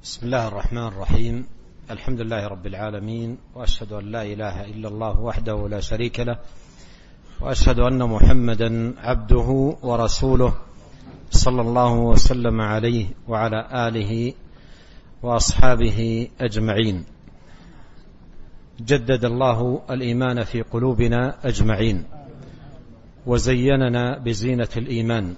بسم 0.00 0.26
الله 0.26 0.48
الرحمن 0.48 0.86
الرحيم. 0.86 1.46
الحمد 1.90 2.20
لله 2.20 2.46
رب 2.48 2.66
العالمين 2.66 3.38
وأشهد 3.54 3.92
أن 3.92 4.04
لا 4.12 4.22
إله 4.22 4.64
إلا 4.72 4.88
الله 4.88 5.20
وحده 5.20 5.68
لا 5.68 5.80
شريك 5.80 6.20
له 6.20 6.38
وأشهد 7.40 7.78
أن 7.78 8.00
محمدا 8.08 8.94
عبده 8.98 9.76
ورسوله 9.82 10.54
صلى 11.30 11.60
الله 11.60 11.92
وسلم 11.94 12.60
عليه 12.60 13.06
وعلى 13.28 13.68
آله 13.88 14.32
وأصحابه 15.22 16.28
أجمعين. 16.40 17.04
جدد 18.80 19.24
الله 19.24 19.82
الإيمان 19.90 20.44
في 20.44 20.62
قلوبنا 20.62 21.34
أجمعين 21.44 22.04
وزيننا 23.26 24.18
بزينة 24.18 24.72
الإيمان 24.76 25.34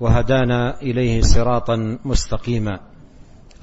وهدانا 0.00 0.80
إليه 0.82 1.20
صراطا 1.20 1.98
مستقيما. 2.04 2.89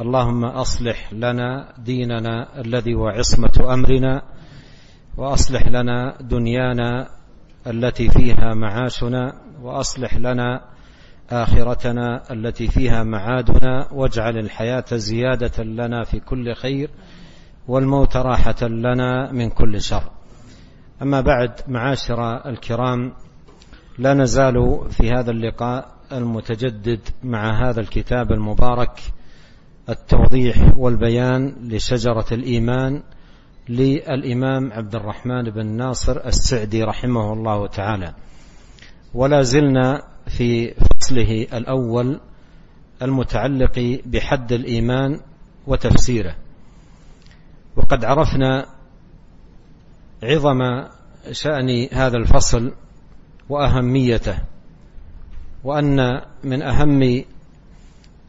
اللهم 0.01 0.45
أصلح 0.45 1.13
لنا 1.13 1.73
ديننا 1.77 2.61
الذي 2.61 2.93
هو 2.93 3.07
عصمة 3.07 3.73
أمرنا 3.73 4.21
وأصلح 5.17 5.67
لنا 5.67 6.17
دنيانا 6.21 7.07
التي 7.67 8.09
فيها 8.09 8.53
معاشنا 8.53 9.33
وأصلح 9.61 10.17
لنا 10.17 10.61
آخرتنا 11.29 12.31
التي 12.31 12.67
فيها 12.67 13.03
معادنا 13.03 13.87
واجعل 13.91 14.37
الحياة 14.37 14.85
زيادة 14.93 15.63
لنا 15.63 16.03
في 16.03 16.19
كل 16.19 16.53
خير 16.53 16.89
والموت 17.67 18.17
راحة 18.17 18.67
لنا 18.67 19.31
من 19.31 19.49
كل 19.49 19.81
شر. 19.81 20.03
أما 21.01 21.21
بعد 21.21 21.51
معاشر 21.67 22.49
الكرام 22.49 23.13
لا 23.97 24.13
نزال 24.13 24.87
في 24.89 25.11
هذا 25.11 25.31
اللقاء 25.31 25.87
المتجدد 26.11 26.99
مع 27.23 27.69
هذا 27.69 27.81
الكتاب 27.81 28.31
المبارك 28.31 28.99
التوضيح 29.89 30.77
والبيان 30.77 31.55
لشجرة 31.61 32.25
الإيمان 32.31 33.03
للإمام 33.69 34.73
عبد 34.73 34.95
الرحمن 34.95 35.43
بن 35.43 35.65
ناصر 35.65 36.25
السعدي 36.25 36.83
رحمه 36.83 37.33
الله 37.33 37.67
تعالى. 37.67 38.13
ولا 39.13 39.41
زلنا 39.41 40.03
في 40.27 40.73
فصله 40.73 41.47
الأول 41.53 42.19
المتعلق 43.01 44.01
بحد 44.05 44.51
الإيمان 44.51 45.19
وتفسيره. 45.67 46.35
وقد 47.75 48.05
عرفنا 48.05 48.65
عظم 50.23 50.59
شأن 51.31 51.87
هذا 51.91 52.17
الفصل 52.17 52.73
وأهميته 53.49 54.37
وأن 55.63 56.21
من 56.43 56.61
أهم 56.61 57.23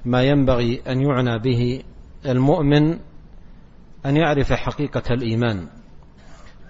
ما 0.08 0.22
ينبغي 0.22 0.82
أن 0.88 1.00
يعنى 1.00 1.38
به 1.38 1.82
المؤمن 2.26 2.98
أن 4.06 4.16
يعرف 4.16 4.52
حقيقة 4.52 5.02
الإيمان 5.10 5.66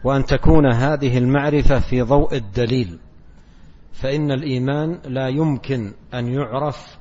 وأن 0.04 0.24
تكون 0.24 0.72
هذه 0.72 1.18
المعرفة 1.18 1.80
في 1.80 2.02
ضوء 2.02 2.36
الدليل 2.36 2.98
فإن 3.92 4.30
الإيمان 4.30 4.98
لا 5.04 5.28
يمكن 5.28 5.92
أن 6.14 6.28
يعرف 6.28 6.98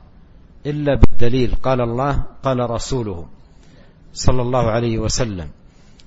إلا 0.65 0.95
بالدليل. 0.95 1.55
قال 1.55 1.81
الله 1.81 2.23
قال 2.43 2.69
رسوله 2.69 3.27
صلى 4.13 4.41
الله 4.41 4.71
عليه 4.71 4.97
وسلم 4.99 5.49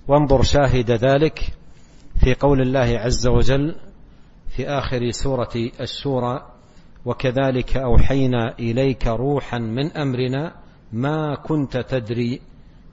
وانظر 0.09 0.43
شاهد 0.43 0.91
ذلك 0.91 1.39
في 2.21 2.35
قول 2.35 2.61
الله 2.61 2.99
عز 2.99 3.27
وجل 3.27 3.77
في 4.49 4.69
آخر 4.69 5.11
سورة 5.11 5.71
الشورى 5.81 6.60
وكذلك 7.05 7.77
أوحينا 7.77 8.59
إليك 8.59 9.07
روحا 9.07 9.59
من 9.59 9.93
أمرنا 9.93 10.55
ما 10.93 11.35
كنت 11.35 11.77
تدري 11.77 12.41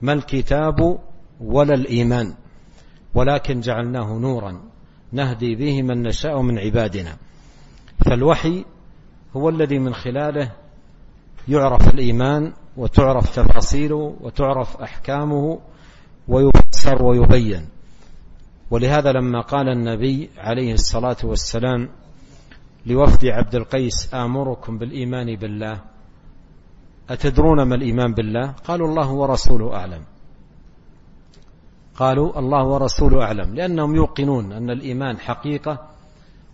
ما 0.02 0.14
الكتاب 0.14 1.00
ولا 1.42 1.74
الإيمان. 1.74 2.34
ولكن 3.16 3.60
جعلناه 3.60 4.18
نورا 4.20 4.62
نهدي 5.12 5.56
به 5.56 5.82
من 5.82 6.04
نشاء 6.04 6.42
من 6.42 6.60
عبادنا. 6.60 7.18
فالوحي 8.06 8.66
هو 9.36 9.50
الذي 9.50 9.80
من 9.80 9.94
خلاله 9.94 10.52
يعرف 11.48 11.88
الإيمان 11.88 12.54
وتعرف 12.78 13.36
تفاصيله 13.36 14.16
وتعرف 14.22 14.78
أحكامه 14.78 15.60
ويفسر 16.28 17.04
ويبين. 17.04 17.70
ولهذا 18.72 19.12
لما 19.12 19.42
قال 19.42 19.70
النبي 19.70 20.30
عليه 20.38 20.74
الصلاة 20.74 21.18
والسلام 21.24 21.90
لوفد 22.88 23.26
عبد 23.26 23.56
القيس 23.56 24.14
آمركم 24.14 24.78
بالإيمان 24.78 25.36
بالله. 25.36 25.82
أتدرون 27.10 27.62
ما 27.62 27.76
الإيمان 27.76 28.14
بالله؟ 28.14 28.52
قالوا 28.52 28.88
الله 28.88 29.12
ورسوله 29.12 29.76
أعلم. 29.76 30.04
قالوا 31.96 32.40
الله 32.40 32.64
ورسوله 32.64 33.24
أعلم 33.24 33.56
لأنهم 33.56 33.96
يوقنون 33.96 34.52
أن 34.52 34.70
الإيمان 34.70 35.20
حقيقة 35.20 35.88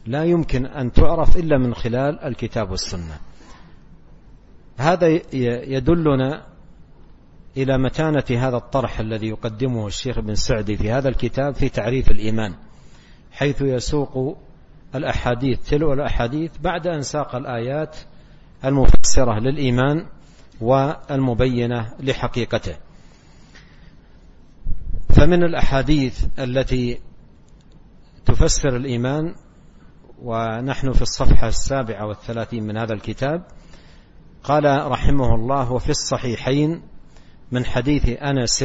لا 0.05 0.23
يمكن 0.23 0.65
أن 0.65 0.91
تعرف 0.91 1.37
إلا 1.37 1.57
من 1.57 1.73
خلال 1.73 2.19
الكتاب 2.19 2.71
والسنة. 2.71 3.19
هذا 4.77 5.07
يدلنا 5.75 6.45
إلى 7.57 7.77
متانة 7.77 8.47
هذا 8.47 8.57
الطرح 8.57 8.99
الذي 8.99 9.27
يقدمه 9.27 9.87
الشيخ 9.87 10.19
بن 10.19 10.35
سعدي 10.35 10.77
في 10.77 10.91
هذا 10.91 11.09
الكتاب 11.09 11.53
في 11.53 11.69
تعريف 11.69 12.11
الإيمان 12.11 12.53
حيث 13.31 13.61
يسوق 13.61 14.37
الأحاديث 14.95 15.69
تلو 15.69 15.93
الأحاديث 15.93 16.51
بعد 16.61 16.87
أن 16.87 17.01
ساق 17.01 17.35
الآيات 17.35 17.97
المفسرة 18.65 19.39
للإيمان 19.39 20.05
والمبينة 20.61 21.93
لحقيقته. 21.99 22.75
فمن 25.09 25.43
الأحاديث 25.43 26.25
التي 26.39 26.99
تفسر 28.25 28.75
الإيمان 28.75 29.35
ونحن 30.21 30.91
في 30.91 31.01
الصفحة 31.01 31.47
السابعة 31.47 32.05
والثلاثين 32.07 32.63
من 32.63 32.77
هذا 32.77 32.93
الكتاب 32.93 33.43
قال 34.43 34.91
رحمه 34.91 35.35
الله 35.35 35.71
وفي 35.71 35.89
الصحيحين 35.89 36.81
من 37.51 37.65
حديث 37.65 38.09
أنس 38.09 38.63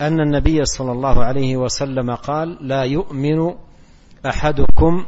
أن 0.00 0.20
النبي 0.20 0.64
صلى 0.64 0.92
الله 0.92 1.24
عليه 1.24 1.56
وسلم 1.56 2.14
قال 2.14 2.58
لا 2.60 2.82
يؤمن 2.82 3.54
أحدكم 4.26 5.06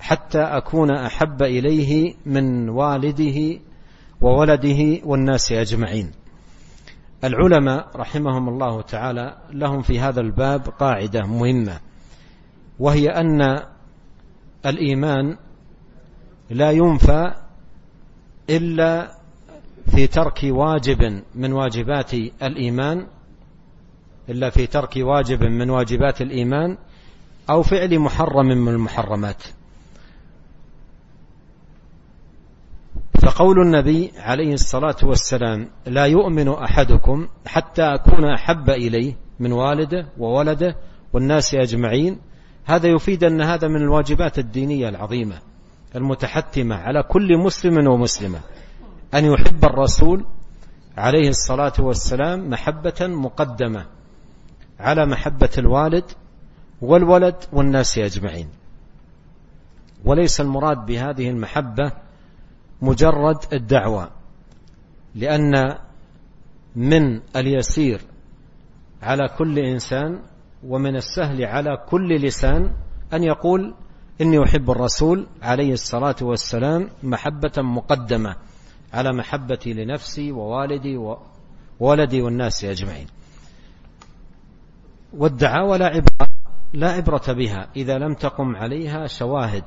حتى 0.00 0.40
أكون 0.40 0.90
أحب 0.90 1.42
إليه 1.42 2.14
من 2.26 2.68
والده 2.68 3.60
وولده 4.20 5.00
والناس 5.04 5.52
أجمعين. 5.52 6.10
العلماء 7.24 7.88
رحمهم 7.96 8.48
الله 8.48 8.82
تعالى 8.82 9.38
لهم 9.52 9.82
في 9.82 10.00
هذا 10.00 10.20
الباب 10.20 10.60
قاعدة 10.60 11.26
مهمة 11.26 11.80
وهي 12.78 13.08
أن 13.08 13.62
الإيمان 14.66 15.36
لا 16.50 16.70
ينفى 16.70 17.34
إلا 18.50 19.18
في 19.90 20.06
ترك 20.06 20.40
واجب 20.44 21.22
من 21.34 21.52
واجبات 21.52 22.14
الإيمان 22.42 23.06
إلا 24.28 24.50
في 24.50 24.66
ترك 24.66 24.92
واجب 24.96 25.44
من 25.44 25.70
واجبات 25.70 26.22
الإيمان 26.22 26.78
أو 27.50 27.62
فعل 27.62 27.98
محرم 27.98 28.46
من 28.46 28.68
المحرمات. 28.68 29.42
فقول 33.28 33.60
النبي 33.60 34.12
عليه 34.16 34.52
الصلاة 34.52 34.96
والسلام 35.02 35.70
لا 35.86 36.04
يؤمن 36.04 36.48
أحدكم 36.48 37.28
حتى 37.46 37.82
أكون 37.82 38.24
أحب 38.24 38.70
إليه 38.70 39.16
من 39.40 39.52
والده 39.52 40.06
وولده 40.18 40.76
والناس 41.12 41.54
أجمعين. 41.54 42.18
هذا 42.64 42.88
يفيد 42.88 43.24
أن 43.24 43.40
هذا 43.40 43.68
من 43.68 43.76
الواجبات 43.76 44.38
الدينية 44.38 44.88
العظيمة 44.88 45.38
المتحتمة 45.96 46.76
على 46.76 47.02
كل 47.02 47.38
مسلم 47.38 47.88
ومسلمة 47.88 48.40
أن 49.14 49.24
يحب 49.24 49.64
الرسول 49.64 50.24
عليه 50.96 51.28
الصلاة 51.28 51.72
والسلام 51.78 52.50
محبة 52.50 53.00
مقدمة 53.00 53.86
على 54.80 55.06
محبة 55.06 55.50
الوالد 55.58 56.04
والولد 56.82 57.36
والناس 57.52 57.98
أجمعين. 57.98 58.48
وليس 60.04 60.40
المراد 60.40 60.86
بهذه 60.86 61.30
المحبة 61.30 62.07
مجرد 62.82 63.36
الدعوة 63.52 64.10
لأن 65.14 65.78
من 66.76 67.20
اليسير 67.36 68.00
على 69.02 69.28
كل 69.38 69.58
إنسان 69.58 70.22
ومن 70.66 70.96
السهل 70.96 71.44
على 71.44 71.76
كل 71.88 72.16
لسان 72.16 72.70
أن 73.12 73.24
يقول 73.24 73.74
إني 74.20 74.44
أحب 74.44 74.70
الرسول 74.70 75.26
عليه 75.42 75.72
الصلاة 75.72 76.16
والسلام 76.22 76.90
محبة 77.02 77.52
مقدمة 77.58 78.36
على 78.92 79.12
محبتي 79.12 79.72
لنفسي 79.72 80.32
ووالدي 80.32 80.96
وولدي 81.80 82.22
والناس 82.22 82.64
أجمعين. 82.64 83.06
والدعاوى 85.12 85.78
لا 85.78 85.86
عبرة, 85.86 86.28
لا 86.72 86.90
عبرة 86.90 87.32
بها 87.32 87.68
إذا 87.76 87.98
لم 87.98 88.14
تقم 88.14 88.56
عليها 88.56 89.06
شواهد 89.06 89.64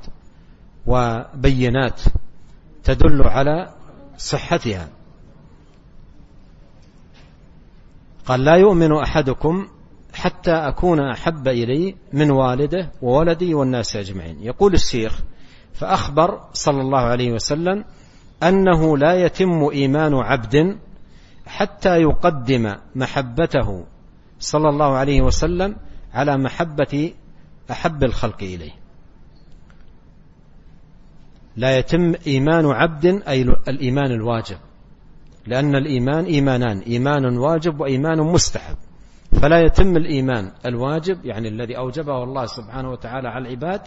وبينات 0.87 2.01
تدل 2.83 3.23
على 3.23 3.73
صحتها. 4.17 4.89
قال 8.25 8.43
لا 8.43 8.55
يؤمن 8.55 8.91
أحدكم 8.97 9.67
حتى 10.13 10.51
أكون 10.51 10.99
أحب 10.99 11.47
إلي 11.47 11.95
من 12.13 12.31
والده 12.31 12.91
وولدي 13.01 13.53
والناس 13.53 13.95
أجمعين. 13.95 14.43
يقول 14.43 14.73
الشيخ 14.73 15.19
فأخبر 15.73 16.41
صلى 16.53 16.81
الله 16.81 16.99
عليه 16.99 17.31
وسلم 17.31 17.85
أنه 18.43 18.97
لا 18.97 19.25
يتم 19.25 19.69
إيمان 19.71 20.13
عبد 20.13 20.77
حتى 21.45 22.01
يقدم 22.01 22.75
محبته 22.95 23.85
صلى 24.39 24.69
الله 24.69 24.95
عليه 24.97 25.21
وسلم 25.21 25.75
على 26.13 26.37
محبة 26.37 27.13
أحب 27.71 28.03
الخلق 28.03 28.43
إليه. 28.43 28.80
لا 31.55 31.77
يتم 31.77 32.13
إيمان 32.27 32.65
عبد 32.65 33.05
أي 33.05 33.41
الإيمان 33.41 34.11
الواجب. 34.11 34.57
لأن 35.47 35.75
الإيمان 35.75 36.25
إيمانان 36.25 36.79
إيمان 36.79 37.37
واجب 37.37 37.79
وإيمان 37.79 38.17
مستحب. 38.17 38.77
فلا 39.41 39.59
يتم 39.59 39.97
الإيمان 39.97 40.51
الواجب 40.65 41.25
يعني 41.25 41.47
الذي 41.47 41.77
أوجبه 41.77 42.23
الله 42.23 42.45
سبحانه 42.45 42.91
وتعالى 42.91 43.27
على 43.27 43.47
العباد 43.47 43.81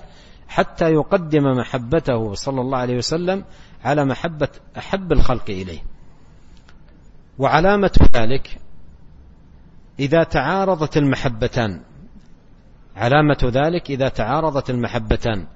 حتى 0.49 0.93
يقدم 0.93 1.43
محبته 1.43 2.35
صلى 2.35 2.61
الله 2.61 2.79
عليه 2.79 2.97
وسلم 2.97 3.45
على 3.85 4.05
محبة 4.05 4.49
أحب 4.79 5.13
الخلق 5.13 5.51
إليه. 5.51 5.79
وعلامة 7.39 8.09
ذلك 8.17 8.59
إذا 9.99 10.23
تعارضت 10.23 10.97
المحبتان. 10.97 11.81
علامة 12.97 13.39
ذلك 13.45 13.91
إذا 13.91 14.09
تعارضت 14.09 14.71
المحبتان. 14.71 15.47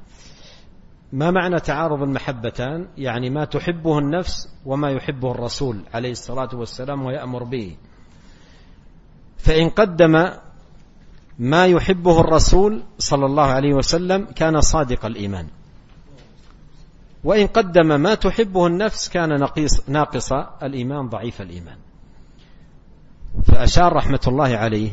ما 1.13 1.31
معنى 1.31 1.61
تعارض 1.61 2.03
المحبتان؟ 2.03 2.89
يعني 2.99 3.31
ما 3.31 3.45
تحبه 3.45 3.99
النفس 3.99 4.49
وما 4.67 4.91
يحبه 4.91 5.31
الرسول 5.31 5.83
عليه 5.95 6.11
الصلاة 6.11 6.49
والسلام 6.55 7.07
ويأمر 7.07 7.45
به. 7.45 7.77
فإن 9.39 9.69
قدم 9.69 10.31
ما 11.39 11.67
يحبه 11.67 12.21
الرسول 12.21 12.83
صلى 12.99 13.27
الله 13.27 13.47
عليه 13.47 13.75
وسلم 13.75 14.25
كان 14.25 14.61
صادق 14.61 15.05
الإيمان. 15.05 15.47
وإن 17.25 17.47
قدم 17.47 18.01
ما 18.01 18.15
تحبه 18.15 18.67
النفس 18.67 19.09
كان 19.09 19.29
نقيص 19.41 19.89
ناقص 19.89 20.33
الإيمان 20.63 21.09
ضعيف 21.09 21.43
الإيمان. 21.43 21.77
فأشار 23.45 23.93
رحمة 23.93 24.21
الله 24.27 24.57
عليه 24.57 24.91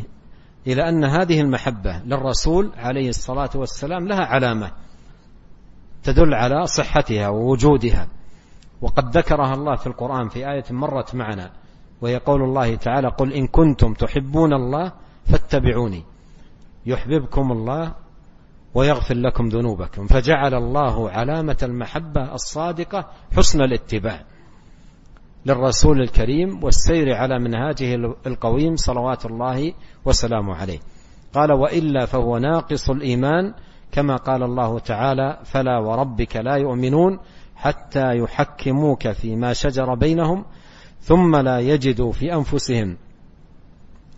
إلى 0.68 0.90
أن 0.90 1.04
هذه 1.04 1.42
المحبة 1.42 2.02
للرسول 2.06 2.72
عليه 2.78 3.10
الصلاة 3.10 3.50
والسلام 3.56 4.08
لها 4.08 4.26
علامة. 4.26 4.85
تدل 6.06 6.34
على 6.34 6.68
صحتها 6.68 7.30
ووجودها. 7.30 8.08
وقد 8.82 9.18
ذكرها 9.18 9.54
الله 9.54 9.76
في 9.76 9.88
القرآن 9.88 10.30
في 10.30 10.52
آية 10.52 10.64
مرت 10.72 11.16
معنا 11.16 11.52
وهي 12.02 12.18
قول 12.18 12.44
الله 12.44 12.76
تعالى 12.76 13.08
قل 13.08 13.34
إن 13.34 13.48
كنتم 13.48 13.94
تحبون 13.94 14.54
الله 14.54 14.92
فاتبعوني 15.26 16.04
يحببكم 16.86 17.52
الله 17.52 17.94
ويغفر 18.74 19.16
لكم 19.16 19.48
ذنوبكم. 19.48 20.08
فجعل 20.08 20.54
الله 20.54 21.10
علامة 21.10 21.58
المحبة 21.64 22.34
الصادقة 22.34 23.06
حسن 23.38 23.62
الاتباع 23.62 24.22
للرسول 25.46 26.02
الكريم 26.02 26.64
والسير 26.64 27.14
على 27.14 27.40
منهاجه 27.40 27.96
القويم 28.28 28.76
صلوات 28.76 29.26
الله 29.26 29.74
وسلامه 30.06 30.56
عليه. 30.56 30.80
قال 31.34 31.52
وإلا 31.52 32.06
فهو 32.06 32.38
ناقص 32.38 32.90
الإيمان 32.90 33.54
كما 33.96 34.16
قال 34.16 34.44
الله 34.44 34.80
تعالى 34.80 35.40
فلا 35.44 35.78
وربك 35.80 36.36
لا 36.36 36.56
يؤمنون 36.56 37.20
حتى 37.56 38.18
يحكموك 38.18 39.12
فيما 39.12 39.54
شجر 39.54 39.96
بينهم 39.96 40.46
ثم 41.02 41.36
لا 41.36 41.60
يجدوا 41.60 42.12
في 42.12 42.34
أنفسهم 42.34 42.98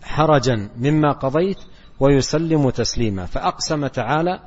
حرجا 0.02 0.70
مما 0.78 1.12
قضيت 1.12 1.56
ويسلم 2.00 2.70
تسليما 2.70 3.26
فأقسم 3.26 3.86
تعالى 3.86 4.40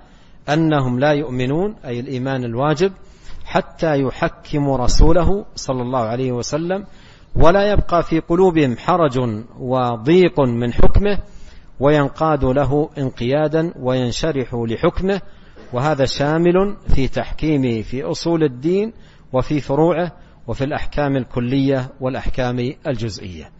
أنهم 0.50 1.00
لا 1.00 1.12
يؤمنون 1.12 1.76
أي 1.86 2.00
الإيمان 2.00 2.44
الواجب 2.44 2.92
حتى 3.46 4.02
يحكموا 4.02 4.78
رسوله 4.78 5.46
صلى 5.56 5.82
الله 5.82 6.00
عليه 6.00 6.32
وسلم 6.32 6.86
ولا 7.36 7.72
يبقى 7.72 8.04
في 8.04 8.20
قلوبهم 8.20 8.78
حرج 8.78 9.20
وضيق 9.60 10.40
من 10.40 10.74
حكمه 10.74 11.18
وينقاد 11.82 12.44
له 12.44 12.90
انقيادا 12.98 13.74
وينشرح 13.80 14.54
لحكمه 14.54 15.22
وهذا 15.74 16.06
شامل 16.06 16.78
في 16.88 17.08
تحكيمه 17.08 17.82
في 17.82 18.04
أصول 18.04 18.44
الدين 18.44 18.94
وفي 19.34 19.62
فروعه 19.62 20.12
وفي 20.48 20.64
الأحكام 20.64 21.16
الكلية 21.18 21.90
والأحكام 22.00 22.74
الجزئية. 22.88 23.52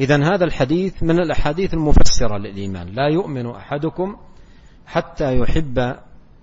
اذا 0.00 0.34
هذا 0.34 0.44
الحديث 0.44 1.02
من 1.02 1.18
الأحاديث 1.20 1.74
المفسرة 1.74 2.38
للإيمان، 2.38 2.88
لا 2.88 3.08
يؤمن 3.08 3.46
أحدكم 3.46 4.16
حتى 4.86 5.38
يحب 5.38 5.96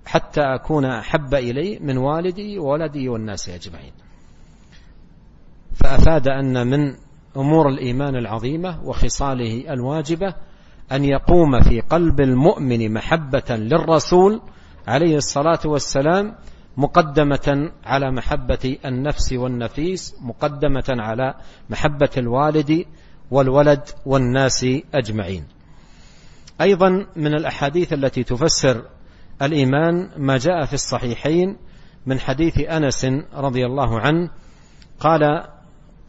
حتى 0.06 0.42
أكون 0.42 0.86
أحب 0.86 1.34
إليه 1.34 1.80
من 1.80 1.98
والدي 1.98 2.60
وولدي 2.60 3.10
والناس 3.10 3.50
أجمعين. 3.50 3.94
فأفاد 5.74 6.28
أن 6.28 6.68
من 6.68 6.96
أمور 7.38 7.70
الإيمان 7.70 8.16
العظيمة 8.16 8.84
وخصاله 8.84 9.74
الواجبة 9.74 10.34
أن 10.94 11.06
يقوم 11.06 11.62
في 11.62 11.82
قلب 11.82 12.22
المؤمن 12.22 12.94
محبة 12.94 13.50
للرسول 13.50 14.42
عليه 14.88 15.16
الصلاة 15.16 15.60
والسلام 15.66 16.36
مقدمة 16.78 17.72
على 17.86 18.12
محبة 18.12 18.78
النفس 18.86 19.34
والنفيس 19.34 20.16
مقدمة 20.22 20.84
على 20.90 21.34
محبة 21.70 22.10
الوالد 22.18 22.86
والولد 23.32 23.90
والناس 24.06 24.66
أجمعين. 24.94 25.44
أيضا 26.62 27.06
من 27.16 27.34
الأحاديث 27.34 27.94
التي 27.94 28.24
تفسر 28.24 28.86
الإيمان 29.42 30.10
ما 30.18 30.38
جاء 30.38 30.66
في 30.66 30.74
الصحيحين 30.74 31.58
من 32.06 32.20
حديث 32.20 32.60
أنس 32.60 33.06
رضي 33.34 33.66
الله 33.66 34.00
عنه 34.00 34.30
قال 35.00 35.44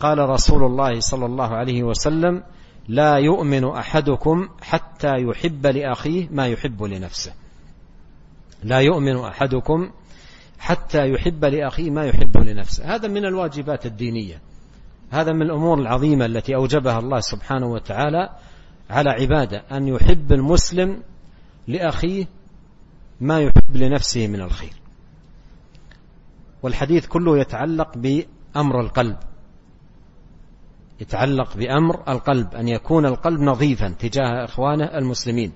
قال 0.01 0.19
رسول 0.19 0.63
الله 0.63 1.01
صلى 1.01 1.27
الله 1.27 1.49
عليه 1.49 1.83
وسلم 1.83 2.43
لا 2.89 3.17
يؤمن 3.17 3.65
أحدكم 3.65 4.49
حتى 4.63 5.13
يحب 5.17 5.67
لأخيه 5.67 6.29
ما 6.31 6.47
يحب 6.47 6.83
لنفسه. 6.83 7.33
لا 8.63 8.79
يؤمن 8.79 9.17
أحدكم 9.17 9.91
حتى 10.59 11.09
يحب 11.09 11.45
لأخيه 11.45 11.91
ما 11.91 12.05
يحب 12.05 12.39
لنفسه. 12.39 12.95
هذا 12.95 13.09
من 13.09 13.25
الواجبات 13.25 13.87
الدينية. 13.87 14.41
هذا 15.11 15.33
من 15.33 15.43
الأمور 15.43 15.79
العظيمة 15.79 16.27
التي 16.27 16.55
أوجبها 16.55 16.99
الله 16.99 17.21
سبحانه 17.21 17.67
وتعالى 17.67 18.31
على 18.91 19.11
عباده 19.11 19.65
أن 19.73 19.89
يحب 19.89 20.33
المسلم 20.33 21.03
لأخيه 21.69 22.27
ما 23.21 23.41
يحب 23.41 23.77
لنفسه 23.77 24.27
من 24.27 24.41
الخير. 24.41 24.73
والحديث 26.63 27.07
كله 27.07 27.39
يتعلق 27.39 27.99
بأمر 27.99 28.81
القلب. 28.81 29.17
يتعلق 31.05 31.57
بأمر 31.57 32.03
القلب 32.09 32.55
أن 32.55 32.69
يكون 32.69 33.07
القلب 33.07 33.41
نظيفا 33.41 33.89
تجاه 33.89 34.45
إخوانه 34.45 34.85
المسلمين. 34.85 35.53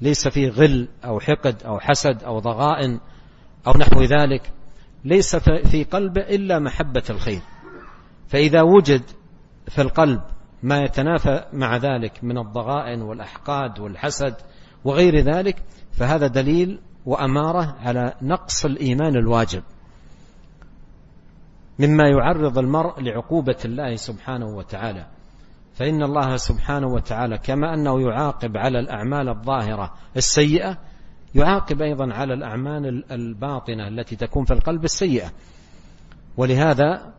ليس 0.00 0.28
فيه 0.28 0.48
غل 0.48 0.88
أو 1.04 1.20
حقد 1.20 1.62
أو 1.62 1.80
حسد 1.80 2.24
أو 2.24 2.38
ضغائن 2.38 3.00
أو 3.66 3.72
نحو 3.72 4.02
ذلك. 4.02 4.52
ليس 5.04 5.36
في 5.36 5.84
قلبه 5.84 6.20
إلا 6.20 6.58
محبة 6.58 7.02
الخير. 7.10 7.40
فإذا 8.28 8.62
وجد 8.62 9.02
في 9.68 9.82
القلب 9.82 10.20
ما 10.62 10.78
يتنافى 10.78 11.44
مع 11.52 11.76
ذلك 11.76 12.24
من 12.24 12.38
الضغائن 12.38 13.02
والأحقاد 13.02 13.78
والحسد 13.78 14.34
وغير 14.84 15.20
ذلك 15.20 15.62
فهذا 15.92 16.26
دليل 16.26 16.80
وأمارة 17.06 17.76
على 17.80 18.14
نقص 18.22 18.64
الإيمان 18.64 19.16
الواجب. 19.16 19.62
مما 21.78 22.08
يعرض 22.08 22.58
المرء 22.58 23.00
لعقوبة 23.00 23.56
الله 23.64 23.96
سبحانه 23.96 24.46
وتعالى. 24.46 25.06
فإن 25.74 26.02
الله 26.02 26.36
سبحانه 26.36 26.86
وتعالى 26.86 27.38
كما 27.38 27.74
أنه 27.74 28.00
يعاقب 28.00 28.56
على 28.56 28.78
الأعمال 28.78 29.28
الظاهرة 29.28 29.94
السيئة 30.16 30.78
يعاقب 31.34 31.82
أيضا 31.82 32.14
على 32.14 32.34
الأعمال 32.34 33.12
الباطنة 33.12 33.88
التي 33.88 34.16
تكون 34.16 34.44
في 34.44 34.52
القلب 34.52 34.84
السيئة. 34.84 35.32
ولهذا 36.36 37.12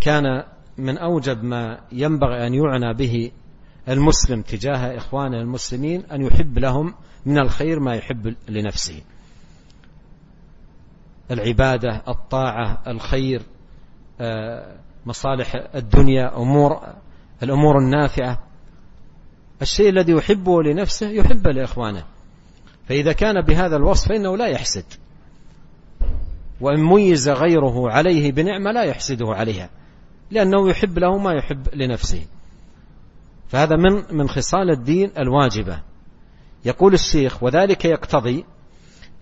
كان 0.00 0.44
من 0.78 0.98
أوجب 0.98 1.44
ما 1.44 1.80
ينبغي 1.92 2.46
أن 2.46 2.54
يعنى 2.54 2.94
به 2.94 3.30
المسلم 3.88 4.42
تجاه 4.42 4.96
إخوانه 4.96 5.40
المسلمين 5.40 6.04
أن 6.12 6.22
يحب 6.22 6.58
لهم 6.58 6.94
من 7.26 7.38
الخير 7.38 7.80
ما 7.80 7.94
يحب 7.94 8.34
لنفسه. 8.48 9.02
العبادة 11.30 12.02
الطاعة 12.08 12.82
الخير 12.86 13.42
مصالح 15.06 15.68
الدنيا 15.74 16.36
أمور 16.36 16.80
الأمور 17.42 17.78
النافعة. 17.78 18.38
الشيء 19.62 19.88
الذي 19.88 20.12
يحبه 20.12 20.62
لنفسه 20.62 21.08
يحبه 21.08 21.50
لإخوانه. 21.50 22.04
فإذا 22.88 23.12
كان 23.12 23.40
بهذا 23.40 23.76
الوصف 23.76 24.08
فإنه 24.08 24.36
لا 24.36 24.46
يحسد. 24.46 24.84
وإن 26.60 26.80
ميز 26.80 27.28
غيره 27.28 27.90
عليه 27.90 28.32
بنعمة 28.32 28.72
لا 28.72 28.82
يحسده 28.82 29.26
عليها 29.28 29.70
لأنه 30.30 30.70
يحب 30.70 30.98
له 30.98 31.18
ما 31.18 31.32
يحب 31.32 31.74
لنفسه. 31.74 32.26
فهذا 33.48 33.76
من 33.76 34.16
من 34.16 34.28
خصال 34.28 34.70
الدين 34.70 35.10
الواجبة. 35.18 35.82
يقول 36.64 36.94
الشيخ 36.94 37.42
وذلك 37.42 37.84
يقتضي 37.84 38.44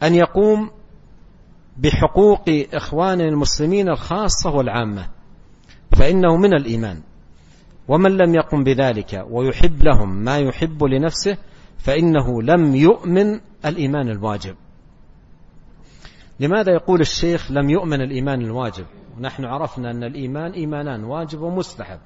أن 0.02 0.14
يقوم 0.14 0.70
بحقوق 1.78 2.44
إخوان 2.74 3.20
المسلمين 3.20 3.88
الخاصة 3.88 4.50
والعامة 4.50 5.08
فإنه 5.96 6.36
من 6.36 6.54
الإيمان. 6.54 7.02
ومن 7.88 8.16
لم 8.16 8.34
يقم 8.34 8.64
بذلك 8.64 9.26
ويحب 9.30 9.82
لهم 9.82 10.16
ما 10.16 10.38
يحب 10.38 10.84
لنفسه 10.84 11.36
فإنه 11.78 12.42
لم 12.42 12.74
يؤمن 12.74 13.40
الإيمان 13.64 14.08
الواجب. 14.08 14.56
لماذا 16.40 16.72
يقول 16.72 17.00
الشيخ 17.00 17.52
لم 17.52 17.70
يؤمن 17.70 18.00
الإيمان 18.00 18.40
الواجب؟ 18.40 18.86
ونحن 19.18 19.44
عرفنا 19.44 19.90
أن 19.90 20.04
الإيمان 20.04 20.52
إيمانان 20.52 21.04
واجب 21.04 21.40
ومستحب. 21.40 21.98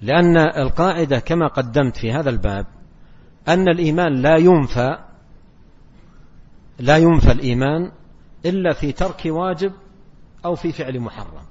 لأن 0.00 0.36
القاعدة 0.36 1.18
كما 1.18 1.46
قدمت 1.46 1.96
في 1.96 2.12
هذا 2.12 2.30
الباب 2.30 2.66
أن 3.48 3.68
الإيمان 3.68 4.12
لا 4.22 4.36
ينفى 4.36 4.98
لا 6.78 6.96
ينفى 6.96 7.32
الإيمان 7.32 7.92
إلا 8.46 8.72
في 8.72 8.92
ترك 8.92 9.22
واجب 9.26 9.72
أو 10.44 10.54
في 10.54 10.72
فعل 10.72 11.00
محرم. 11.00 11.42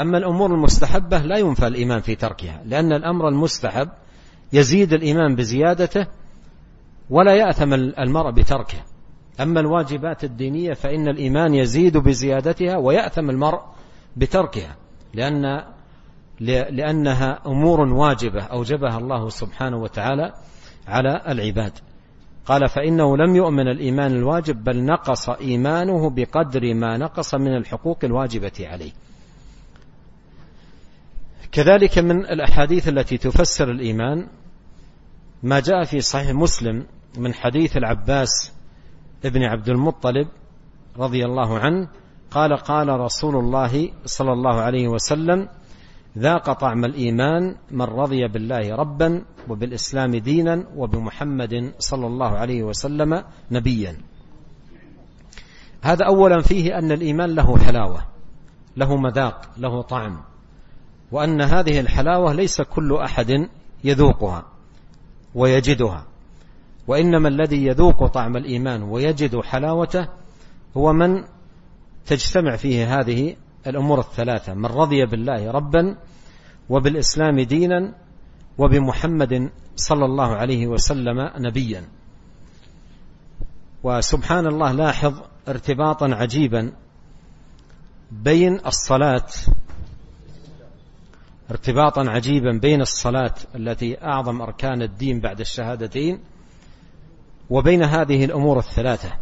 أما 0.00 0.18
الأمور 0.18 0.54
المستحبة 0.54 1.18
لا 1.18 1.38
ينفى 1.38 1.66
الإيمان 1.66 2.00
في 2.00 2.14
تركها 2.14 2.62
لأن 2.64 2.92
الأمر 2.92 3.28
المستحب 3.28 3.88
يزيد 4.52 4.92
الإيمان 4.92 5.34
بزيادته 5.34 6.06
ولا 7.10 7.34
يأثم 7.34 7.74
المرء 7.74 8.30
بتركه. 8.30 8.78
أما 9.40 9.60
الواجبات 9.60 10.24
الدينية 10.24 10.72
فإن 10.72 11.08
الإيمان 11.08 11.54
يزيد 11.54 11.96
بزيادتها 11.96 12.76
ويأثم 12.76 13.30
المرء 13.30 13.60
بتركها 14.16 14.76
لأن 15.14 15.62
لأنها 16.70 17.40
أمور 17.46 17.80
واجبة 17.80 18.42
أوجبها 18.42 18.98
الله 18.98 19.28
سبحانه 19.28 19.76
وتعالى 19.76 20.32
على 20.86 21.22
العباد. 21.28 21.72
قال 22.46 22.68
فإنه 22.68 23.16
لم 23.16 23.36
يؤمن 23.36 23.68
الإيمان 23.68 24.12
الواجب 24.12 24.64
بل 24.64 24.84
نقص 24.84 25.28
إيمانه 25.28 26.10
بقدر 26.10 26.74
ما 26.74 26.96
نقص 26.96 27.34
من 27.34 27.56
الحقوق 27.56 27.98
الواجبة 28.04 28.52
عليه. 28.60 28.92
كذلك 31.52 31.98
من 31.98 32.26
الأحاديث 32.26 32.88
التي 32.88 33.18
تفسر 33.18 33.70
الإيمان 33.70 34.26
ما 35.42 35.60
جاء 35.60 35.84
في 35.84 36.00
صحيح 36.00 36.30
مسلم 36.30 36.86
من 37.18 37.34
حديث 37.34 37.76
العباس 37.76 38.52
ابن 39.24 39.42
عبد 39.42 39.68
المطلب 39.68 40.28
رضي 40.98 41.24
الله 41.24 41.58
عنه. 41.58 41.88
قال 42.30 42.56
قال 42.56 42.88
رسول 42.88 43.36
الله 43.36 43.92
صلى 44.04 44.32
الله 44.32 44.60
عليه 44.60 44.88
وسلم 44.88 45.48
ذاق 46.18 46.52
طعم 46.52 46.84
الإيمان 46.84 47.56
من 47.70 47.82
رضي 47.82 48.28
بالله 48.28 48.76
ربا 48.76 49.24
وبالإسلام 49.48 50.16
دينا 50.16 50.64
وبمحمد 50.76 51.72
صلى 51.78 52.06
الله 52.06 52.28
عليه 52.28 52.62
وسلم 52.62 53.24
نبيا. 53.50 53.96
هذا 55.82 56.06
أولا 56.06 56.42
فيه 56.42 56.78
أن 56.78 56.92
الإيمان 56.92 57.34
له 57.34 57.58
حلاوة 57.58 58.04
له 58.76 58.96
مذاق 58.96 59.50
له 59.58 59.82
طعم 59.82 60.20
وأن 61.12 61.42
هذه 61.42 61.80
الحلاوة 61.80 62.32
ليس 62.32 62.60
كل 62.60 62.96
أحد 62.96 63.48
يذوقها 63.84 64.44
ويجدها. 65.34 66.06
وإنما 66.88 67.28
الذي 67.28 67.66
يذوق 67.66 68.06
طعم 68.06 68.36
الإيمان 68.36 68.82
ويجد 68.82 69.40
حلاوته 69.40 70.08
هو 70.76 70.92
من 70.92 71.24
تجتمع 72.06 72.56
فيه 72.56 73.00
هذه 73.00 73.36
الأمور 73.66 74.00
الثلاثة. 74.00 74.54
من 74.54 74.66
رضي 74.66 75.06
بالله 75.06 75.50
ربا 75.50 75.96
وبالإسلام 76.68 77.40
دينا 77.40 77.94
وبمحمد 78.58 79.50
صلى 79.76 80.04
الله 80.04 80.36
عليه 80.36 80.66
وسلم 80.66 81.30
نبيا. 81.38 81.88
وسبحان 83.82 84.46
الله 84.46 84.72
لاحظ 84.72 85.14
ارتباطا 85.48 86.06
عجيبا 86.14 86.72
بين 88.10 88.66
الصلاة 88.66 89.26
ارتباطا 91.50 92.10
عجيبا 92.10 92.58
بين 92.62 92.80
الصلاة 92.80 93.34
التي 93.54 94.04
أعظم 94.04 94.42
أركان 94.42 94.82
الدين 94.82 95.20
بعد 95.20 95.40
الشهادتين 95.40 96.20
وبين 97.50 97.82
هذه 97.82 98.24
الأمور 98.24 98.58
الثلاثة. 98.58 99.12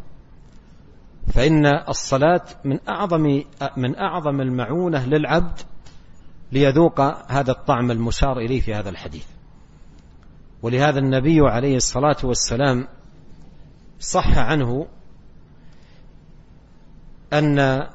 فإن 1.33 1.67
الصلاة 1.67 2.45
من 2.65 2.79
أعظم 2.89 3.43
من 3.77 3.97
أعظم 3.97 4.41
المعونة 4.41 5.07
للعبد 5.07 5.61
ليذوق 6.53 7.01
هذا 7.31 7.51
الطعم 7.51 7.91
المشار 7.91 8.39
إليه 8.39 8.61
في 8.61 8.75
هذا 8.75 8.91
الحديث. 8.91 9.27
ولهذا 10.63 10.99
النبي 10.99 11.41
عليه 11.41 11.77
الصلاة 11.77 12.17
والسلام 12.25 12.89
صح 14.01 14.39
عنه 14.39 14.87
أن 17.33 17.89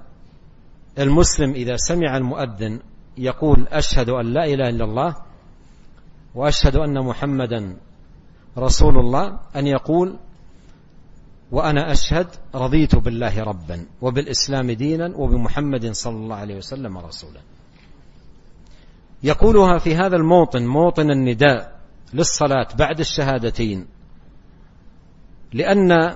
المسلم 1.00 1.51
إذا 1.51 1.75
سمع 1.75 2.17
المؤذن 2.17 2.79
يقول 3.17 3.67
أشهد 3.67 4.09
أن 4.09 4.25
لا 4.25 4.45
إله 4.45 4.69
إلا 4.69 4.86
الله 4.86 5.15
وأشهد 6.36 6.75
أن 6.75 7.05
محمدا 7.05 7.77
رسول 8.57 9.00
الله 9.00 9.39
أن 9.55 9.67
يقول 9.67 10.19
وأنا 11.51 11.91
أشهد 11.91 12.27
رضيت 12.56 12.96
بالله 12.96 13.44
ربا 13.44 13.86
وبالإسلام 14.01 14.72
دينا 14.72 15.13
وبمحمد 15.15 15.91
صلى 15.91 16.15
الله 16.15 16.36
عليه 16.36 16.56
وسلم 16.56 16.98
رسولا. 16.98 17.41
يقولها 19.24 19.77
في 19.77 19.96
هذا 19.96 20.15
الموطن 20.15 20.65
موطن 20.65 21.12
النداء 21.12 21.79
للصلاة 22.13 22.68
بعد 22.77 23.00
الشهادتين 23.00 23.88
لأن 25.53 26.15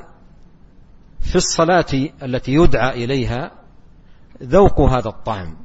في 1.20 1.36
الصلاة 1.36 2.10
التي 2.24 2.54
يدعى 2.54 3.04
إليها 3.04 3.52
ذوق 4.44 4.82
هذا 4.82 5.10
الطعم 5.10 5.58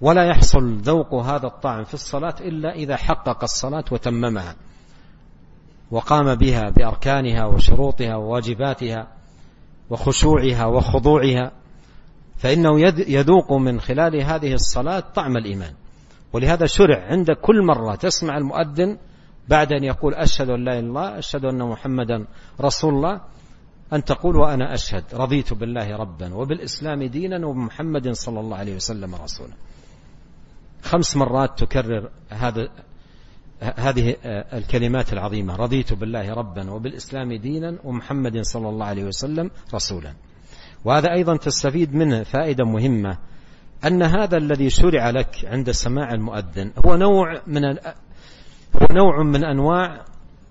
ولا 0.00 0.24
يحصل 0.24 0.76
ذوق 0.76 1.14
هذا 1.14 1.46
الطعم 1.46 1.84
في 1.84 1.94
الصلاة 1.94 2.34
إلا 2.40 2.74
إذا 2.74 2.96
حقق 2.96 3.42
الصلاة 3.42 3.84
وتممها. 3.90 4.56
وقام 5.92 6.34
بها 6.34 6.70
بأركانها 6.70 7.46
وشروطها 7.46 8.16
وواجباتها 8.16 9.08
وخشوعها 9.90 10.66
وخضوعها 10.66 11.52
فإنه 12.36 12.80
يذوق 13.08 13.52
من 13.52 13.80
خلال 13.80 14.22
هذه 14.22 14.52
الصلاة 14.52 15.00
طعم 15.00 15.36
الإيمان. 15.36 15.74
ولهذا 16.32 16.66
شرع 16.66 17.04
عند 17.06 17.30
كل 17.30 17.62
مرة 17.66 17.94
تسمع 17.94 18.36
المؤذن 18.36 18.98
بعد 19.48 19.72
أن 19.72 19.84
يقول 19.84 20.14
أشهد 20.14 20.50
أن 20.50 20.64
لا 20.64 20.72
إله 20.72 20.78
إلا 20.78 20.88
الله 20.88 21.18
أشهد 21.18 21.44
أن 21.44 21.62
محمدا 21.62 22.26
رسول 22.60 22.94
الله 22.94 23.20
أن 23.92 24.04
تقول 24.04 24.36
وأنا 24.36 24.74
أشهد 24.74 25.04
رضيت 25.14 25.52
بالله 25.52 25.96
ربا 25.96 26.34
وبالإسلام 26.34 27.02
دينا 27.02 27.46
وبمحمد 27.46 28.10
صلى 28.12 28.40
الله 28.40 28.56
عليه 28.56 28.76
وسلم 28.76 29.14
رسولا. 29.14 29.54
خمس 30.82 31.16
مرات 31.16 31.64
تكرر 31.64 32.10
هذا 32.30 32.68
هذه 33.62 34.16
الكلمات 34.52 35.12
العظيمة. 35.12 35.56
رضيت 35.56 35.92
بالله 35.92 36.32
ربا 36.32 36.70
وبالإسلام 36.70 37.32
دينا 37.32 37.78
ومحمد 37.84 38.40
صلى 38.40 38.68
الله 38.68 38.86
عليه 38.86 39.04
وسلم 39.04 39.50
رسولا. 39.74 40.14
وهذا 40.84 41.12
أيضا 41.12 41.36
تستفيد 41.36 41.94
منه 41.94 42.22
فائدة 42.22 42.64
مهمة 42.64 43.18
أن 43.84 44.02
هذا 44.02 44.36
الذي 44.36 44.70
شرع 44.70 45.10
لك 45.10 45.44
عند 45.44 45.70
سماع 45.70 46.12
المؤذن 46.14 46.72
هو 46.86 46.96
نوع 46.96 47.42
من 47.46 47.64
هو 48.74 48.86
نوع 48.90 49.22
من 49.22 49.44
أنواع 49.44 50.04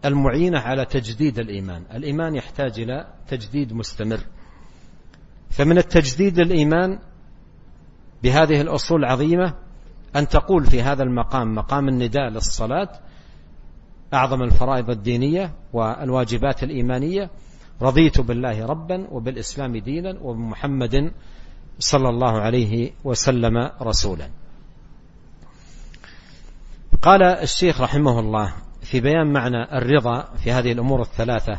المعينة 0.06 0.60
على 0.60 0.86
تجديد 0.86 1.40
الإيمان. 1.40 1.84
الإيمان 1.94 2.36
يحتاج 2.36 2.80
إلى 2.80 3.08
تجديد 3.28 3.74
مستمر. 3.74 4.20
فمن 5.50 5.78
التجديد 5.78 6.40
الإيمان 6.40 7.00
بهذه 8.24 8.62
الأصول 8.62 9.00
العظيمة 9.00 9.54
أن 10.16 10.28
تقول 10.28 10.66
في 10.66 10.82
هذا 10.82 11.04
المقام 11.04 11.56
مقام 11.56 11.88
النداء 11.88 12.30
للصلاة 12.30 12.90
أعظم 14.14 14.44
الفرائض 14.44 14.90
الدينية 14.90 15.54
والواجبات 15.74 16.64
الإيمانية 16.64 17.30
رضيت 17.82 18.22
بالله 18.22 18.66
ربا 18.66 19.08
وبالإسلام 19.12 19.78
دينا 19.78 20.18
وبمحمد 20.22 21.12
صلى 21.80 22.10
الله 22.10 22.42
عليه 22.42 22.92
وسلم 23.04 23.72
رسولا. 23.82 24.30
قال 27.02 27.24
الشيخ 27.24 27.82
رحمه 27.82 28.20
الله 28.20 28.54
في 28.82 29.00
بيان 29.00 29.34
معنى 29.34 29.78
الرضا 29.78 30.22
في 30.44 30.52
هذه 30.52 30.72
الأمور 30.72 31.02
الثلاثة 31.02 31.58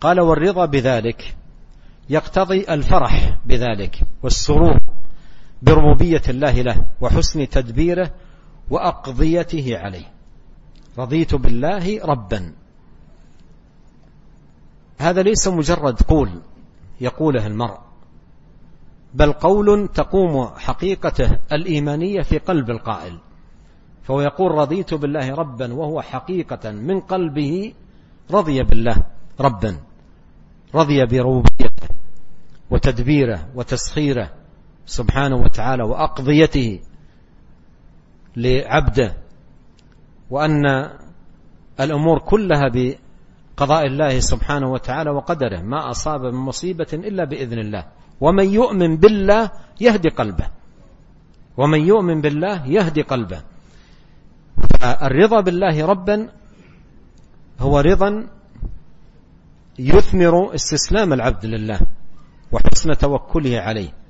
قال 0.00 0.20
والرضا 0.20 0.66
بذلك 0.66 1.36
يقتضي 2.10 2.64
الفرح 2.68 3.38
بذلك 3.46 4.00
والسرور 4.22 4.78
بربوبية 5.62 6.22
الله 6.28 6.62
له 6.62 6.86
وحسن 7.00 7.48
تدبيره 7.48 8.10
وأقضيته 8.70 9.78
عليه. 9.78 10.12
رضيت 10.98 11.34
بالله 11.34 12.04
ربا. 12.04 12.52
هذا 14.98 15.22
ليس 15.22 15.48
مجرد 15.48 16.02
قول 16.02 16.30
يقوله 17.00 17.46
المرء 17.46 17.78
بل 19.14 19.32
قول 19.32 19.88
تقوم 19.88 20.46
حقيقته 20.56 21.38
الإيمانية 21.52 22.22
في 22.22 22.38
قلب 22.38 22.70
القائل. 22.70 23.18
فهو 24.02 24.20
يقول 24.20 24.52
رضيت 24.52 24.94
بالله 24.94 25.34
ربا 25.34 25.74
وهو 25.74 26.02
حقيقة 26.02 26.70
من 26.70 27.00
قلبه 27.00 27.72
رضي 28.30 28.62
بالله 28.62 28.96
ربا. 29.40 29.76
رضي 30.74 31.06
بربوبيته 31.06 31.88
وتدبيره 32.70 33.48
وتسخيره 33.54 34.37
سبحانه 34.88 35.36
وتعالى 35.36 35.82
وأقضيته 35.84 36.80
لعبده 38.36 39.16
وأن 40.30 40.64
الأمور 41.80 42.18
كلها 42.18 42.68
بقضاء 42.72 43.86
الله 43.86 44.20
سبحانه 44.20 44.72
وتعالى 44.72 45.10
وقدره 45.10 45.60
ما 45.60 45.90
أصاب 45.90 46.20
من 46.20 46.40
مصيبة 46.40 46.86
إلا 46.92 47.24
بإذن 47.24 47.58
الله. 47.58 47.84
ومن 48.20 48.48
يؤمن 48.48 48.96
بالله 48.96 49.50
يهدي 49.80 50.08
قلبه. 50.08 50.48
ومن 51.56 51.80
يؤمن 51.80 52.20
بالله 52.20 52.66
يهدي 52.66 53.02
قلبه. 53.02 53.40
فالرضا 54.80 55.40
بالله 55.40 55.86
ربا 55.86 56.28
هو 57.60 57.80
رضا 57.80 58.28
يثمر 59.78 60.54
استسلام 60.54 61.12
العبد 61.12 61.46
لله 61.46 61.80
وحسن 62.52 62.98
توكله 62.98 63.60
عليه. 63.60 64.07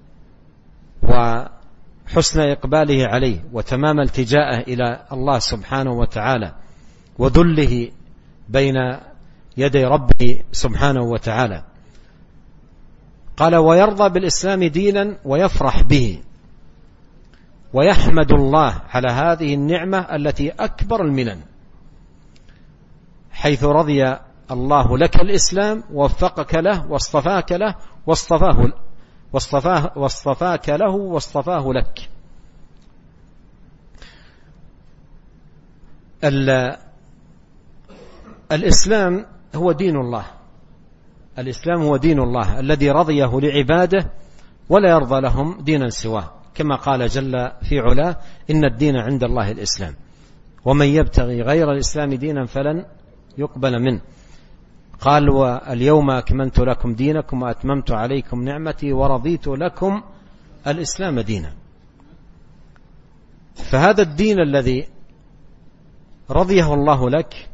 وحسن 1.09 2.41
إقباله 2.41 3.07
عليه 3.07 3.45
وتمام 3.53 4.01
التجاءه 4.01 4.61
إلى 4.61 5.07
الله 5.13 5.39
سبحانه 5.39 5.93
وتعالى 5.93 6.55
وذله 7.19 7.89
بين 8.49 8.77
يدي 9.57 9.85
ربه 9.85 10.43
سبحانه 10.53 11.03
وتعالى. 11.03 11.65
قال 13.37 13.57
ويرضى 13.57 14.09
بالإسلام 14.09 14.65
دينا 14.65 15.17
ويفرح 15.25 15.83
به 15.83 16.19
ويحمد 17.73 18.33
الله 18.33 18.81
على 18.91 19.09
هذه 19.09 19.55
النعمة 19.55 19.99
التي 19.99 20.51
أكبر 20.51 21.03
المنن 21.03 21.41
حيث 23.33 23.65
رضي 23.65 24.17
الله 24.51 24.99
لك 24.99 25.17
الإسلام 25.17 25.85
ووفقك 25.93 26.55
له 26.55 26.91
واصطفاك 26.91 27.53
له 27.53 27.75
واصطفاه 28.07 28.73
واصطفاه 29.33 29.93
واصطفاك 29.97 30.69
له 30.69 30.91
واصطفاه 30.91 31.73
لك. 31.73 32.09
الإسلام 38.53 39.27
هو 39.55 39.73
دين 39.73 39.97
الله. 39.97 40.25
الإسلام 41.39 41.83
هو 41.83 41.97
دين 41.97 42.19
الله 42.19 42.61
الذي 42.61 42.91
رضيه 42.91 43.41
لعباده 43.41 44.11
ولا 44.69 44.91
يرضى 44.91 45.21
لهم 45.21 45.61
دينا 45.61 45.91
سواه. 45.91 46.31
كما 46.55 46.77
قال 46.77 47.09
جل 47.09 47.51
في 47.69 47.79
علاه 47.79 48.17
إن 48.51 48.65
الدين 48.65 48.97
عند 48.97 49.25
الله 49.25 49.51
الإسلام. 49.51 49.95
ومن 50.65 50.87
يبتغي 50.87 51.43
غير 51.43 51.73
الإسلام 51.73 52.15
دينا 52.15 52.47
فلن 52.47 52.85
يقبل 53.39 53.83
منه. 53.83 54.01
قال 55.01 55.29
واليوم 55.31 56.11
أكملت 56.11 56.59
لكم 56.59 56.95
دينكم 56.95 57.43
وأتممت 57.43 57.91
عليكم 57.91 58.43
نعمتي 58.45 58.93
ورضيت 58.93 59.47
لكم 59.47 60.03
الإسلام 60.67 61.21
دينا. 61.21 61.53
فهذا 63.55 64.03
الدين 64.03 64.41
الذي 64.41 64.89
رضيه 66.31 66.75
الله 66.75 67.11
لك 67.11 67.49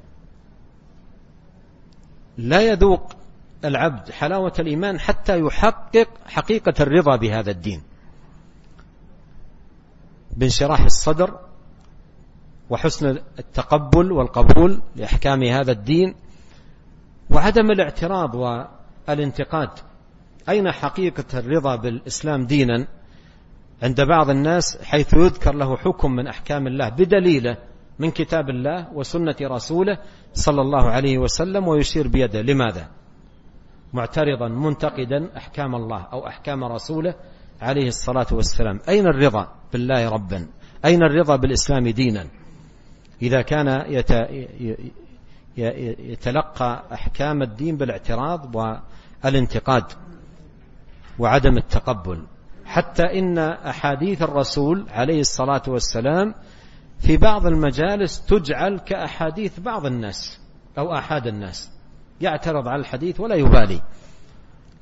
لا 2.39 2.61
يذوق 2.61 3.13
العبد 3.65 4.11
حلاوة 4.11 4.53
الإيمان 4.59 5.01
حتى 5.01 5.41
يحقق 5.41 6.09
حقيقة 6.27 6.75
الرضا 6.81 7.17
بهذا 7.17 7.51
الدين. 7.51 7.83
بانشراح 10.37 10.81
الصدر 10.81 11.39
وحسن 12.71 13.19
التقبل 13.39 14.13
والقبول 14.13 14.83
لأحكام 14.97 15.43
هذا 15.43 15.73
الدين 15.73 16.15
وعدم 17.31 17.71
الاعتراض 17.71 18.35
والانتقاد. 19.09 19.69
أين 20.49 20.73
حقيقة 20.73 21.39
الرضا 21.39 21.77
بالإسلام 21.77 22.47
دينا؟ 22.47 22.87
عند 23.83 24.01
بعض 24.01 24.31
الناس 24.31 24.83
حيث 24.83 25.15
يذكر 25.15 25.55
له 25.55 25.77
حكم 25.77 26.13
من 26.13 26.27
أحكام 26.27 26.67
الله 26.67 26.89
بدليله 26.89 27.57
من 27.99 28.11
كتاب 28.11 28.51
الله 28.51 28.93
وسنة 28.93 29.37
رسوله 29.43 29.99
صلى 30.33 30.61
الله 30.61 30.91
عليه 30.91 31.19
وسلم 31.19 31.69
ويشير 31.69 32.09
بيده. 32.09 32.43
لماذا؟ 32.43 32.91
معترضا 33.93 34.49
منتقدا 34.49 35.37
أحكام 35.37 35.75
الله 35.75 36.07
أو 36.13 36.27
أحكام 36.27 36.65
رسوله 36.65 37.15
عليه 37.61 37.89
الصلاة 37.89 38.27
والسلام. 38.33 38.81
أين 38.89 39.07
الرضا 39.07 39.49
بالله 39.73 40.09
ربا؟ 40.09 40.47
أين 40.85 41.03
الرضا 41.03 41.37
بالإسلام 41.37 41.89
دينا؟ 41.89 42.27
إذا 43.23 43.43
كان 43.43 43.69
يتلقى 45.57 46.85
أحكام 46.93 47.43
الدين 47.43 47.77
بالاعتراض 47.77 48.55
والانتقاد 49.25 49.85
وعدم 51.19 51.57
التقبل. 51.57 52.25
حتى 52.65 53.03
إن 53.03 53.39
أحاديث 53.39 54.23
الرسول 54.23 54.87
عليه 54.91 55.21
الصلاة 55.21 55.63
والسلام 55.69 56.35
في 56.99 57.17
بعض 57.17 57.47
المجالس 57.47 58.27
تجعل 58.27 58.79
كأحاديث 58.79 59.61
بعض 59.61 59.87
الناس 59.87 60.41
أو 60.79 60.95
أحد 60.95 61.27
الناس. 61.27 61.71
يعترض 62.21 62.69
على 62.69 62.81
الحديث 62.81 63.21
ولا 63.21 63.35
يبالي. 63.35 63.83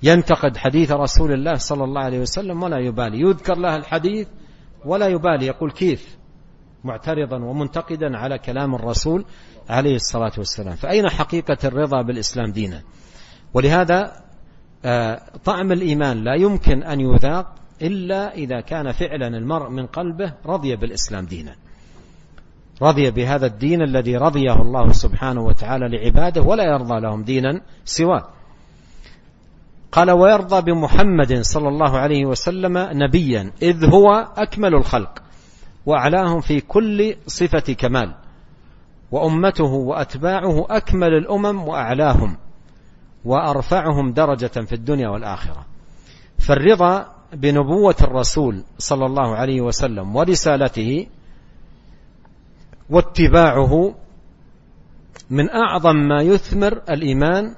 ينتقد 0.03 0.57
حديث 0.57 0.93
رسول 0.93 1.33
الله 1.33 1.55
صلى 1.55 1.85
الله 1.85 2.01
عليه 2.01 2.21
وسلم 2.21 2.63
ولا 2.63 2.79
يبالي. 2.79 3.21
يذكر 3.21 3.59
له 3.59 3.77
الحديث 3.77 4.29
ولا 4.85 5.07
يبالي. 5.07 5.47
يقول 5.47 5.71
كيف؟ 5.71 6.19
معترضا 6.85 7.37
ومنتقدا 7.37 8.17
على 8.17 8.39
كلام 8.39 8.75
الرسول. 8.75 9.25
عليه 9.69 9.95
الصلاة 9.95 10.33
والسلام. 10.39 10.77
فأين 10.77 11.09
حقيقة 11.09 11.59
الرضا 11.65 12.03
بالإسلام 12.03 12.53
دينا؟ 12.53 12.83
ولهذا 13.55 14.23
آه، 14.85 15.23
طعم 15.45 15.73
الإيمان 15.73 16.25
لا 16.25 16.35
يمكن 16.35 16.83
أن 16.83 17.01
يذاق 17.01 17.55
إلا 17.83 18.35
إذا 18.35 18.61
كان 18.61 18.93
فعلا 18.93 19.27
المرء 19.27 19.71
من 19.71 19.87
قلبه 19.87 20.35
رضي 20.47 20.77
بالإسلام 20.77 21.27
دينا. 21.27 21.55
رضي 22.83 23.11
بهذا 23.11 23.47
الدين 23.47 23.83
الذي 23.83 24.17
رضيه 24.17 24.53
الله 24.53 24.93
سبحانه 24.93 25.43
وتعالى 25.43 25.89
لعباده 25.89 26.43
ولا 26.43 26.65
يرضى 26.65 27.01
لهم 27.01 27.23
دينا 27.23 27.61
سواه. 27.85 28.29
قال 29.93 30.11
ويرضى 30.11 30.73
بمحمد 30.73 31.41
صلى 31.41 31.69
الله 31.69 31.99
عليه 31.99 32.27
وسلم 32.27 32.79
نبيا 32.79 33.53
إذ 33.63 33.85
هو 33.85 34.29
أكمل 34.37 34.75
الخلق 34.75 35.23
وأعلاهم 35.87 36.41
في 36.41 36.61
كل 36.61 37.17
صفة 37.27 37.73
كمال. 37.73 38.15
وأمته 39.13 39.65
وأتباعه 39.65 40.67
أكمل 40.71 41.15
الأمم 41.15 41.69
وأعلاهم 41.69 42.37
وأرفعهم 43.25 44.13
درجة 44.13 44.47
في 44.47 44.73
الدنيا 44.73 45.09
والآخرة. 45.09 45.67
فالرضا 46.39 47.07
بنبوة 47.33 47.97
الرسول 48.01 48.65
صلى 48.79 49.07
الله 49.07 49.37
عليه 49.37 49.61
وسلم 49.61 50.17
ورسالته 50.17 51.07
واتباعه 52.91 53.95
من 55.31 55.51
أعظم 55.51 55.97
ما 55.97 56.23
يثمر 56.23 56.83
الإيمان 56.91 57.55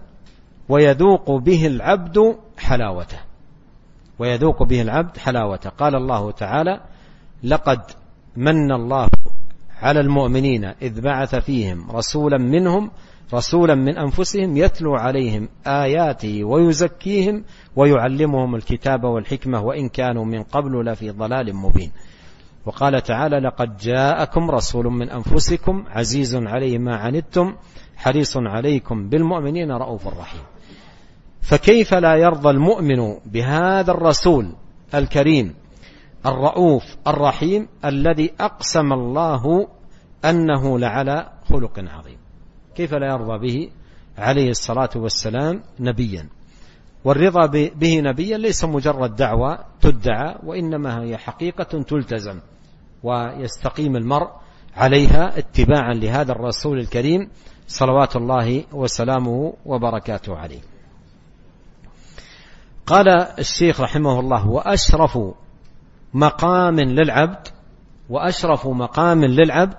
ويذوق 0.68 1.30
به 1.30 1.66
العبد 1.66 2.38
حلاوته. 2.58 3.18
ويذوق 4.18 4.62
به 4.62 4.82
العبد 4.82 5.18
حلاوته. 5.18 5.70
قال 5.70 5.94
الله 5.94 6.30
تعالى 6.30 6.80
لقد 7.42 7.80
من 8.36 8.72
الله 8.72 9.08
على 9.82 10.00
المؤمنين 10.00 10.64
إذ 10.64 11.00
بعث 11.00 11.34
فيهم 11.34 11.90
رسولا 11.90 12.38
منهم 12.38 12.90
رسولا 13.34 13.74
من 13.74 13.98
أنفسهم 13.98 14.56
يتلو 14.56 14.94
عليهم 14.94 15.48
آياته 15.66 16.44
ويزكيهم 16.44 17.44
ويعلمهم 17.76 18.54
الكتاب 18.54 19.04
والحكمة 19.04 19.60
وإن 19.60 19.88
كانوا 19.88 20.24
من 20.24 20.42
قبل 20.42 20.84
لفي 20.84 21.10
ضلال 21.10 21.56
مبين. 21.56 21.92
وقال 22.66 23.02
تعالى 23.02 23.38
لقد 23.38 23.76
جاءكم 23.76 24.50
رسول 24.50 24.86
من 24.86 25.10
أنفسكم 25.10 25.84
عزيز 25.88 26.36
عليه 26.36 26.78
ما 26.78 26.96
عنتم 26.96 27.54
حريص 27.96 28.36
عليكم 28.36 29.08
بالمؤمنين 29.08 29.72
رؤوف 29.72 30.06
رحيم. 30.06 30.42
فكيف 31.40 31.94
لا 31.94 32.16
يرضى 32.16 32.50
المؤمن 32.50 33.16
بهذا 33.26 33.90
الرسول 33.90 34.52
الكريم 34.94 35.54
الرؤوف 36.26 36.82
الرحيم 37.06 37.68
الذي 37.84 38.32
أقسم 38.40 38.92
الله 38.92 39.68
أنه 40.24 40.78
لعلى 40.78 41.32
خلق 41.48 41.78
عظيم. 41.78 42.18
كيف 42.74 42.94
لا 42.94 43.06
يرضى 43.06 43.38
به 43.38 43.70
عليه 44.18 44.50
الصلاة 44.50 44.90
والسلام 44.96 45.62
نبيا؟ 45.80 46.28
والرضا 47.04 47.46
به 47.74 48.00
نبيا 48.00 48.38
ليس 48.38 48.64
مجرد 48.64 49.16
دعوة 49.16 49.58
تدعى 49.80 50.36
وإنما 50.44 51.02
هي 51.02 51.16
حقيقة 51.16 51.82
تلتزم 51.82 52.40
ويستقيم 53.02 53.96
المرء 53.96 54.28
عليها 54.76 55.38
اتباعا 55.38 55.94
لهذا 55.94 56.32
الرسول 56.32 56.78
الكريم 56.78 57.30
صلوات 57.66 58.16
الله 58.16 58.64
وسلامه 58.72 59.54
وبركاته 59.66 60.36
عليه. 60.36 60.60
قال 62.86 63.08
الشيخ 63.38 63.80
رحمه 63.80 64.20
الله 64.20 64.48
وأشرف 64.48 65.18
مقام 66.14 66.80
للعبد 66.80 67.48
وأشرف 68.10 68.66
مقام 68.66 69.24
للعبد 69.24 69.76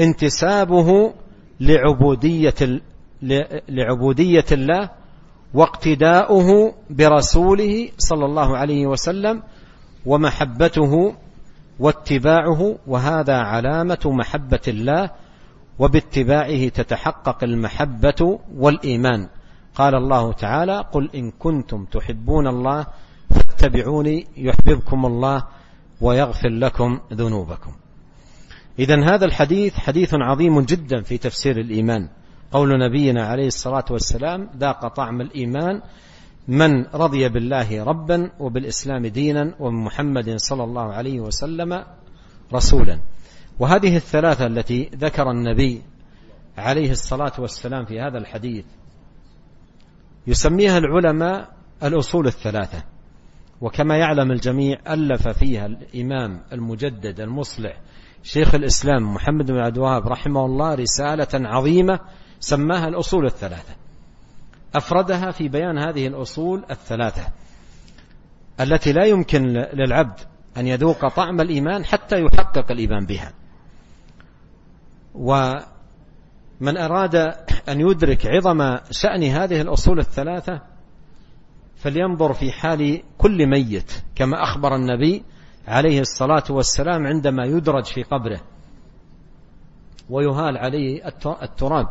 انتسابه 0.00 1.14
لعبودية 1.60 2.80
لعبودية 3.68 4.44
الله 4.52 4.90
واقتداؤه 5.54 6.74
برسوله 6.90 7.88
صلى 7.98 8.24
الله 8.24 8.56
عليه 8.56 8.86
وسلم 8.86 9.42
ومحبته 10.06 11.14
واتباعه 11.78 12.76
وهذا 12.86 13.36
علامة 13.36 13.98
محبة 14.04 14.60
الله 14.68 15.10
وباتباعه 15.78 16.68
تتحقق 16.68 17.44
المحبة 17.44 18.38
والإيمان. 18.56 19.28
قال 19.74 19.94
الله 19.94 20.32
تعالى 20.32 20.84
قل 20.92 21.10
إن 21.14 21.30
كنتم 21.30 21.84
تحبون 21.84 22.46
الله 22.46 22.86
فاتبعوني 23.30 24.26
يحببكم 24.36 25.06
الله 25.06 25.44
ويغفر 26.00 26.48
لكم 26.48 27.00
ذنوبكم. 27.12 27.72
إذا 28.78 29.14
هذا 29.14 29.24
الحديث 29.24 29.74
حديث 29.74 30.14
عظيم 30.14 30.60
جدا 30.60 31.02
في 31.02 31.18
تفسير 31.18 31.60
الإيمان. 31.60 32.08
قول 32.52 32.78
نبينا 32.78 33.26
عليه 33.26 33.46
الصلاة 33.46 33.84
والسلام 33.90 34.50
ذاق 34.56 34.88
طعم 34.88 35.20
الإيمان 35.20 35.82
من 36.48 36.84
رضي 36.84 37.28
بالله 37.28 37.84
ربا 37.84 38.30
وبالإسلام 38.40 39.06
دينا 39.06 39.54
وبمحمد 39.60 40.36
صلى 40.36 40.64
الله 40.64 40.92
عليه 40.92 41.20
وسلم 41.20 41.84
رسولا. 42.54 43.00
وهذه 43.58 43.96
الثلاثة 43.96 44.46
التي 44.46 44.90
ذكر 44.94 45.30
النبي 45.30 45.82
عليه 46.58 46.90
الصلاة 46.90 47.32
والسلام 47.38 47.84
في 47.84 48.00
هذا 48.00 48.18
الحديث 48.18 48.64
يسميها 50.26 50.78
العلماء 50.78 51.48
الأصول 51.82 52.26
الثلاثة. 52.26 52.82
وكما 53.60 53.96
يعلم 53.96 54.30
الجميع 54.30 54.78
ألف 54.88 55.28
فيها 55.28 55.66
الإمام 55.66 56.40
المجدد 56.52 57.20
المصلح 57.20 57.80
شيخ 58.22 58.54
الإسلام 58.54 59.14
محمد 59.14 59.46
بن 59.46 59.58
عبد 59.58 59.76
الوهاب 59.76 60.08
رحمه 60.08 60.46
الله 60.46 60.74
رسالة 60.74 61.48
عظيمة 61.48 62.00
سماها 62.40 62.88
الأصول 62.88 63.26
الثلاثة. 63.26 63.74
أفردها 64.74 65.30
في 65.30 65.48
بيان 65.48 65.78
هذه 65.78 66.06
الأصول 66.06 66.64
الثلاثة 66.70 67.28
التي 68.60 68.92
لا 68.92 69.04
يمكن 69.04 69.42
للعبد 69.72 70.20
أن 70.56 70.66
يذوق 70.66 71.08
طعم 71.08 71.40
الإيمان 71.40 71.84
حتى 71.84 72.20
يحقق 72.20 72.70
الإيمان 72.72 73.06
بها. 73.06 73.32
ومن 75.14 76.76
أراد 76.76 77.16
أن 77.68 77.80
يدرك 77.80 78.26
عظم 78.26 78.78
شأن 78.90 79.22
هذه 79.22 79.60
الأصول 79.60 79.98
الثلاثة 79.98 80.62
فلينظر 81.78 82.32
في 82.32 82.52
حال 82.52 83.02
كل 83.18 83.46
ميت 83.46 83.92
كما 84.14 84.42
أخبر 84.42 84.76
النبي 84.76 85.24
عليه 85.68 86.00
الصلاة 86.00 86.44
والسلام 86.50 87.06
عندما 87.06 87.44
يدرج 87.44 87.84
في 87.84 88.02
قبره 88.02 88.40
ويهال 90.10 90.58
عليه 90.58 91.08
التراب. 91.42 91.88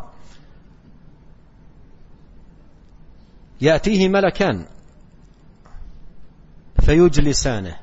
يأتيه 3.62 4.10
ملكان 4.10 4.66
فيجلسانه. 6.80 7.78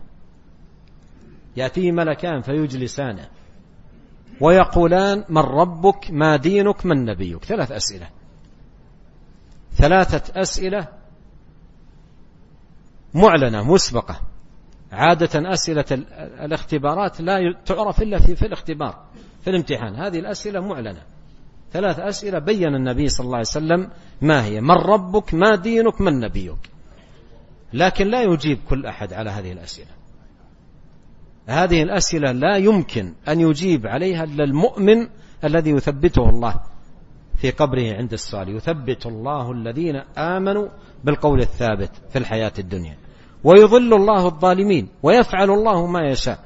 يأتيه 1.57 1.93
ملكان 1.93 2.41
فيجلسانه. 2.41 3.29
ويقولان 4.41 5.25
من 5.29 5.43
ربك؟ 5.43 6.11
ما 6.11 6.37
دينك؟ 6.37 6.87
من 6.87 7.05
نبيك؟ 7.05 7.45
ثلاث 7.45 7.73
أسئلة. 7.73 8.09
ثلاثة 9.73 10.41
أسئلة 10.41 11.04
معلنة 13.15 13.73
مسبقة. 13.73 14.21
عادة 14.93 15.53
أسئلة 15.53 15.85
الاختبارات 16.45 17.21
لا 17.21 17.39
تعرف 17.67 18.03
إلا 18.03 18.19
في, 18.19 18.37
في 18.37 18.47
الاختبار 18.47 19.05
في 19.41 19.51
الامتحان. 19.51 19.95
هذه 19.95 20.19
الأسئلة 20.19 20.61
معلنة. 20.61 21.03
ثلاث 21.73 21.99
أسئلة 21.99 22.39
بين 22.39 22.75
النبي 22.75 23.09
صلى 23.09 23.25
الله 23.25 23.37
عليه 23.37 23.47
وسلم 23.47 23.91
ما 24.23 24.45
هي؟ 24.45 24.61
من 24.61 24.71
ربك؟ 24.71 25.35
ما 25.35 25.55
دينك؟ 25.55 26.01
من 26.01 26.21
نبيك؟ 26.21 26.71
لكن 27.73 28.07
لا 28.07 28.23
يجيب 28.23 28.59
كل 28.69 28.87
أحد 28.87 29.13
على 29.13 29.31
هذه 29.31 29.53
الأسئلة. 29.53 29.91
هذه 31.47 31.83
الأسئلة 31.83 32.33
لا 32.33 32.57
يمكن 32.57 33.15
أن 33.29 33.41
يجيب 33.41 33.87
عليها 33.87 34.25
إلا 34.25 34.45
المؤمن 34.45 35.09
الذي 35.45 35.71
يثبته 35.71 36.29
الله 36.29 36.61
في 37.37 37.51
قبره 37.51 37.97
عند 37.97 38.13
السؤال. 38.13 38.57
يثبت 38.57 39.07
الله 39.07 39.53
الذين 39.53 39.97
آمنوا 40.19 40.69
بالقول 41.05 41.41
الثابت 41.41 41.91
في 42.11 42.19
الحياة 42.19 42.53
الدنيا. 42.59 43.04
ويضل 43.45 43.95
الله 43.95 44.27
الظالمين 44.27 44.89
ويفعل 45.03 45.51
الله 45.51 45.87
ما 45.87 46.09
يشاء. 46.09 46.39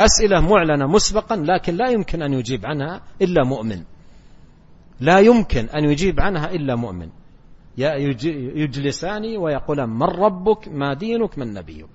أسئلة 0.00 0.40
معلنة 0.40 0.86
مسبقا 0.86 1.36
لكن 1.36 1.76
لا 1.76 1.90
يمكن 1.90 2.22
أن 2.22 2.32
يجيب 2.32 2.66
عنها 2.66 3.00
إلا 3.22 3.44
مؤمن. 3.44 3.82
لا 5.00 5.18
يمكن 5.18 5.68
أن 5.68 5.84
يجيب 5.84 6.20
عنها 6.20 6.50
إلا 6.50 6.74
مؤمن. 6.74 7.08
يجلسان 7.76 9.36
ويقولان 9.36 9.88
من 9.88 10.02
ربك 10.02 10.68
ما 10.68 10.94
دينك 10.94 11.38
من 11.38 11.54
نبيك. 11.54 11.90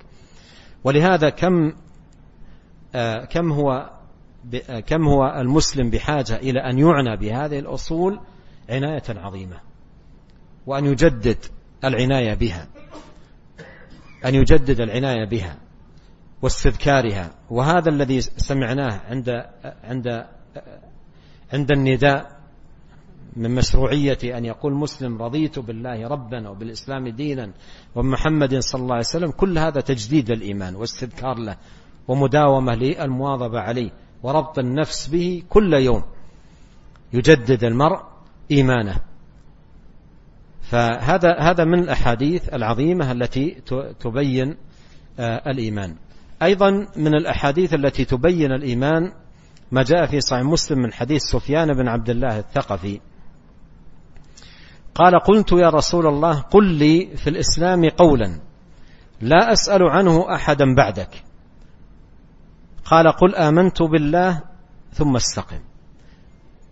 ولهذا 0.84 1.30
كم 1.30 1.74
آه، 2.96 3.26
كم 3.26 3.52
هو 3.52 3.90
آه، 4.70 4.80
كم 4.80 5.08
هو 5.08 5.26
المسلم 5.26 5.90
بحاجة 5.90 6.36
إلى 6.36 6.60
أن 6.60 6.80
يعنى 6.80 7.18
بهذه 7.18 7.60
الأصول؟ 7.60 8.20
عناية 8.70 9.04
عظيمة. 9.10 9.58
وأن 10.68 10.86
يجدد 10.86 11.38
العناية 11.84 12.34
بها. 12.34 12.68
أن 14.26 14.36
يجدد 14.36 14.82
العناية 14.82 15.26
بها 15.26 15.58
واستذكارها. 16.42 17.32
وهذا 17.50 17.90
الذي 17.90 18.22
سمعناه 18.22 19.02
عند 19.10 19.30
عند 19.84 20.26
عند 21.54 21.72
النداء 21.72 22.42
من 23.36 23.56
مشروعية 23.56 24.38
أن 24.38 24.46
يقول 24.46 24.74
مسلم 24.74 25.22
رضيت 25.22 25.60
بالله 25.60 26.08
ربا 26.08 26.50
وبالإسلام 26.50 27.08
دينا 27.08 27.52
ومحمد 27.96 28.60
صلى 28.60 28.82
الله 28.82 28.96
عليه 28.96 29.06
وسلم. 29.06 29.32
كل 29.32 29.58
هذا 29.58 29.82
تجديد 29.82 30.32
الإيمان 30.32 30.76
واستذكار 30.76 31.40
له 31.40 31.58
ومداومة 32.08 32.74
للمواظبة 32.74 33.60
عليه 33.60 33.92
وربط 34.24 34.60
النفس 34.60 35.08
به 35.08 35.44
كل 35.50 35.74
يوم. 35.74 36.04
يجدد 37.14 37.64
المرء 37.64 38.00
إيمانه. 38.52 39.11
فهذا 40.72 41.40
هذا 41.40 41.64
من 41.64 41.80
الأحاديث 41.80 42.54
العظيمة 42.54 43.12
التي 43.12 43.62
تبين 44.00 44.58
آه، 45.20 45.50
الإيمان. 45.50 45.96
أيضا 46.44 46.72
من 46.96 47.16
الأحاديث 47.16 47.74
التي 47.74 48.06
تبين 48.06 48.52
الإيمان 48.52 49.12
ما 49.72 49.84
جاء 49.84 50.06
في 50.06 50.22
صحيح 50.22 50.44
مسلم 50.44 50.80
من 50.80 50.94
حديث 50.94 51.22
سفيان 51.22 51.74
بن 51.74 51.88
عبد 51.88 52.10
الله 52.10 52.40
الثقفي. 52.40 53.00
قال 54.96 55.20
قلت 55.20 55.52
يا 55.52 55.70
رسول 55.70 56.08
الله 56.08 56.40
قل 56.40 56.66
لي 56.66 57.18
في 57.18 57.30
الإسلام 57.30 57.90
قولا 57.90 58.40
لا 59.22 59.54
أسأل 59.54 59.84
عنه 59.84 60.36
أحدا 60.36 60.76
بعدك. 60.76 61.24
قال 62.86 63.12
قل 63.12 63.36
آمنت 63.36 63.82
بالله 63.82 64.42
ثم 64.94 65.16
استقم. 65.16 65.60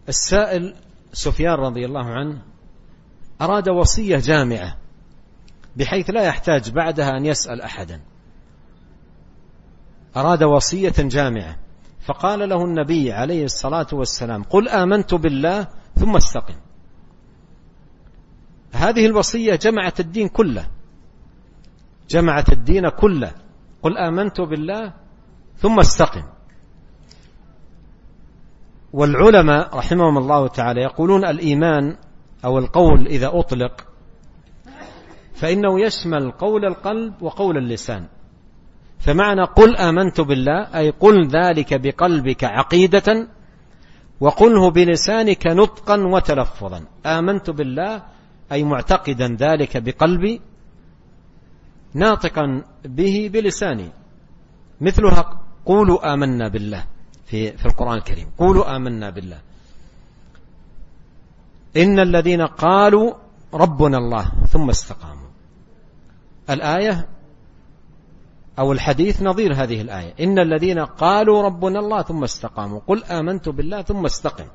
السائل 0.09 0.75
سفيان 1.13 1.53
رضي 1.53 1.85
الله 1.85 2.05
عنه 2.05 2.48
أراد 3.41 3.69
وصية 3.69 4.17
جامعة 4.17 4.77
بحيث 5.75 6.09
لا 6.09 6.23
يحتاج 6.23 6.71
بعدها 6.71 7.17
أن 7.17 7.25
يسأل 7.25 7.61
أحدا. 7.61 8.01
أراد 10.17 10.43
وصية 10.43 10.93
جامعة 10.97 11.57
فقال 12.01 12.49
له 12.49 12.63
النبي 12.63 13.11
عليه 13.11 13.45
الصلاة 13.45 13.87
والسلام 13.93 14.43
قل 14.43 14.69
آمنت 14.69 15.13
بالله 15.13 15.67
ثم 15.95 16.15
استقم. 16.15 16.55
هذه 18.73 19.05
الوصية 19.05 19.55
جمعت 19.55 19.99
الدين 19.99 20.27
كله 20.27 20.67
جمعت 22.09 22.49
الدين 22.51 22.89
كله 22.89 23.31
قل 23.81 23.97
آمنت 23.97 24.41
بالله 24.41 24.93
ثم 25.57 25.79
استقم. 25.79 26.23
والعلماء 28.93 29.77
رحمهم 29.77 30.17
الله 30.17 30.47
تعالى 30.47 30.81
يقولون 30.81 31.25
الإيمان 31.25 31.97
أو 32.45 32.57
القول 32.57 33.07
إذا 33.07 33.31
أطلق 33.33 33.85
فإنه 35.33 35.81
يشمل 35.81 36.31
قول 36.31 36.65
القلب 36.65 37.21
وقول 37.21 37.57
اللسان. 37.57 38.07
فمعنى 38.99 39.43
قل 39.43 39.77
آمنت 39.77 40.21
بالله 40.21 40.77
أي 40.79 40.89
قل 40.89 41.27
ذلك 41.27 41.81
بقلبك 41.81 42.43
عقيدة 42.43 43.27
وقله 44.19 44.69
بلسانك 44.69 45.47
نطقا 45.47 45.97
وتلفظا. 45.97 46.85
آمنت 47.05 47.49
بالله 47.49 48.03
أي 48.51 48.63
معتقدا 48.63 49.37
ذلك 49.39 49.77
بقلبي 49.77 50.41
ناطقا 51.93 52.63
به 52.85 53.29
بلساني. 53.33 53.89
مثلها 54.81 55.41
قولوا 55.65 56.13
آمنا 56.13 56.47
بالله 56.47 56.83
في 57.25 57.57
في 57.57 57.65
القرآن 57.65 57.97
الكريم. 57.97 58.27
قولوا 58.37 58.75
آمنا 58.75 59.09
بالله. 59.09 59.48
إن 61.77 61.99
الذين 61.99 62.41
قالوا 62.41 63.13
ربنا 63.53 63.97
الله 63.97 64.31
ثم 64.49 64.69
استقاموا. 64.69 65.29
الآية 66.49 67.07
أو 68.59 68.71
الحديث 68.71 69.21
نظير 69.21 69.53
هذه 69.53 69.81
الآية. 69.81 70.13
إن 70.19 70.39
الذين 70.39 70.79
قالوا 70.79 71.43
ربنا 71.43 71.79
الله 71.79 72.01
ثم 72.01 72.23
استقاموا. 72.23 72.79
قل 72.87 73.03
آمنت 73.03 73.49
بالله 73.49 73.81
ثم 73.81 74.05
استقم. 74.05 74.45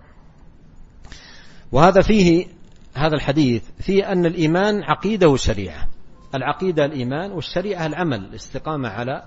وهذا 1.73 2.01
فيه 2.03 2.47
هذا 2.95 3.15
الحديث 3.15 3.63
فيه 3.79 4.13
أن 4.13 4.27
الإيمان 4.27 4.83
عقيدة 4.83 5.29
وشريعة. 5.29 5.89
العقيدة 6.35 6.85
الإيمان 6.85 7.33
والشريعة 7.33 7.87
العمل 7.87 8.25
الاستقامة 8.25 8.89
على 8.89 9.23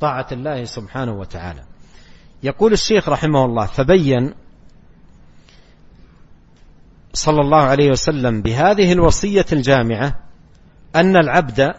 طاعة 0.00 0.26
الله 0.32 0.64
سبحانه 0.64 1.12
وتعالى. 1.12 1.64
يقول 2.42 2.72
الشيخ 2.72 3.08
رحمه 3.08 3.44
الله 3.44 3.66
فبين 3.66 4.34
صلى 7.12 7.40
الله 7.40 7.62
عليه 7.62 7.90
وسلم 7.90 8.42
بهذه 8.42 8.92
الوصية 8.92 9.46
الجامعة 9.52 10.14
أن 10.96 11.16
العبد 11.16 11.74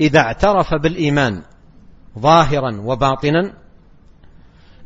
إذا 0.00 0.20
اعترف 0.20 0.74
بالإيمان 0.74 1.42
ظاهرا 2.18 2.80
وباطنا 2.80 3.52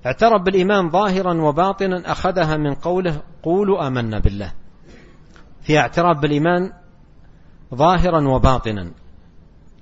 اعترف 0.07 0.43
بالإيمان 0.43 0.91
ظاهرا 0.91 1.43
وباطنا 1.43 2.13
أخذها 2.13 2.57
من 2.57 2.75
قوله 2.75 3.23
قولوا 3.43 3.87
آمنا 3.87 4.19
بالله. 4.19 4.53
في 5.63 5.79
اعتراف 5.79 6.19
بالإيمان 6.19 6.73
ظاهرا 7.75 8.29
وباطنا. 8.29 8.91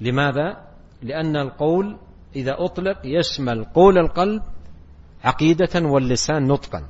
لماذا؟ 0.01 0.57
لأن 1.03 1.37
القول 1.37 1.97
إذا 2.37 2.57
أطلق 2.59 2.99
يشمل 3.05 3.65
قول 3.65 3.99
القلب 3.99 4.43
عقيدة 5.25 5.89
واللسان 5.89 6.47
نطقا. 6.47 6.89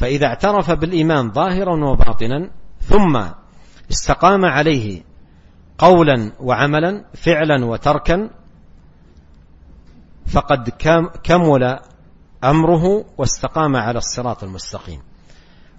فإذا 0.00 0.26
اعترف 0.26 0.70
بالإيمان 0.70 1.30
ظاهرا 1.30 1.84
وباطنا 1.84 2.50
ثم 2.80 3.22
استقام 3.90 4.44
عليه 4.44 5.02
قولا 5.78 6.32
وعملا 6.40 7.04
فعلا 7.14 7.64
وتركا 7.64 8.30
فقد 10.26 10.68
كمل 11.22 11.78
أمره 12.44 13.04
واستقام 13.18 13.76
على 13.76 13.98
الصراط 13.98 14.44
المستقيم. 14.44 15.00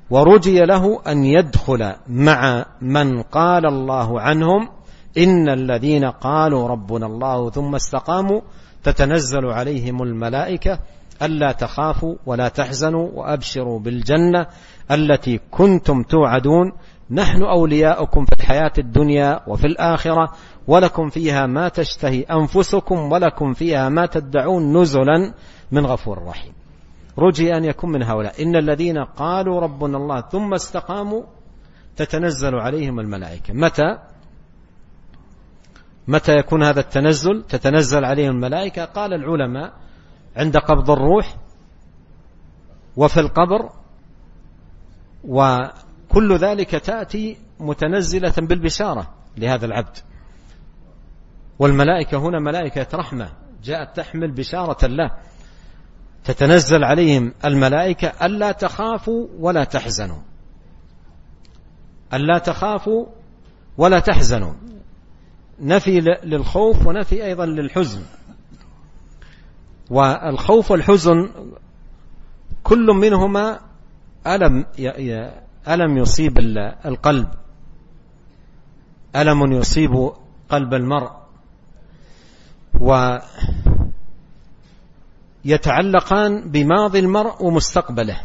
ورجي 0.09 0.59
له 0.59 1.01
أن 1.07 1.23
يدخل 1.25 1.95
مع 2.07 2.65
من 2.81 3.21
قال 3.21 3.65
الله 3.65 4.21
عنهم 4.21 4.69
إن 5.17 5.49
الذين 5.49 6.05
قالوا 6.05 6.67
ربنا 6.67 7.05
الله 7.05 7.49
ثم 7.49 7.75
استقاموا 7.75 8.41
تتنزل 8.83 9.45
عليهم 9.45 10.01
الملائكة 10.03 10.79
ألا 11.21 11.51
تخافوا 11.51 12.15
ولا 12.25 12.47
تحزنوا 12.47 13.09
وأبشروا 13.13 13.79
بالجنة 13.79 14.47
التي 14.91 15.39
كنتم 15.51 16.03
توعدون. 16.03 16.71
نحن 17.11 17.43
أولياؤكم 17.43 18.25
في 18.25 18.33
الحياة 18.33 18.71
الدنيا 18.77 19.39
وفي 19.47 19.67
الآخرة 19.67 20.33
ولكم 20.67 21.09
فيها 21.09 21.45
ما 21.45 21.69
تشتهي 21.69 22.21
أنفسكم 22.21 23.11
ولكم 23.11 23.53
فيها 23.53 23.89
ما 23.89 24.05
تدعون 24.05 24.77
نزلا 24.77 25.33
من 25.71 25.85
غفور 25.85 26.23
رحيم. 26.23 26.53
رجي 27.17 27.57
أن 27.57 27.65
يكون 27.65 27.91
من 27.91 28.03
هؤلاء. 28.03 28.43
إن 28.43 28.55
الذين 28.55 28.97
قالوا 28.97 29.59
ربنا 29.59 29.97
الله 29.97 30.21
ثم 30.21 30.53
استقاموا 30.53 31.23
تتنزل 31.95 32.55
عليهم 32.55 32.99
الملائكة. 32.99 33.53
متى؟ 33.53 33.97
متى 36.07 36.37
يكون 36.37 36.63
هذا 36.63 36.79
التنزل؟ 36.79 37.43
تتنزل 37.49 38.05
عليهم 38.05 38.31
الملائكة. 38.31 38.85
قال 38.85 39.13
العلماء 39.13 39.73
عند 40.35 40.57
قبض 40.57 40.91
الروح 40.91 41.35
وفي 42.97 43.19
القبر 43.19 43.69
وكل 45.23 46.37
ذلك 46.37 46.69
تأتي 46.69 47.37
متنزلة 47.59 48.33
بالبشارة 48.37 49.13
لهذا 49.37 49.65
العبد. 49.65 49.97
والملائكة 51.59 52.17
هنا 52.17 52.39
ملائكة 52.39 52.97
رحمة 52.97 53.29
جاءت 53.63 53.97
تحمل 53.97 54.31
بشارة 54.31 54.85
الله 54.85 55.11
تتنزل 56.23 56.83
عليهم 56.83 57.33
الملائكة 57.45 58.07
ألا 58.25 58.51
تخافوا 58.51 59.27
ولا 59.39 59.63
تحزنوا. 59.63 60.21
ألا 62.13 62.37
تخافوا 62.37 63.05
ولا 63.77 63.99
تحزنوا. 63.99 64.53
نفي 65.59 65.99
للخوف 66.23 66.87
ونفي 66.87 67.25
أيضا 67.25 67.45
للحزن. 67.45 68.01
والخوف 69.91 70.71
والحزن 70.71 71.29
كل 72.63 72.85
منهما 72.85 73.59
ألم 74.27 74.65
ألم 75.67 75.97
يصيب 75.97 76.37
القلب. 76.85 77.27
ألم 79.15 79.51
يصيب 79.51 80.11
قلب 80.49 80.73
المرء. 80.73 81.11
ويتعلقان 85.45 86.51
بماضي 86.51 86.99
المرء 86.99 87.43
ومستقبله. 87.43 88.21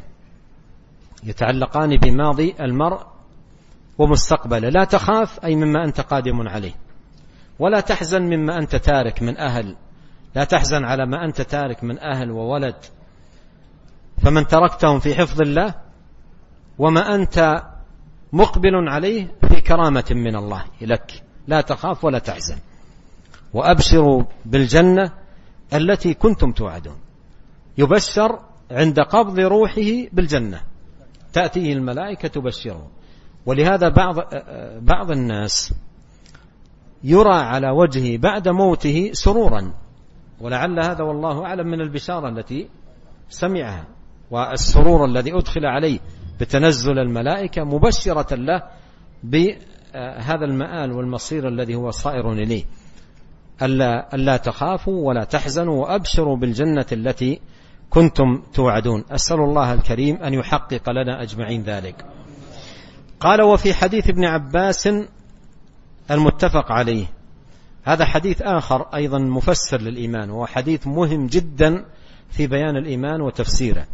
يتعلقان 1.25 1.97
بماضي 1.97 2.55
المرء 2.61 3.01
ومستقبله. 3.99 4.69
لا 4.69 4.85
تخاف 4.85 5.45
أي 5.45 5.57
مما 5.57 5.85
أنت 5.85 6.01
قادم 6.01 6.49
عليه. 6.49 6.75
ولا 7.59 7.81
تحزن 7.81 8.23
مما 8.23 8.59
أنت 8.59 8.77
تارك 8.77 9.23
من 9.23 9.39
أهل 9.39 9.77
لا 10.37 10.45
تحزن 10.45 10.85
على 10.85 11.07
ما 11.07 11.25
أنت 11.25 11.41
تارك 11.41 11.85
من 11.85 11.99
أهل 11.99 12.31
وولد. 12.31 12.77
فمن 14.23 14.47
تركتهم 14.47 15.01
في 15.01 15.15
حفظ 15.15 15.41
الله 15.41 15.75
وما 16.79 17.15
أنت 17.15 17.63
مقبل 18.33 18.89
عليه 18.89 19.35
في 19.49 19.61
كرامة 19.61 20.05
من 20.11 20.37
الله 20.37 20.65
لك. 20.81 21.23
لا 21.47 21.61
تخاف 21.61 22.05
ولا 22.05 22.19
تحزن. 22.19 22.57
وأبشروا 23.55 24.25
بالجنة 24.45 25.13
التي 25.75 26.15
كنتم 26.15 26.53
توعدون. 26.53 26.99
يبشر 27.79 28.41
عند 28.71 29.01
قبض 29.01 29.41
روحه 29.41 30.09
بالجنة. 30.13 30.61
تأتيه 31.33 31.73
الملائكة 31.73 32.29
تبشره 32.29 32.91
ولهذا 33.47 33.89
بعض 33.89 34.17
بعض 34.81 35.11
الناس 35.11 35.75
يرى 37.05 37.35
على 37.35 37.71
وجهه 37.71 38.19
بعد 38.19 38.49
موته 38.49 39.11
سرورا. 39.13 39.86
ولعل 40.41 40.81
هذا 40.81 41.05
والله 41.05 41.45
أعلم 41.45 41.67
من 41.67 41.81
البشارة 41.81 42.29
التي 42.29 42.69
سمعها 43.29 43.87
والسرور 44.31 45.05
الذي 45.05 45.35
أدخل 45.35 45.67
عليه 45.67 45.99
بتنزل 46.41 46.99
الملائكة 46.99 47.65
مبشرة 47.65 48.35
له 48.35 48.63
بهذا 49.23 50.45
المآل 50.45 50.93
والمصير 50.93 51.49
الذي 51.49 51.75
هو 51.75 51.91
صائر 51.91 52.33
إليه. 52.33 52.65
ألا, 53.63 54.15
ألا 54.15 54.37
تخافوا 54.37 55.09
ولا 55.09 55.25
تحزنوا 55.25 55.83
وأبشروا 55.83 56.37
بالجنة 56.37 56.87
التي 56.93 57.41
كنتم 57.91 58.43
توعدون. 58.55 59.05
أسأل 59.11 59.41
الله 59.41 59.73
الكريم 59.73 60.17
أن 60.17 60.35
يحقق 60.35 60.91
لنا 60.91 61.23
أجمعين 61.23 61.63
ذلك. 61.63 62.07
قال 63.21 63.43
وفي 63.43 63.75
حديث 63.75 64.09
ابن 64.11 64.25
عباس 64.25 64.89
المتفق 66.11 66.73
عليه 66.73 67.07
هذا 67.87 68.05
حديث 68.05 68.43
آخر 68.43 68.83
أيضا 68.95 69.19
مفسر 69.19 69.81
للإيمان 69.81 70.31
وهو 70.31 70.47
حديث 70.47 70.87
مهم 70.87 71.27
جدا 71.27 71.85
في 72.31 72.47
بيان 72.47 72.77
الإيمان 72.77 73.21
وتفسيره. 73.21 73.87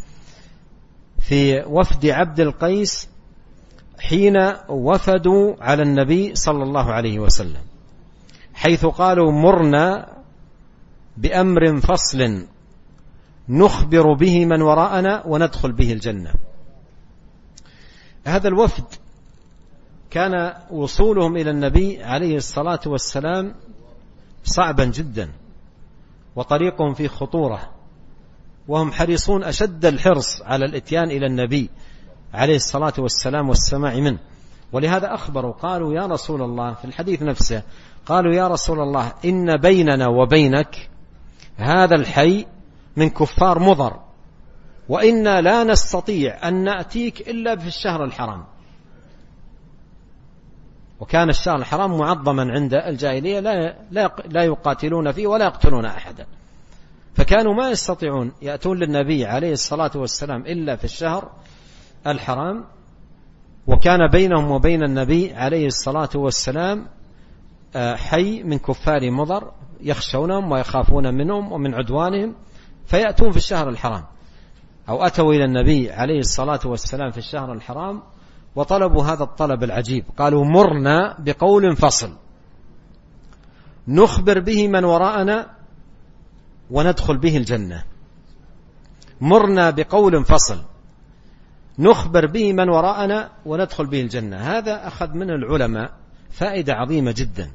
في 1.21 1.65
وفد 1.67 2.07
عبد 2.07 2.41
القيس 2.41 3.09
حين 4.01 4.53
وفدوا 4.69 5.55
على 5.61 5.83
النبي 5.83 6.35
صلى 6.35 6.63
الله 6.63 6.93
عليه 6.93 7.19
وسلم 7.19 7.63
حيث 8.55 8.87
قالوا 8.87 9.33
مرنا 9.33 10.09
بأمر 11.17 11.81
فصل 11.81 12.47
نخبر 13.49 14.13
به 14.13 14.47
من 14.47 14.63
وراءنا 14.63 15.27
وندخل 15.27 15.73
به 15.73 15.93
الجنة. 15.93 16.33
هذا 18.27 18.49
الوفد 18.49 18.85
كان 20.11 20.55
وصولهم 20.71 21.37
إلى 21.37 21.51
النبي 21.51 22.03
عليه 22.03 22.37
الصلاة 22.37 22.81
والسلام 22.87 23.55
صعبا 24.45 24.85
جدا 24.85 25.33
وطريقهم 26.37 26.95
فيه 26.95 27.09
خطورة 27.09 27.71
وهم 28.69 28.93
حريصون 28.93 29.45
أشد 29.45 29.85
الحرص 29.85 30.43
على 30.43 30.65
الإتيان 30.65 31.11
إلى 31.11 31.27
النبي 31.27 31.71
عليه 32.35 32.57
الصلاة 32.57 32.93
والسلام 32.99 33.49
والسماع 33.49 33.95
منه. 33.95 34.19
ولهذا 34.73 35.15
أخبروا 35.15 35.53
قالوا 35.53 35.95
يا 35.95 36.07
رسول 36.07 36.43
الله 36.43 36.75
في 36.75 36.85
الحديث 36.85 37.23
نفسه 37.23 37.63
قالوا 38.07 38.35
يا 38.35 38.49
رسول 38.49 38.81
الله 38.81 39.13
إن 39.25 39.57
بيننا 39.57 40.09
وبينك 40.09 40.91
هذا 41.57 41.95
الحي 41.95 42.47
من 42.97 43.11
كفار 43.11 43.59
مضر 43.59 44.01
وإنا 44.89 45.41
لا 45.41 45.65
نستطيع 45.65 46.49
أن 46.49 46.65
نأتيك 46.65 47.29
إلا 47.29 47.57
في 47.57 47.67
الشهر 47.67 48.05
الحرام. 48.05 48.45
وكان 51.03 51.29
الشهر 51.29 51.57
الحرام 51.57 51.99
معظما 51.99 52.53
عند 52.53 52.75
الجاهلية 52.75 53.41
لا, 53.41 53.77
لا, 53.91 54.17
لا 54.29 54.45
يقاتلون 54.45 55.13
فيه 55.13 55.27
ولا 55.27 55.45
يقتلون 55.45 55.85
أحدا. 55.85 56.27
فكانوا 57.15 57.55
ما 57.55 57.71
يستطيعون 57.71 58.33
يأتون 58.43 58.79
للنبي 58.79 59.27
عليه 59.27 59.53
الصلاة 59.53 59.91
والسلام 59.95 60.41
إلا 60.41 60.77
في 60.77 60.85
الشهر 60.85 61.31
الحرام 62.07 62.65
وكان 63.67 64.09
بينهم 64.13 64.51
وبين 64.51 64.83
النبي 64.83 65.35
عليه 65.35 65.67
الصلاة 65.67 66.09
والسلام 66.15 66.87
آه، 67.77 67.97
حي 67.97 68.43
من 68.43 68.59
كفار 68.59 69.11
مضر 69.11 69.53
يخشونهم 69.81 70.53
ويخافون 70.53 71.15
منهم 71.15 71.53
ومن 71.53 71.75
عدوانهم 71.75 72.35
فيأتون 72.87 73.31
في 73.31 73.37
الشهر 73.37 73.69
الحرام. 73.69 74.05
أو 74.89 75.03
أتوا 75.03 75.33
إلى 75.33 75.45
النبي 75.45 75.91
عليه 75.91 76.19
الصلاة 76.19 76.61
والسلام 76.65 77.11
في 77.11 77.19
الشهر 77.19 77.53
الحرام 77.53 78.03
وطلبوا 78.57 79.05
هذا 79.05 79.23
الطلب 79.23 79.63
العجيب. 79.63 80.05
قالوا 80.19 80.45
مرنا 80.45 81.17
بقول 81.19 81.77
فصل. 81.77 82.13
نخبر 83.89 84.39
به 84.39 84.69
من 84.69 84.85
وراءنا 84.85 85.47
وندخل 86.71 87.17
به 87.17 87.37
الجنة. 87.37 87.85
مرنا 89.21 89.71
بقول 89.71 90.25
فصل. 90.25 90.63
نخبر 91.79 92.27
به 92.27 92.53
من 92.53 92.69
وراءنا 92.69 93.31
وندخل 93.47 93.87
به 93.87 94.01
الجنة. 94.01 94.37
هذا 94.37 94.87
أخذ 94.87 95.15
من 95.15 95.31
العلماء 95.31 95.93
فائدة 96.31 96.73
عظيمة 96.73 97.15
جدا. 97.17 97.51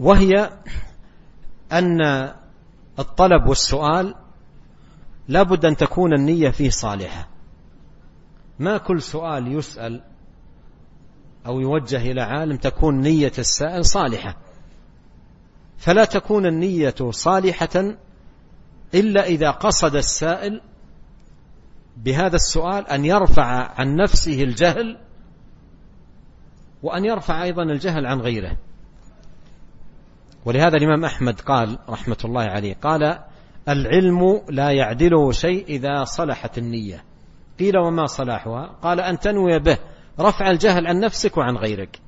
وهي 0.00 0.50
أن 1.72 2.00
الطلب 2.98 3.46
والسؤال 3.46 4.14
لابد 5.28 5.64
أن 5.64 5.76
تكون 5.76 6.14
النية 6.14 6.50
فيه 6.50 6.70
صالحة. 6.70 7.28
ما 8.60 8.78
كل 8.78 9.02
سؤال 9.02 9.52
يسأل 9.52 10.02
أو 11.46 11.60
يوجه 11.60 11.96
إلى 11.96 12.20
عالم 12.20 12.56
تكون 12.56 13.00
نية 13.00 13.32
السائل 13.38 13.84
صالحة. 13.84 14.36
فلا 15.78 16.04
تكون 16.04 16.46
النية 16.46 16.94
صالحة 17.10 17.94
إلا 18.94 19.24
إذا 19.24 19.50
قصد 19.50 19.96
السائل 19.96 20.60
بهذا 21.96 22.36
السؤال 22.36 22.88
أن 22.88 23.04
يرفع 23.04 23.44
عن 23.80 23.96
نفسه 23.96 24.42
الجهل 24.42 24.98
وأن 26.82 27.04
يرفع 27.04 27.42
أيضا 27.42 27.62
الجهل 27.62 28.06
عن 28.06 28.20
غيره. 28.20 28.56
ولهذا 30.44 30.76
الإمام 30.76 31.04
أحمد 31.04 31.40
قال 31.40 31.78
رحمة 31.88 32.18
الله 32.24 32.42
عليه 32.42 32.74
قال 32.74 33.18
العلم 33.68 34.42
لا 34.48 34.70
يعدله 34.70 35.32
شيء 35.32 35.64
إذا 35.68 36.04
صلحت 36.04 36.58
النية. 36.58 37.09
قيل 37.60 37.78
وما 37.78 38.06
صلاحها؟ 38.06 38.66
قال 38.82 39.00
أن 39.00 39.18
تنوي 39.18 39.58
به 39.58 39.78
رفع 40.20 40.50
الجهل 40.50 40.86
عن 40.86 41.00
نفسك 41.00 41.36
وعن 41.36 41.56
غيرك. 41.56 41.98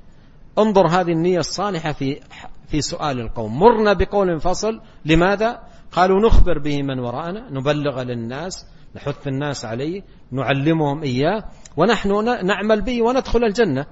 انظر 0.58 0.86
هذه 0.86 1.12
النية 1.12 1.38
الصالحة 1.38 1.92
في 1.92 2.20
في 2.68 2.80
سؤال 2.80 3.20
القوم. 3.20 3.58
مرنا 3.58 3.92
بقول 3.92 4.40
فصل 4.40 4.80
لماذا؟ 5.04 5.60
قالوا 5.92 6.26
نخبر 6.26 6.58
به 6.58 6.82
من 6.82 6.98
وراءنا 6.98 7.50
نبلغ 7.50 8.02
للناس 8.02 8.66
نحث 8.96 9.28
الناس 9.28 9.64
عليه 9.64 10.02
نعلمهم 10.30 11.02
إياه 11.02 11.44
ونحن 11.76 12.24
نعمل 12.46 12.80
به 12.80 13.02
وندخل 13.02 13.44
الجنة. 13.44 13.86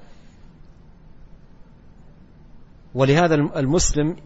ولهذا 2.94 3.35
المسلم 3.35 4.16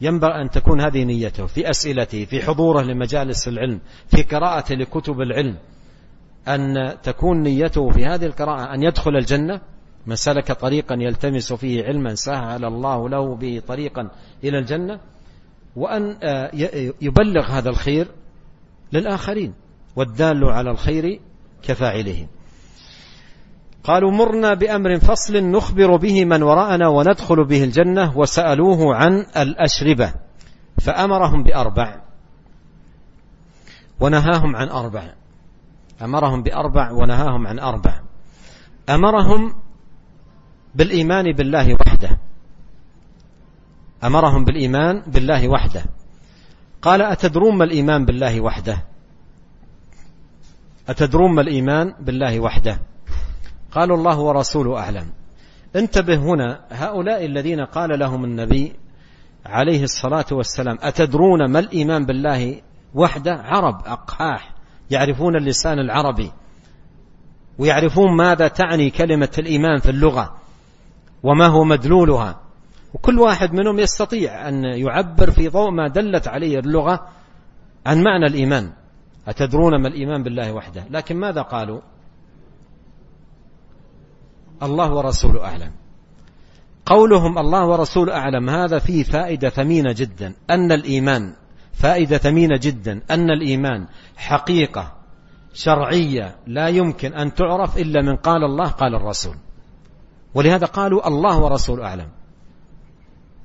ينبغي 0.00 0.42
أن 0.42 0.50
تكون 0.50 0.80
هذه 0.80 1.04
نيته 1.04 1.46
في 1.46 1.70
أسئلته 1.70 2.24
في 2.24 2.42
حضوره 2.42 2.82
لمجالس 2.82 3.48
العلم 3.48 3.80
في 4.08 4.22
قراءته 4.22 4.74
لكتب 4.74 5.20
العلم. 5.20 5.58
أن 6.48 6.94
تكون 7.02 7.42
نيته 7.42 7.90
في 7.90 8.06
هذه 8.06 8.26
القراءة 8.26 8.74
أن 8.74 8.82
يدخل 8.82 9.16
الجنة؟ 9.16 9.60
من 10.06 10.16
سلك 10.16 10.52
طريقا 10.52 10.96
يلتمس 11.00 11.52
فيه 11.52 11.84
علما 11.84 12.14
سهل 12.14 12.64
الله 12.64 13.08
له 13.08 13.34
به 13.36 13.62
طريقا 13.66 14.10
إلى 14.44 14.58
الجنة 14.58 15.00
وأن 15.76 16.16
آه، 16.22 16.50
يبلغ 17.00 17.46
هذا 17.50 17.70
الخير 17.70 18.08
للآخرين 18.92 19.54
والدال 19.96 20.44
على 20.44 20.70
الخير 20.70 21.20
كفاعله 21.62 22.26
قالوا 23.84 24.10
مرنا 24.10 24.54
بأمر 24.54 24.98
فصل 24.98 25.36
نخبر 25.36 25.96
به 25.96 26.24
من 26.24 26.42
وراءنا 26.42 26.88
وندخل 26.88 27.44
به 27.44 27.64
الجنة 27.64 28.18
وسألوه 28.18 28.94
عن 28.94 29.26
الأشربة 29.36 30.14
فأمرهم 30.80 31.42
بأربع 31.42 32.00
ونهاهم 34.00 34.56
عن 34.56 34.68
أربع. 34.68 35.14
أمرهم 36.02 36.42
بأربع 36.42 36.90
ونهاهم 36.92 37.46
عن 37.46 37.58
أربع. 37.58 38.00
أمرهم 38.88 39.54
بالإيمان 40.74 41.32
بالله 41.32 41.74
وحده. 41.74 42.18
أمرهم 44.04 44.44
بالإيمان 44.44 45.02
بالله 45.06 45.48
وحده. 45.48 45.84
قال 46.82 47.02
أتدرون 47.02 47.58
ما 47.58 47.64
الإيمان 47.64 48.04
بالله 48.04 48.40
وحده؟ 48.40 48.84
أتدرون 50.88 51.34
ما 51.34 51.40
الإيمان 51.42 51.94
بالله 52.00 52.40
وحده؟ 52.40 52.80
قالوا 53.72 53.96
الله 53.96 54.18
ورسوله 54.18 54.78
أعلم. 54.78 55.12
انتبه 55.76 56.16
هنا 56.16 56.60
هؤلاء 56.70 57.24
الذين 57.24 57.60
قال 57.60 57.98
لهم 57.98 58.24
النبي 58.24 58.72
عليه 59.46 59.82
الصلاة 59.82 60.26
والسلام 60.32 60.78
أتدرون 60.80 61.50
ما 61.52 61.58
الإيمان 61.58 62.06
بالله 62.06 62.62
وحده؟ 62.94 63.32
عرب 63.32 63.86
أقحاح. 63.86 64.55
يعرفون 64.90 65.36
اللسان 65.36 65.78
العربي 65.78 66.32
ويعرفون 67.58 68.16
ماذا 68.16 68.48
تعني 68.48 68.90
كلمة 68.90 69.30
الإيمان 69.38 69.78
في 69.78 69.90
اللغة 69.90 70.36
وما 71.22 71.46
هو 71.46 71.64
مدلولها. 71.64 72.40
وكل 72.94 73.18
واحد 73.18 73.52
منهم 73.52 73.78
يستطيع 73.78 74.48
أن 74.48 74.64
يعبر 74.64 75.30
في 75.30 75.48
ضوء 75.48 75.70
ما 75.70 75.88
دلت 75.88 76.28
عليه 76.28 76.58
اللغة 76.58 77.08
عن 77.86 78.02
معنى 78.02 78.26
الإيمان. 78.26 78.72
أتدرون 79.28 79.82
ما 79.82 79.88
الإيمان 79.88 80.22
بالله 80.22 80.52
وحده؟ 80.52 80.84
لكن 80.90 81.16
ماذا 81.16 81.42
قالوا؟ 81.42 81.80
الله 84.62 84.94
ورسوله 84.94 85.44
أعلم. 85.44 85.72
قولهم 86.86 87.38
الله 87.38 87.66
ورسوله 87.66 88.14
أعلم. 88.14 88.50
هذا 88.50 88.78
فيه 88.78 89.02
فائدة 89.02 89.48
ثمينة 89.48 89.92
جدا. 89.92 90.34
أن 90.50 90.72
الإيمان 90.72 91.34
فائدة 91.76 92.18
ثمينة 92.18 92.56
جدا. 92.62 93.02
أن 93.10 93.30
الإيمان 93.30 93.86
حقيقة 94.16 94.92
شرعية 95.52 96.36
لا 96.46 96.68
يمكن 96.68 97.14
أن 97.14 97.34
تعرف 97.34 97.78
إلا 97.78 98.02
من 98.02 98.16
قال 98.16 98.44
الله 98.44 98.70
قال 98.70 98.94
الرسول. 98.94 99.36
ولهذا 100.34 100.66
قالوا 100.66 101.08
الله 101.08 101.38
ورسوله 101.38 101.84
أعلم. 101.84 102.08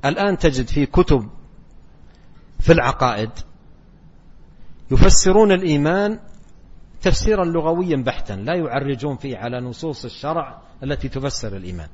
الآن 0.05 0.37
تجد 0.37 0.67
في 0.67 0.85
كتب 0.85 1.29
في 2.59 2.71
العقائد 2.71 3.29
يفسرون 4.91 5.51
الإيمان 5.51 6.19
تفسيرا 7.01 7.45
لغويا 7.45 8.03
بحتا 8.05 8.33
لا 8.33 8.55
يعرجون 8.55 9.15
فيه 9.15 9.37
على 9.37 9.59
نصوص 9.61 10.05
الشرع 10.05 10.61
التي 10.83 11.09
تفسر 11.09 11.57
الإيمان. 11.57 11.87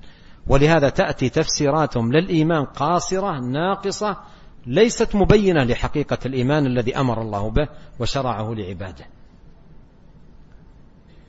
ولهذا 0.47 0.89
تأتي 0.89 1.29
تفسيراتهم 1.29 2.13
للإيمان 2.13 2.65
قاصرة 2.65 3.39
ناقصة 3.39 4.17
ليست 4.65 5.15
مبينة 5.15 5.63
لحقيقة 5.63 6.17
الإيمان 6.25 6.65
الذي 6.65 6.97
أمر 6.97 7.21
الله 7.21 7.49
به 7.49 7.67
وشرعه 7.99 8.53
لعباده. 8.53 9.05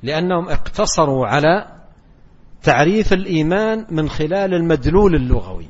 لأنهم 0.02 0.48
اقتصروا 0.48 1.26
على 1.26 1.66
تعريف 2.62 3.12
الإيمان 3.12 3.86
من 3.90 4.08
خلال 4.08 4.54
المدلول 4.54 5.14
اللغوي. 5.14 5.68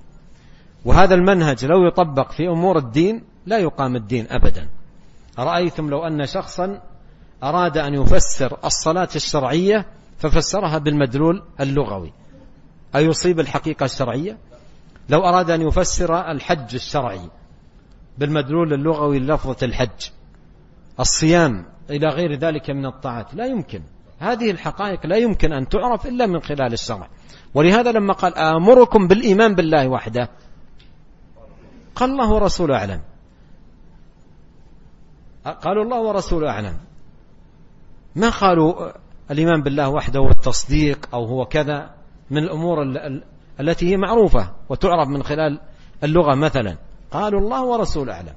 وهذا 0.84 1.14
المنهج 1.14 1.64
لو 1.64 1.86
يطبق 1.86 2.32
في 2.32 2.48
أمور 2.48 2.78
الدين 2.78 3.24
لا 3.46 3.58
يقام 3.58 3.96
الدين 3.96 4.26
أبدا. 4.30 4.68
أرأيتم 5.38 5.90
لو 5.90 6.06
أن 6.06 6.26
شخصا 6.26 6.80
أراد 7.42 7.78
أن 7.78 7.94
يفسر 7.94 8.58
الصلاة 8.64 9.08
الشرعية 9.16 9.86
ففسرها 10.18 10.78
بالمدلول 10.78 11.42
اللغوي. 11.60 12.12
أيصيب 12.96 13.40
الحقيقة 13.40 13.84
الشرعية؟ 13.84 14.38
لو 15.08 15.20
أراد 15.20 15.50
أن 15.50 15.62
يفسر 15.62 16.30
الحج 16.30 16.74
الشرعي 16.74 17.30
بالمدلول 18.18 18.72
اللغوي 18.72 19.18
للفظة 19.18 19.66
الحج. 19.66 20.10
الصيام 21.00 21.64
إلى 21.90 22.08
غير 22.08 22.34
ذلك 22.34 22.70
من 22.70 22.86
الطاعات 22.86 23.34
لا 23.34 23.46
يمكن. 23.46 23.82
هذه 24.18 24.50
الحقائق 24.50 25.06
لا 25.06 25.16
يمكن 25.16 25.52
أن 25.52 25.68
تعرف 25.68 26.06
إلا 26.06 26.26
من 26.26 26.40
خلال 26.40 26.72
الشرع. 26.72 27.08
ولهذا 27.54 27.92
لما 27.92 28.12
قال 28.12 28.34
آمركم 28.34 29.08
بالإيمان 29.08 29.54
بالله 29.54 29.88
وحده 29.88 30.28
قال 31.94 32.10
الله 32.10 32.32
ورسوله 32.32 32.76
أعلم. 32.76 33.00
قالوا 35.44 35.84
الله 35.84 36.00
ورسوله 36.00 36.50
أعلم. 36.50 36.76
ما 38.16 38.30
قالوا 38.30 38.92
الإيمان 39.30 39.62
بالله 39.62 39.88
وحده 39.88 40.20
والتصديق 40.20 41.08
أو 41.14 41.24
هو 41.24 41.44
كذا؟ 41.44 41.90
من 42.30 42.38
الأمور 42.38 42.82
التي 43.60 43.92
هي 43.92 43.96
معروفة 43.96 44.52
وتعرف 44.68 45.08
من 45.08 45.22
خلال 45.22 45.60
اللغة 46.04 46.34
مثلا. 46.34 46.76
قالوا 47.10 47.40
الله 47.40 47.64
ورسوله 47.64 48.12
أعلم. 48.12 48.34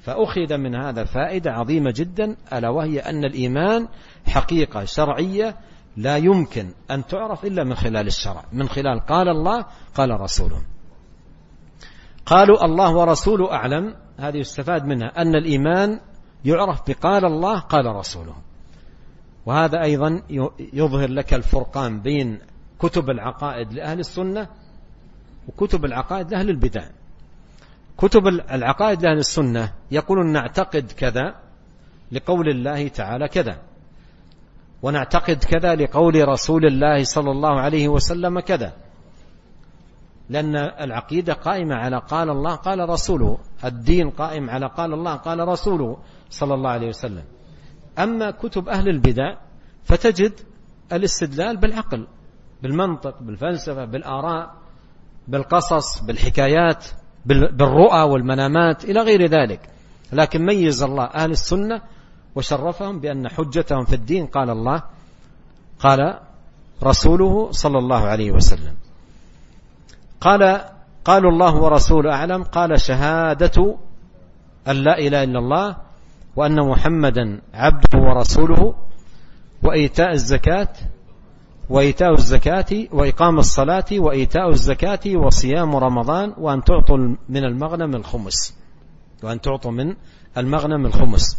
فأخذ 0.00 0.56
من 0.56 0.74
هذا 0.74 1.04
فائدة 1.04 1.52
عظيمة 1.52 1.92
جدا 1.96 2.36
ألا 2.52 2.68
وهي 2.68 3.00
أن 3.00 3.24
الإيمان 3.24 3.88
حقيقة 4.26 4.84
شرعية 4.84 5.56
لا 5.96 6.16
يمكن 6.16 6.72
أن 6.90 7.06
تعرف 7.06 7.44
إلا 7.44 7.64
من 7.64 7.74
خلال 7.74 8.06
الشرع 8.06 8.44
من 8.52 8.68
خلال 8.68 9.00
قال 9.00 9.28
الله 9.28 9.64
قال 9.94 10.20
رسوله. 10.20 10.62
قالوا 12.26 12.64
الله 12.64 12.96
ورسوله 12.96 13.52
أعلم 13.52 13.94
هذه 14.18 14.36
يستفاد 14.36 14.84
منها 14.84 15.22
أن 15.22 15.34
الإيمان 15.34 16.00
يعرف 16.44 16.82
بقال 16.88 17.24
الله 17.24 17.60
قال 17.60 17.86
رسوله. 17.86 18.34
وهذا 19.46 19.82
أيضا 19.82 20.22
يظهر 20.72 21.08
لك 21.10 21.34
الفرقان 21.34 22.00
بين 22.00 22.38
كتب 22.78 23.10
العقائد 23.10 23.72
لأهل 23.72 23.98
السنة 23.98 24.48
وكتب 25.48 25.84
العقائد 25.84 26.30
لأهل 26.30 26.50
البدع. 26.50 26.84
كتب 28.00 28.26
العقائد 28.28 29.02
لأهل 29.02 29.18
السنة 29.18 29.72
يقولون 29.90 30.32
نعتقد 30.32 30.92
كذا 30.92 31.34
لقول 32.12 32.48
الله 32.48 32.88
تعالى 32.88 33.28
كذا. 33.28 33.58
ونعتقد 34.82 35.44
كذا 35.44 35.74
لقول 35.74 36.28
رسول 36.28 36.66
الله 36.66 37.04
صلى 37.04 37.30
الله 37.30 37.60
عليه 37.60 37.88
وسلم 37.88 38.40
كذا. 38.40 38.72
لأن 40.28 40.56
العقيدة 40.56 41.32
قائمة 41.32 41.74
على 41.74 41.98
قال 41.98 42.30
الله 42.30 42.54
قال 42.54 42.88
رسوله. 42.88 43.38
الدين 43.64 44.10
قائم 44.10 44.50
على 44.50 44.66
قال 44.66 44.94
الله 44.94 45.14
قال 45.14 45.48
رسوله 45.48 45.98
صلى 46.30 46.54
الله 46.54 46.70
عليه 46.70 46.88
وسلم. 46.88 47.24
أما 47.98 48.30
كتب 48.30 48.68
أهل 48.68 48.88
البدع 48.88 49.36
فتجد 49.84 50.32
الاستدلال 50.92 51.56
بالعقل 51.56 52.06
بالمنطق 52.62 53.22
بالفلسفة 53.22 53.84
بالآراء 53.84 54.54
بالقصص 55.28 56.02
بالحكايات. 56.04 56.86
بالرؤى 57.26 58.02
والمنامات 58.02 58.84
إلى 58.84 59.00
غير 59.00 59.26
ذلك. 59.26 59.60
لكن 60.12 60.46
ميز 60.46 60.82
الله 60.82 61.04
أهل 61.04 61.30
السنة 61.30 61.82
وشرفهم 62.34 63.00
بأن 63.00 63.28
حجتهم 63.28 63.84
في 63.84 63.94
الدين. 63.94 64.26
قال 64.26 64.50
الله 64.50 64.82
قال 65.80 66.18
رسوله 66.82 67.48
صلى 67.50 67.78
الله 67.78 68.00
عليه 68.00 68.30
وسلم. 68.30 68.74
قال 70.20 70.60
قالوا 71.04 71.30
الله 71.30 71.54
ورسوله 71.56 72.12
أعلم. 72.12 72.42
قال 72.42 72.80
شهادة 72.80 73.76
أن 74.68 74.76
لا 74.76 74.98
إله 74.98 75.22
إلا 75.22 75.38
الله 75.38 75.76
وأن 76.36 76.68
محمدا 76.68 77.40
عبده 77.54 77.98
ورسوله 77.98 78.74
وإيتاء 79.62 80.12
الزكاة 80.12 80.68
وإيتاء 81.70 82.14
الزكاة 82.14 82.66
وإقام 82.92 83.38
الصلاة 83.38 83.84
وإيتاء 83.92 84.48
الزكاة 84.50 85.16
وصيام 85.16 85.76
رمضان 85.76 86.34
وأن 86.38 86.64
تعطوا 86.64 86.96
من 87.28 87.44
المغنم 87.44 87.96
الخمس. 87.96 88.54
وأن 89.22 89.40
تعطوا 89.40 89.70
من 89.70 89.94
المغنم 90.36 90.86
الخمس. 90.86 91.38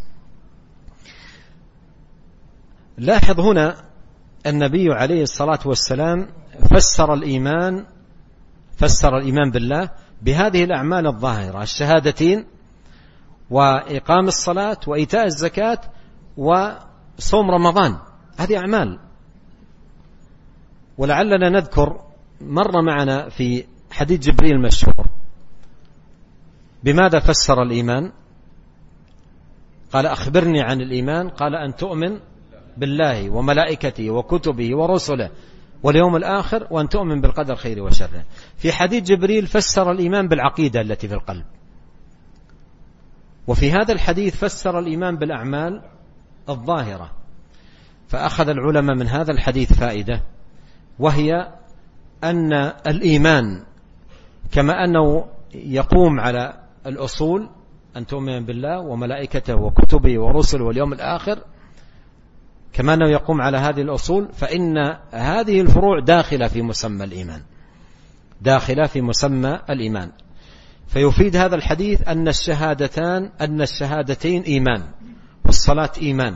لاحظ 2.97 3.39
هنا 3.39 3.75
النبي 4.45 4.93
عليه 4.93 5.23
الصلاة 5.23 5.59
والسلام 5.65 6.27
فسر 6.69 7.13
الإيمان 7.13 7.85
فسر 8.77 9.17
الإيمان 9.17 9.51
بالله 9.51 9.89
بهذه 10.21 10.63
الأعمال 10.63 11.07
الظاهرة 11.07 11.63
الشهادتين 11.63 12.45
وإقام 13.49 14.27
الصلاة 14.27 14.77
وإيتاء 14.87 15.25
الزكاة 15.25 15.81
وصوم 16.37 17.51
رمضان. 17.51 17.97
هذه 18.37 18.57
أعمال 18.57 19.10
ولعلنا 20.97 21.49
نذكر 21.49 22.01
مر 22.41 22.81
معنا 22.81 23.29
في 23.29 23.65
حديث 23.91 24.19
جبريل 24.19 24.51
المشهور. 24.51 25.07
بماذا 26.83 27.19
فسر 27.19 27.63
الإيمان؟ 27.63 28.11
قال 29.93 30.05
أخبرني 30.05 30.61
عن 30.61 30.81
الإيمان 30.81 31.29
قال 31.29 31.55
أن 31.55 31.75
تؤمن 31.75 32.19
بالله 32.77 33.29
وملائكته 33.29 34.09
وكتبه 34.09 34.77
ورسله 34.77 35.29
واليوم 35.83 36.15
الآخر 36.15 36.67
وأن 36.71 36.89
تؤمن 36.89 37.21
بالقدر 37.21 37.55
خير 37.55 37.83
وشره. 37.83 38.23
في 38.57 38.71
حديث 38.71 39.03
جبريل 39.03 39.47
فسر 39.47 39.91
الإيمان 39.91 40.27
بالعقيدة 40.27 40.81
التي 40.81 41.07
في 41.07 41.13
القلب. 41.13 41.45
وفي 43.47 43.71
هذا 43.71 43.93
الحديث 43.93 44.35
فسر 44.35 44.79
الإيمان 44.79 45.15
بالأعمال 45.15 45.81
الظاهرة. 46.49 47.11
فأخذ 48.07 48.49
العلماء 48.49 48.95
من 48.95 49.07
هذا 49.07 49.31
الحديث 49.31 49.73
فائدة. 49.73 50.21
وهي 51.01 51.47
أن 52.23 52.53
الإيمان 52.87 53.63
كما 54.51 54.83
أنه 54.83 55.25
يقوم 55.53 56.19
على 56.19 56.53
الأصول 56.85 57.49
أن 57.97 58.05
تؤمن 58.05 58.45
بالله 58.45 58.79
وملائكته 58.79 59.55
وكتبه 59.55 60.19
ورسله 60.19 60.65
واليوم 60.65 60.93
الآخر 60.93 61.39
كما 62.73 62.93
أنه 62.93 63.09
يقوم 63.09 63.41
على 63.41 63.57
هذه 63.57 63.81
الأصول 63.81 64.29
فإن 64.33 64.77
هذه 65.11 65.61
الفروع 65.61 65.99
داخلة 65.99 66.47
في 66.47 66.61
مسمى 66.61 67.03
الإيمان. 67.03 67.41
داخلة 68.41 68.87
في 68.87 69.01
مسمى 69.01 69.59
الإيمان. 69.69 70.11
فيفيد 70.87 71.35
هذا 71.35 71.55
الحديث 71.55 72.07
أن 72.07 72.27
الشهادتان 72.27 73.31
أن 73.41 73.61
الشهادتين 73.61 74.41
إيمان 74.41 74.83
والصلاة 75.45 75.91
إيمان 76.01 76.35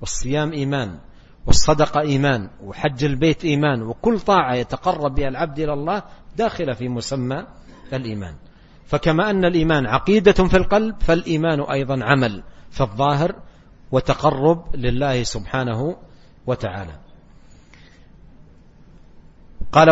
والصيام 0.00 0.52
إيمان 0.52 0.98
والصدقة 1.46 2.00
إيمان 2.00 2.50
وحج 2.64 3.04
البيت 3.04 3.44
إيمان 3.44 3.82
وكل 3.82 4.20
طاعة 4.20 4.54
يتقرب 4.54 5.14
بها 5.14 5.28
العبد 5.28 5.58
إلى 5.58 5.72
الله 5.72 6.02
داخلة 6.36 6.72
في 6.72 6.88
مسمى 6.88 7.46
الإيمان. 7.92 8.34
فكما 8.86 9.30
أن 9.30 9.44
الإيمان 9.44 9.86
عقيدة 9.86 10.32
في 10.32 10.56
القلب 10.56 10.94
فالإيمان 11.00 11.60
أيضا 11.60 12.04
عمل 12.04 12.42
في 12.70 12.80
الظاهر 12.80 13.34
وتقرب 13.92 14.76
لله 14.76 15.22
سبحانه 15.22 15.96
وتعالى. 16.46 16.92
قال 19.72 19.90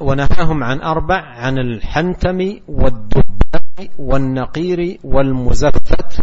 ونهاهم 0.00 0.64
عن 0.64 0.80
أربع 0.80 1.20
عن 1.20 1.58
الحنتم 1.58 2.58
والدباء 2.68 3.90
والنقير 3.98 4.98
والمزفت. 5.04 6.20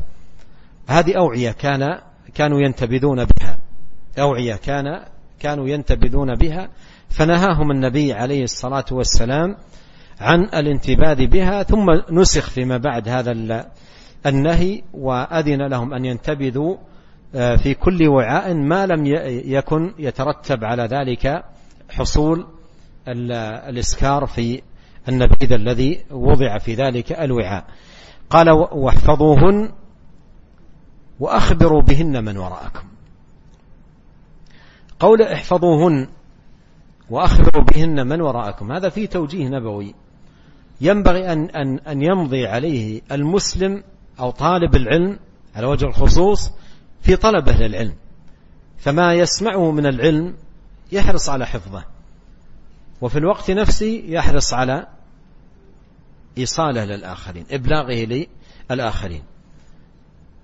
هذه 0.88 1.18
أوعية 1.18 1.52
كان 1.52 2.00
كانوا 2.36 2.62
ينتبذون 2.62 3.26
بها. 3.26 3.58
أوعية 4.20 4.56
كان 4.56 5.06
كانوا 5.40 5.68
ينتبذون 5.68 6.36
بها 6.36 6.70
فنهاهم 7.10 7.72
النبي 7.72 8.14
عليه 8.14 8.44
الصلاة 8.44 8.86
والسلام 8.92 9.58
عن 10.20 10.44
الانتباذ 10.44 11.28
بها 11.28 11.64
ثم 11.64 11.86
نسخ 12.12 12.50
فيما 12.50 12.78
بعد 12.78 13.10
هذا 13.10 13.32
النهي 14.26 14.82
وأذن 14.94 15.62
لهم 15.68 15.94
أن 15.94 16.06
ينتبذوا 16.06 16.78
آه، 17.36 17.56
في 17.56 17.74
كل 17.74 18.08
وعاء 18.08 18.54
ما 18.54 18.86
لم 18.86 19.06
يكن 19.46 19.94
يترتب 20.00 20.64
على 20.64 20.84
ذلك 20.84 21.44
حصول 21.90 22.48
الإسكار 23.08 24.26
في 24.26 24.62
النبيذ 25.10 25.54
الذي 25.54 26.06
وضع 26.12 26.58
في 26.58 26.74
ذلك 26.74 27.12
الوعاء. 27.12 27.66
قال 28.30 28.50
واحفظوهن 28.72 29.72
وأخبروا 31.20 31.82
بهن 31.82 32.24
من 32.24 32.38
وراءكم. 32.38 32.88
قول 35.00 35.22
احفظوهن 35.22 36.08
وأخبروا 37.10 37.64
بهن 37.64 38.08
من 38.08 38.22
وراءكم. 38.22 38.72
هذا 38.72 38.90
فيه 38.90 39.06
توجيه 39.06 39.48
نبوي. 39.48 39.96
ينبغي 40.82 41.34
أن, 41.34 41.50
أن, 41.50 41.80
أن 41.80 42.02
يمضي 42.02 42.48
عليه 42.48 43.02
المسلم 43.12 43.84
أو 44.20 44.32
طالب 44.32 44.76
العلم 44.76 45.20
على 45.56 45.68
وجه 45.68 45.86
الخصوص 45.86 46.52
في 47.02 47.16
طلبه 47.16 47.52
للعلم 47.52 47.96
فما 48.78 49.14
يسمعه 49.14 49.72
من 49.72 49.86
العلم 49.86 50.36
يحرص 50.92 51.30
على 51.30 51.46
حفظه. 51.46 51.86
وفي 53.02 53.18
الوقت 53.18 53.52
نفسه 53.52 54.04
يحرص 54.06 54.54
على 54.54 54.88
إيصاله 56.38 56.86
للآخرين 56.86 57.46
إبلاغه 57.52 58.28
للآخرين. 58.70 59.24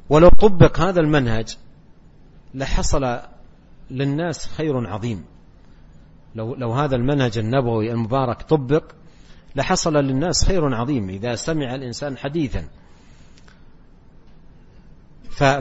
ولو 0.10 0.30
طبق 0.30 0.80
هذا 0.80 1.00
المنهج 1.00 1.58
لحصل 2.54 3.20
للناس 3.94 4.48
خير 4.48 4.88
عظيم. 4.88 5.26
لو, 6.36 6.56
لو 6.56 6.72
هذا 6.72 6.96
المنهج 6.96 7.38
النبوي 7.38 7.92
المبارك 7.92 8.42
طبق 8.42 8.92
لحصل 9.56 9.94
للناس 9.94 10.46
خير 10.46 10.76
عظيم 10.76 11.10
إذا 11.10 11.36
سمع 11.36 11.76
الإنسان 11.76 12.18
حديثا. 12.18 12.68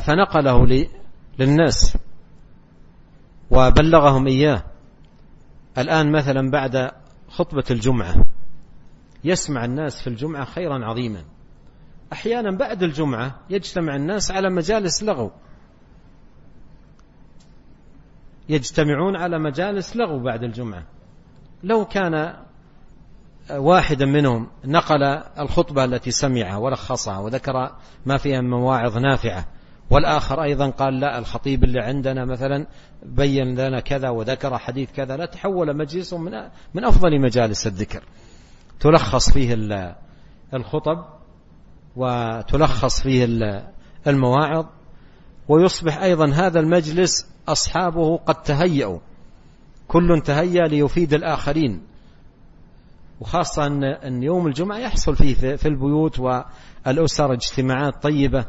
فنقله 0.00 0.86
للناس 1.38 1.98
وبلغهم 3.50 4.26
إياه. 4.26 4.64
الآن 5.78 6.12
مثلا 6.12 6.50
بعد 6.50 6.90
خطبة 7.28 7.64
الجمعة 7.70 8.14
يسمع 9.24 9.64
الناس 9.64 10.00
في 10.00 10.06
الجمعة 10.06 10.44
خيرا 10.44 10.84
عظيما. 10.84 11.24
أحيانا 12.12 12.56
بعد 12.56 12.82
الجمعة 12.82 13.40
يجتمع 13.50 13.96
الناس 13.96 14.30
على 14.30 14.50
مجالس 14.50 15.02
لغو. 15.02 15.30
يجتمعون 18.48 19.16
على 19.16 19.38
مجالس 19.38 19.96
لغو 19.96 20.18
بعد 20.18 20.42
الجمعة. 20.42 20.82
لو 21.62 21.84
كان 21.84 22.34
واحدا 23.50 24.06
منهم 24.06 24.46
نقل 24.64 25.02
الخطبة 25.38 25.84
التي 25.84 26.10
سمعها 26.10 26.56
ولخصها 26.56 27.18
وذكر 27.18 27.76
ما 28.06 28.16
فيها 28.16 28.40
من 28.40 28.50
مواعظ 28.50 28.98
نافعة 28.98 29.44
والآخر 29.90 30.42
أيضا 30.42 30.70
قال 30.70 31.00
لا 31.00 31.18
الخطيب 31.18 31.64
اللي 31.64 31.80
عندنا 31.80 32.24
مثلا 32.24 32.66
بين 33.02 33.54
لنا 33.54 33.80
كذا 33.80 34.08
وذكر 34.08 34.58
حديث 34.58 34.92
كذا 34.92 35.16
لا 35.16 35.26
تحول 35.26 35.76
مجلس 35.76 36.12
من 36.14 36.32
من 36.74 36.84
أفضل 36.84 37.20
مجالس 37.20 37.66
الذكر. 37.66 38.02
تلخص 38.80 39.32
فيه 39.32 39.54
الخطب 40.54 41.04
وتلخص 41.96 43.02
فيه 43.02 43.28
المواعظ 44.06 44.66
ويصبح 45.48 46.02
أيضا 46.02 46.30
هذا 46.30 46.60
المجلس 46.60 47.31
أصحابه 47.48 48.16
قد 48.16 48.42
تهيأوا. 48.42 48.98
كل 49.88 50.20
تهيأ 50.24 50.66
ليفيد 50.66 51.14
الآخرين. 51.14 51.82
وخاصة 53.20 53.66
أن 54.06 54.22
يوم 54.22 54.46
الجمعة 54.46 54.78
يحصل 54.78 55.16
فيه 55.16 55.34
في 55.56 55.68
البيوت 55.68 56.20
والأسر 56.20 57.32
اجتماعات 57.32 58.02
طيبة. 58.02 58.46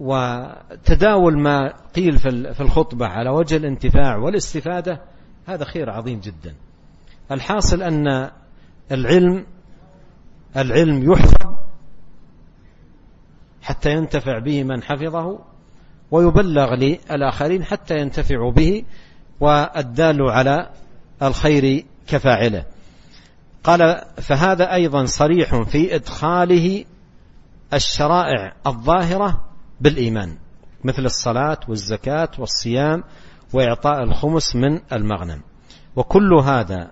وتداول 0.00 1.42
ما 1.42 1.72
قيل 1.96 2.18
في 2.54 2.60
الخطبة 2.60 3.06
على 3.06 3.30
وجه 3.30 3.56
الانتفاع 3.56 4.16
والاستفادة 4.16 5.02
هذا 5.46 5.64
خير 5.64 5.90
عظيم 5.90 6.20
جدا. 6.20 6.54
الحاصل 7.32 7.82
أن 7.82 8.30
العلم 8.92 9.46
العلم 10.56 11.12
يحفظ 11.12 11.54
حتى 13.62 13.90
ينتفع 13.92 14.38
به 14.38 14.64
من 14.64 14.82
حفظه 14.82 15.38
ويبلغ 16.14 16.74
للآخرين 16.74 17.64
حتى 17.64 17.98
ينتفعوا 17.98 18.52
به 18.52 18.84
والدال 19.40 20.22
على 20.22 20.70
الخير 21.22 21.84
كفاعله. 22.06 22.64
قال 23.64 24.02
فهذا 24.16 24.74
أيضا 24.74 25.04
صريح 25.04 25.62
في 25.62 25.94
إدخاله 25.94 26.84
الشرائع 27.72 28.52
الظاهرة 28.66 29.44
بالإيمان 29.80 30.36
مثل 30.84 31.04
الصلاة 31.04 31.58
والزكاة 31.68 32.28
والصيام 32.38 33.04
وإعطاء 33.52 34.02
الخمس 34.02 34.56
من 34.56 34.80
المغنم. 34.92 35.40
وكل 35.96 36.34
هذا 36.34 36.90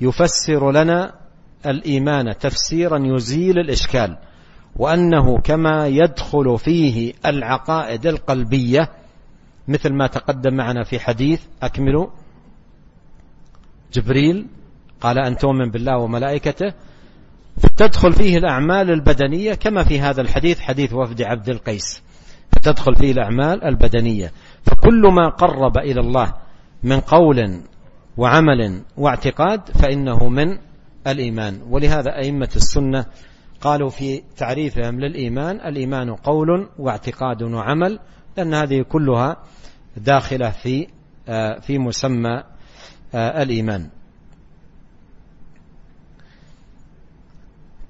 يفسر 0.00 0.70
لنا 0.70 1.14
الإيمان 1.66 2.38
تفسيرا 2.38 2.98
يزيل 3.02 3.58
الإشكال 3.58 4.18
وأنه 4.76 5.38
كما 5.38 5.86
يدخل 5.86 6.58
فيه 6.58 7.12
العقائد 7.26 8.06
القلبية 8.06 8.90
مثل 9.68 9.92
ما 9.92 10.06
تقدم 10.06 10.54
معنا 10.54 10.84
في 10.84 10.98
حديث 10.98 11.42
أكملوا. 11.62 12.06
جبريل 13.92 14.46
قال 15.00 15.18
أن 15.18 15.36
تؤمن 15.36 15.70
بالله 15.70 15.98
وملائكته. 15.98 16.72
تدخل 17.76 18.12
فيه 18.12 18.38
الأعمال 18.38 18.90
البدنية 18.90 19.54
كما 19.54 19.84
في 19.84 20.00
هذا 20.00 20.20
الحديث 20.20 20.60
حديث 20.60 20.92
وفد 20.92 21.22
عبد 21.22 21.48
القيس. 21.48 22.02
تدخل 22.62 22.94
فيه 22.94 23.12
الأعمال 23.12 23.64
البدنية. 23.64 24.32
فكل 24.62 25.02
ما 25.12 25.28
قرب 25.28 25.78
إلى 25.78 26.00
الله 26.00 26.34
من 26.82 27.00
قول 27.00 27.60
وعمل 28.16 28.82
واعتقاد 28.96 29.60
فإنه 29.68 30.28
من 30.28 30.58
الإيمان. 31.06 31.60
ولهذا 31.70 32.16
أئمة 32.16 32.50
السنة 32.56 33.06
قالوا 33.62 33.90
في 33.90 34.22
تعريفهم 34.36 35.00
للإيمان 35.00 35.56
الإيمان 35.56 36.14
قول 36.14 36.68
واعتقاد 36.78 37.42
وعمل 37.42 37.98
لأن 38.36 38.54
هذه 38.54 38.82
كلها 38.82 39.36
داخلة 39.96 40.50
في 40.50 40.86
آه، 41.28 41.58
في 41.58 41.78
مسمى 41.78 42.42
آه، 43.14 43.42
الإيمان. 43.42 43.90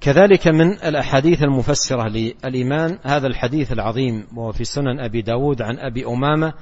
كذلك 0.01 0.47
من 0.47 0.71
الأحاديث 0.71 1.43
المفسرة 1.43 2.07
للإيمان 2.07 2.99
هذا 3.03 3.27
الحديث 3.27 3.71
العظيم 3.71 4.27
وهو 4.35 4.51
في 4.51 4.63
سنن 4.63 4.99
أبي 4.99 5.21
داود 5.21 5.61
عن 5.61 5.79
أبي 5.79 6.05
أمامة 6.05 6.53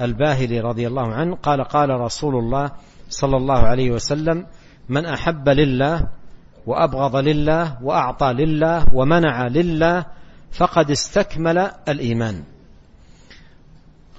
الباهلي 0.00 0.60
رضي 0.60 0.86
الله 0.86 1.12
عنه 1.14 1.36
قال 1.36 1.64
قال 1.64 1.90
رسول 1.90 2.36
الله 2.36 2.70
صلى 3.08 3.36
الله 3.36 3.58
عليه 3.58 3.90
وسلم 3.90 4.46
من 4.88 5.06
أحب 5.06 5.48
لله 5.48 6.08
وأبغض 6.66 7.16
لله 7.16 7.82
وأعطى 7.82 8.32
لله 8.32 8.94
ومنع 8.94 9.46
لله 9.46 10.06
فقد 10.52 10.90
استكمل 10.90 11.58
الإيمان. 11.88 12.44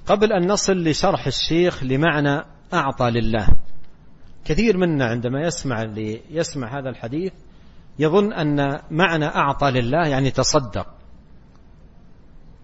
قبل 0.06 0.32
أن 0.32 0.52
نصل 0.52 0.72
لشرح 0.72 1.26
الشيخ 1.26 1.84
لمعنى 1.84 2.44
أعطى 2.74 3.10
لله 3.10 3.46
كثير 4.44 4.76
منا 4.76 5.04
عندما 5.06 5.40
يسمع 5.40 5.82
يسمع 6.30 6.78
هذا 6.78 6.88
الحديث 6.88 7.32
يظن 7.98 8.32
أن 8.32 8.80
معنى 8.90 9.26
أعطى 9.26 9.70
لله 9.70 10.08
يعني 10.08 10.30
تصدق 10.30 10.86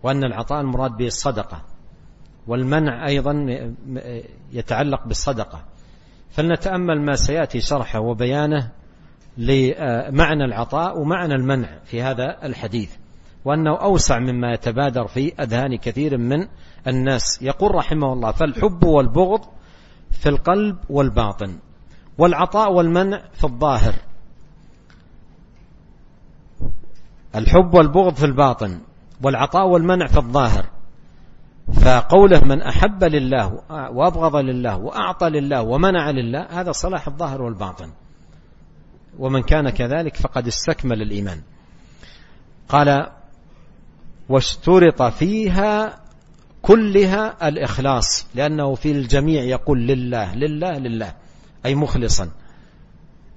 وأن 0.03 0.25
العطاء 0.25 0.61
المراد 0.61 0.97
به 0.97 1.07
الصدقة 1.07 1.63
والمنع 2.47 3.07
أيضا 3.09 3.47
يتعلق 4.53 5.07
بالصدقة. 5.07 5.65
فلنتأمل 6.31 7.05
ما 7.05 7.17
سيأتي 7.17 7.61
شرحه 7.61 8.01
وبيانه 8.01 8.71
لمعنى 9.37 10.45
العطاء 10.45 11.01
ومعنى 11.01 11.35
المنع 11.35 11.69
في 11.85 12.03
هذا 12.03 12.37
الحديث 12.43 12.97
وأنه 13.45 13.77
أوسع 13.77 14.19
مما 14.19 14.53
يتبادر 14.53 15.07
في 15.07 15.33
أذهان 15.43 15.77
كثير 15.77 16.19
من 16.19 16.47
الناس. 16.87 17.43
يقول 17.43 17.75
رحمه 17.75 18.13
الله 18.13 18.33
فالحب 18.33 18.85
والبغض 18.85 19.41
في 20.11 20.29
القلب 20.29 20.77
والباطن 20.91 21.59
والعطاء 22.19 22.73
والمنع 22.73 23.23
في 23.33 23.45
الظاهر. 23.45 23.95
الحب 27.35 27.75
والبغض 27.75 28.15
في 28.15 28.25
الباطن 28.25 28.81
والعطاء 29.23 29.67
والمنع 29.67 30.07
في 30.07 30.17
الظاهر. 30.17 30.67
فقوله 31.73 32.41
من 32.45 32.63
أحب 32.63 33.05
لله 33.05 33.63
وأبغض 33.71 34.37
لله 34.37 34.77
وأعطى 34.77 35.29
لله 35.29 35.63
ومنع 35.63 36.11
لله 36.11 36.47
هذا 36.51 36.73
صلاح 36.73 37.07
الظاهر 37.09 37.43
والباطن. 37.43 37.91
ومن 39.19 39.43
كان 39.43 39.71
كذلك 39.71 40.17
فقد 40.17 40.47
استكمل 40.47 41.03
الإيمان. 41.03 41.41
قال 42.69 43.11
واشترط 44.29 45.03
فيها 45.03 46.01
كلها 46.63 47.49
الإخلاص 47.49 48.27
لأنه 48.35 48.75
في 48.75 48.93
الجميع 48.93 49.43
يقول 49.43 49.87
لله 49.87 50.35
لله 50.35 50.73
لله 50.79 51.15
أي 51.67 51.75
مخلصا 51.75 52.31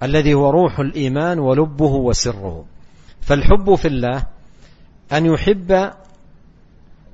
الذي 0.03 0.34
هو 0.34 0.49
روح 0.49 0.80
الإيمان 0.80 1.39
ولبه 1.39 1.91
وسره. 1.91 2.65
فالحب 3.21 3.75
في 3.75 3.88
الله 3.88 4.23
أن 5.13 5.25
يحب 5.25 5.91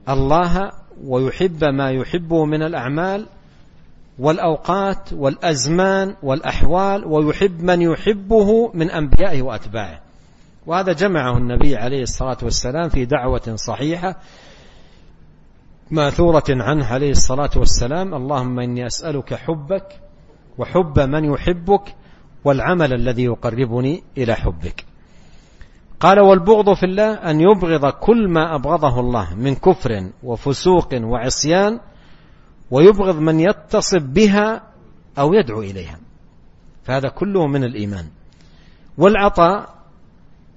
الله 0.10 0.72
ويحب 1.04 1.64
ما 1.64 1.92
يحبه 1.92 2.46
من 2.46 2.64
الأعمال 2.64 3.28
والأوقات 4.20 5.14
والأزمان 5.14 6.16
والأحوال 6.24 7.06
ويحب 7.06 7.64
من 7.64 7.82
يحبه 7.82 8.72
من 8.74 8.92
أنبيائه 8.92 9.42
وأتباعه. 9.42 10.00
وهذا 10.66 10.94
جمعه 10.94 11.38
النبي 11.38 11.76
عليه 11.76 12.02
الصلاة 12.02 12.38
والسلام 12.44 12.90
في 12.90 13.06
دعوة 13.06 13.56
صحيحة 13.56 14.16
ماثورة 15.92 16.44
عنه 16.50 16.86
عليه 16.86 17.12
الصلاة 17.12 17.52
والسلام. 17.58 18.14
اللهم 18.14 18.60
إني 18.60 18.86
أسألك 18.86 19.34
حبك 19.34 20.00
وحب 20.58 21.00
من 21.00 21.26
يحبك 21.26 21.96
والعمل 22.46 22.94
الذي 22.94 23.24
يقربني 23.24 24.04
إلى 24.18 24.36
حبك. 24.36 24.86
قال 26.00 26.20
والبغض 26.20 26.74
في 26.74 26.84
الله 26.86 27.14
أن 27.14 27.42
يبغض 27.42 27.86
كل 27.86 28.28
ما 28.28 28.56
أبغضه 28.56 29.00
الله 29.00 29.36
من 29.36 29.56
كفر 29.56 30.10
وفسوق 30.24 30.90
وعصيان 30.94 31.80
ويبغض 32.74 33.20
من 33.20 33.40
يتصف 33.40 34.04
بها 34.04 34.62
أو 35.18 35.34
يدعو 35.34 35.62
إليها. 35.62 36.00
فهذا 36.84 37.10
كله 37.10 37.48
من 37.48 37.64
الإيمان. 37.64 38.06
والعطاء 38.98 39.70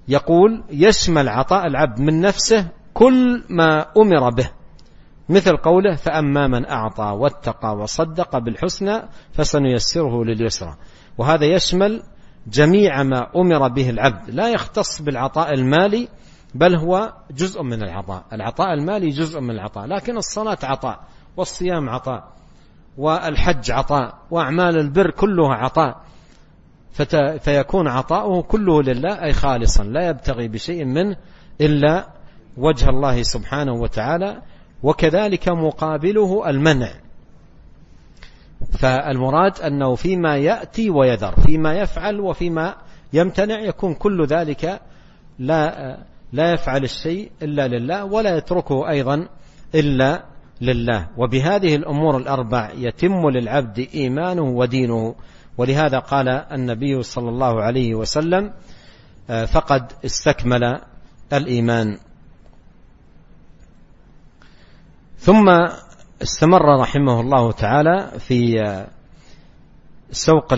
يقول 0.08 0.64
يشمل 0.70 1.28
عطاء 1.28 1.66
العبد 1.66 2.00
من 2.00 2.20
نفسه 2.20 2.68
كل 2.94 3.44
ما 3.50 3.86
أمر 3.96 4.30
به. 4.30 4.50
مثل 5.28 5.56
قوله 5.56 5.94
فأما 5.94 6.46
من 6.46 6.66
أعطى 6.66 7.04
واتقى 7.04 7.76
وصدق 7.76 8.38
بالحسنى 8.38 9.02
فسنيسره 9.32 10.24
لليسرى. 10.24 10.74
وهذا 11.18 11.44
يشمل 11.44 12.02
جميع 12.46 13.02
ما 13.02 13.30
أمر 13.36 13.68
به 13.68 13.90
العبد. 13.90 14.30
لا 14.30 14.48
يختص 14.48 15.02
بالعطاء 15.02 15.54
المالي 15.54 16.08
بل 16.54 16.76
هو 16.76 17.12
جزء 17.30 17.62
من 17.62 17.82
العطاء. 17.82 18.24
العطاء 18.32 18.74
المالي 18.74 19.08
جزء 19.08 19.40
من 19.40 19.50
العطاء 19.50 19.86
لكن 19.86 20.16
الصلاة 20.16 20.58
عطاء. 20.62 21.00
والصيام 21.36 21.88
عطاء 21.88 22.32
والحج 22.98 23.70
عطاء 23.70 24.18
وأعمال 24.30 24.78
البر 24.78 25.10
كلها 25.10 25.54
عطاء. 25.54 26.06
فيكون 27.38 27.88
عطاؤه 27.88 28.42
كله 28.42 28.82
لله 28.82 29.24
أي 29.24 29.32
خالصا 29.32 29.84
لا 29.84 30.08
يبتغي 30.08 30.48
بشيء 30.48 30.84
منه 30.84 31.16
إلا 31.60 32.06
وجه 32.56 32.88
الله 32.88 33.22
سبحانه 33.22 33.72
وتعالى 33.72 34.42
وكذلك 34.82 35.48
مقابله 35.48 36.50
المنع. 36.50 36.90
فالمراد 38.72 39.60
أنه 39.60 39.94
فيما 39.94 40.36
يأتي 40.36 40.90
ويذر 40.90 41.34
فيما 41.46 41.74
يفعل 41.74 42.20
وفيما 42.20 42.74
يمتنع 43.12 43.60
يكون 43.60 43.94
كل 43.94 44.26
ذلك 44.26 44.80
لا 45.38 45.96
لا 46.32 46.52
يفعل 46.52 46.84
الشيء 46.84 47.30
إلا 47.42 47.68
لله 47.68 48.04
ولا 48.04 48.36
يتركه 48.36 48.88
أيضا 48.88 49.28
إلا 49.74 50.24
لله. 50.60 51.08
وبهذه 51.16 51.76
الأمور 51.76 52.16
الأربع 52.16 52.70
يتم 52.74 53.28
للعبد 53.28 53.88
إيمانه 53.94 54.42
ودينه. 54.42 55.14
ولهذا 55.58 55.98
قال 55.98 56.28
النبي 56.28 57.02
صلى 57.02 57.28
الله 57.28 57.62
عليه 57.62 57.94
وسلم 57.94 58.52
فقد 59.46 59.92
استكمل 60.04 60.80
الإيمان. 61.32 61.98
ثم 65.18 65.48
استمر 66.22 66.80
رحمه 66.80 67.20
الله 67.20 67.52
تعالى 67.52 68.10
في 68.18 68.54
سوق 70.10 70.54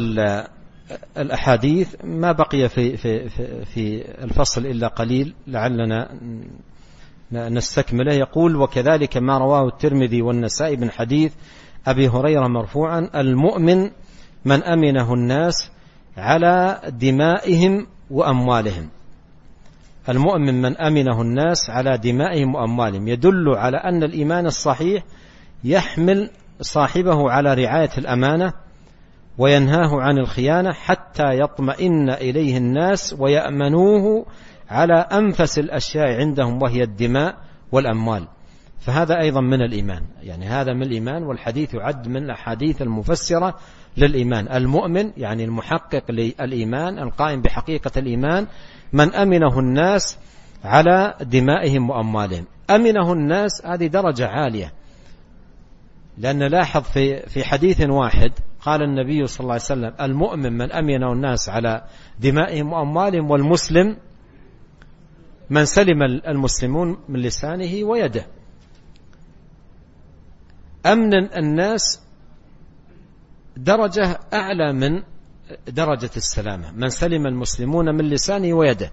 الأحاديث. 1.16 1.94
ما 2.04 2.32
بقي 2.32 2.68
في, 2.68 2.96
في, 2.96 3.28
في, 3.28 3.64
في 3.64 4.04
الفصل 4.24 4.66
إلا 4.66 4.88
قليل 4.88 5.34
لعلنا 5.46 6.18
نستكمله. 7.32 8.12
يقول 8.12 8.56
وكذلك 8.56 9.16
ما 9.16 9.38
رواه 9.38 9.68
الترمذي 9.68 10.22
والنسائي 10.22 10.76
من 10.76 10.90
حديث 10.90 11.32
أبي 11.86 12.08
هريرة 12.08 12.46
مرفوعا 12.46 13.10
المؤمن 13.14 13.90
من 14.44 14.62
أمنه 14.62 15.14
الناس 15.14 15.70
على 16.16 16.80
دمائهم 16.88 17.86
وأموالهم. 18.10 18.88
المؤمن 20.08 20.62
من 20.62 20.76
أمنه 20.76 21.22
الناس 21.22 21.70
على 21.70 21.98
دمائهم 21.98 22.54
وأموالهم. 22.54 23.08
يدل 23.08 23.48
على 23.48 23.76
أن 23.76 24.02
الإيمان 24.02 24.46
الصحيح 24.46 25.04
يحمل 25.64 26.30
صاحبه 26.60 27.30
على 27.30 27.54
رعاية 27.54 27.90
الأمانة 27.98 28.52
وينهاه 29.38 30.00
عن 30.00 30.18
الخيانة 30.18 30.72
حتى 30.72 31.38
يطمئن 31.40 32.10
إليه 32.10 32.56
الناس 32.56 33.14
ويأمنوه 33.18 34.26
على 34.68 34.94
أنفس 34.94 35.58
الأشياء 35.58 36.20
عندهم 36.20 36.62
وهي 36.62 36.82
الدماء 36.82 37.36
والأموال. 37.72 38.28
فهذا 38.80 39.20
أيضا 39.20 39.40
من 39.40 39.62
الإيمان. 39.62 40.02
يعني 40.22 40.46
هذا 40.46 40.72
من 40.72 40.82
الإيمان 40.82 41.22
والحديث 41.22 41.74
يعد 41.74 42.08
من 42.08 42.16
الأحاديث 42.16 42.82
المفسرة 42.82 43.54
للإيمان. 43.96 44.48
المؤمن 44.52 45.12
يعني 45.16 45.44
المحقق 45.44 46.10
للإيمان 46.10 46.98
القائم 46.98 47.42
بحقيقة 47.42 47.90
الإيمان 47.96 48.46
من 48.92 49.14
أمنه 49.14 49.58
الناس 49.58 50.18
على 50.64 51.14
دمائهم 51.20 51.90
وأموالهم. 51.90 52.44
أمنه 52.70 53.12
الناس 53.12 53.66
هذه 53.66 53.86
درجة 53.86 54.26
عالية. 54.26 54.72
لأن 56.18 56.42
لاحظ 56.42 56.82
في 56.82 57.20
في 57.20 57.44
حديث 57.44 57.80
واحد 57.80 58.32
قال 58.60 58.82
النبي 58.82 59.26
صلى 59.26 59.40
الله 59.40 59.52
عليه 59.52 59.62
وسلم 59.62 59.94
المؤمن 60.00 60.52
من 60.52 60.72
أمنه 60.72 61.12
الناس 61.12 61.48
على 61.48 61.84
دمائهم 62.20 62.72
وأموالهم 62.72 63.30
والمسلم 63.30 63.96
من 65.50 65.64
سلم 65.64 66.02
المسلمون 66.02 66.98
من 67.08 67.20
لسانه 67.20 67.84
ويده. 67.84 68.26
أمن 70.86 71.14
الناس 71.14 72.00
درجة 73.56 74.20
أعلى 74.32 74.72
من 74.72 75.02
درجة 75.68 76.10
السلامة. 76.16 76.72
من 76.72 76.88
سلم 76.88 77.26
المسلمون 77.26 77.94
من 77.94 78.04
لسانه 78.04 78.54
ويده. 78.54 78.92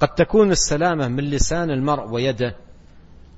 قد 0.00 0.08
تكون 0.08 0.50
السلامة 0.50 1.08
من 1.08 1.24
لسان 1.24 1.70
المرء 1.70 2.10
ويده 2.10 2.56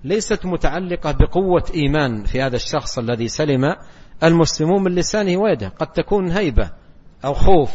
ليست 0.05 0.47
متعلقة 0.47 1.13
بقوة 1.13 1.65
إيمان 1.75 2.25
في 2.25 2.43
هذا 2.43 2.57
الشخص 2.57 2.99
الذي 2.99 3.29
سلم 3.29 3.77
المسلمون 4.25 4.83
من 4.83 4.95
لسانه 4.95 5.37
ويده. 5.37 5.69
قد 5.69 5.87
تكون 5.87 6.31
هيبة 6.31 6.71
أو 7.25 7.35
خوف 7.35 7.73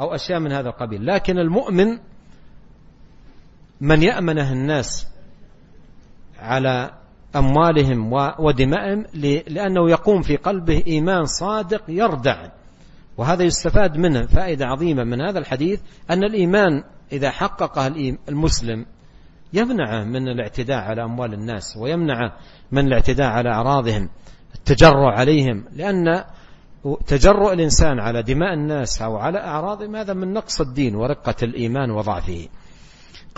أو 0.00 0.14
أشياء 0.14 0.40
من 0.40 0.52
هذا 0.52 0.68
القبيل. 0.68 1.06
لكن 1.06 1.38
المؤمن 1.38 1.98
من 3.80 4.02
يأمنه 4.02 4.52
الناس 4.52 5.06
على 6.38 6.90
أموالهم 7.36 8.12
ودمائهم 8.38 9.04
لأنه 9.48 9.90
يقوم 9.90 10.22
في 10.22 10.36
قلبه 10.36 10.82
إيمان 10.86 11.24
صادق 11.24 11.82
يردع. 11.88 12.48
وهذا 13.16 13.42
يستفاد 13.42 13.96
منه 13.96 14.26
فائدة 14.26 14.66
عظيمة 14.66 15.04
من 15.04 15.20
هذا 15.20 15.38
الحديث 15.38 15.80
أن 16.10 16.24
الإيمان 16.24 16.82
إذا 17.12 17.30
حققه 17.30 17.86
المسلم 18.28 18.86
يمنعه 19.52 20.04
من 20.04 20.28
الاعتداء 20.28 20.78
على 20.78 21.04
أموال 21.04 21.34
الناس 21.34 21.76
ويمنعه 21.76 22.36
من 22.72 22.86
الاعتداء 22.86 23.26
على 23.26 23.50
أعراضهم 23.50 24.08
التجرع 24.54 25.18
عليهم. 25.18 25.64
لأن 25.72 26.24
تجرؤ 27.06 27.52
الإنسان 27.52 28.00
على 28.00 28.22
دماء 28.22 28.54
الناس 28.54 29.02
أو 29.02 29.16
على 29.16 29.38
أعراضهم 29.38 29.96
هذا 29.96 30.12
من 30.12 30.32
نقص 30.32 30.60
الدين 30.60 30.94
ورقة 30.94 31.36
الإيمان 31.42 31.90
وضعفه. 31.90 32.48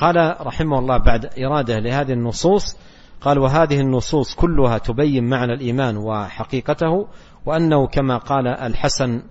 قال 0.01 0.37
رحمه 0.41 0.79
الله 0.79 0.99
بعد 0.99 1.31
إرادة 1.39 1.79
لهذه 1.79 2.13
النصوص 2.13 2.77
قال 3.21 3.39
وهذه 3.39 3.81
النصوص 3.81 4.35
كلها 4.35 4.79
تبين 4.79 5.29
معنى 5.29 5.53
الإيمان 5.53 5.97
وحقيقته 5.97 7.09
وأنه 7.47 7.87
كما 7.87 8.17
قال 8.17 8.47
الحسن 8.47 9.23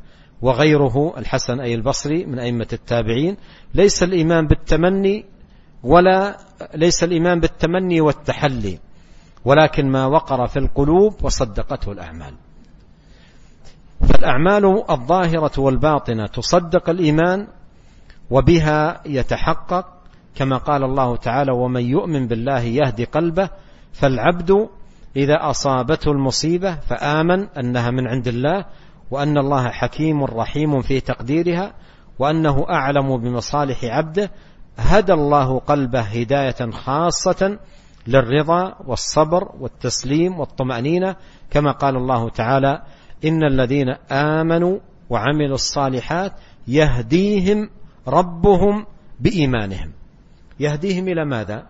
وغيره 0.42 1.14
الحسن 1.18 1.60
أي 1.60 1.76
البصري 1.76 2.26
من 2.26 2.40
أئمة 2.40 2.68
التابعين 2.74 3.38
ليس 3.74 4.04
الإيمان 4.04 4.48
بالتمني 4.48 5.26
ولا 5.84 6.38
ليس 6.76 7.04
الإيمان 7.04 7.40
بالتمني 7.40 8.02
والتحلي 8.02 8.80
ولكن 9.46 9.92
ما 9.92 10.06
وقر 10.06 10.48
في 10.48 10.60
القلوب 10.60 11.14
وصدقته 11.22 11.92
الأعمال. 11.92 12.34
فالأعمال 14.10 14.92
الظاهرة 14.92 15.60
والباطنة 15.60 16.28
تصدق 16.28 16.90
الإيمان 16.90 17.48
وبها 18.30 19.02
يتحقق 19.06 19.99
كما 20.40 20.58
قال 20.58 20.84
الله 20.84 21.16
تعالى 21.16 21.52
ومن 21.52 21.86
يؤمن 21.86 22.28
بالله 22.28 22.62
يهدي 22.62 23.04
قلبه 23.04 23.50
فالعبد 23.94 24.70
إذا 25.16 25.50
أصابته 25.50 26.12
المصيبة 26.12 26.76
فآمن 26.76 27.48
أنها 27.58 27.92
من 27.92 28.08
عند 28.08 28.28
الله 28.28 28.66
وأن 29.12 29.38
الله 29.38 29.70
حكيم 29.70 30.24
رحيم 30.24 30.82
في 30.82 31.00
تقديرها 31.00 31.74
وأنه 32.20 32.66
أعلم 32.70 33.18
بمصالح 33.18 33.84
عبده 33.84 34.32
هدى 34.78 35.14
الله 35.14 35.60
قلبه 35.60 36.00
هداية 36.00 36.72
خاصة 36.72 37.60
للرضا 38.08 38.76
والصبر 38.88 39.52
والتسليم 39.60 40.40
والطمأنينة 40.40 41.16
كما 41.50 41.72
قال 41.72 41.96
الله 41.96 42.30
تعالى 42.30 42.82
إن 43.26 43.44
الذين 43.44 43.90
آمنوا 44.12 44.80
وعملوا 45.10 45.56
الصالحات 45.56 46.34
يهديهم 46.68 47.70
ربهم 48.08 48.86
بإيمانهم. 49.20 49.99
يهديهم 50.60 51.08
إلى 51.08 51.26
ماذا؟ 51.26 51.68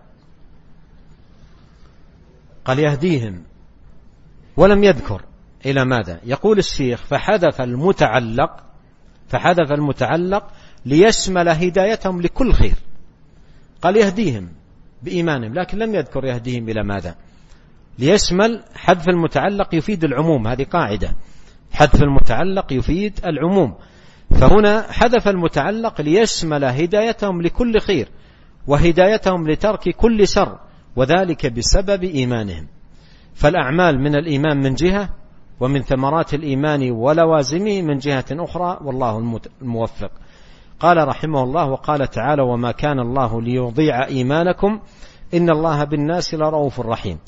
قال 2.64 2.78
يهديهم. 2.78 3.42
ولم 4.56 4.84
يذكر 4.84 5.22
إلى 5.66 5.84
ماذا. 5.84 6.20
يقول 6.24 6.58
الشيخ 6.58 7.00
فحذف 7.04 7.60
المتعلق 7.60 8.64
فحذف 9.28 9.72
المتعلق 9.72 10.50
ليشمل 10.86 11.48
هدايتهم 11.48 12.20
لكل 12.20 12.52
خير. 12.52 12.74
قال 13.82 13.96
يهديهم 13.96 14.48
بإيمانهم 15.02 15.54
لكن 15.54 15.78
لم 15.78 15.94
يذكر 15.94 16.24
يهديهم 16.24 16.68
إلى 16.68 16.82
ماذا. 16.84 17.14
ليشمل 17.98 18.62
حذف 18.74 19.08
المتعلق 19.08 19.74
يفيد 19.74 20.04
العموم 20.04 20.46
هذه 20.46 20.64
قاعدة. 20.64 21.16
حذف 21.72 22.02
المتعلق 22.02 22.72
يفيد 22.72 23.20
العموم. 23.26 23.74
فهنا 24.30 24.92
حذف 24.92 25.28
المتعلق 25.28 26.00
ليشمل 26.00 26.64
هدايتهم 26.64 27.42
لكل 27.42 27.80
خير. 27.80 28.08
وهدايتهم 28.70 29.48
لترك 29.48 29.88
كل 29.88 30.28
شر 30.28 30.58
وذلك 30.96 31.52
بسبب 31.52 32.04
إيمانهم. 32.04 32.66
فالأعمال 33.34 33.98
من 33.98 34.14
الإيمان 34.16 34.56
من 34.62 34.74
جهة 34.74 35.08
ومن 35.60 35.82
ثمرات 35.82 36.34
الإيمان 36.34 36.90
ولوازمه 36.90 37.82
من 37.82 37.98
جهة 37.98 38.24
أخرى 38.30 38.78
والله 38.82 39.40
الموفق. 39.62 40.10
قال 40.80 41.08
رحمه 41.08 41.42
الله 41.42 41.66
وقال 41.70 42.10
تعالى 42.10 42.42
وما 42.42 42.72
كان 42.72 43.00
الله 43.00 43.42
ليضيع 43.42 44.06
إيمانكم 44.06 44.80
إن 45.34 45.50
الله 45.50 45.84
بالناس 45.84 46.34
لرؤوف 46.34 46.80
رحيم. 46.80 47.18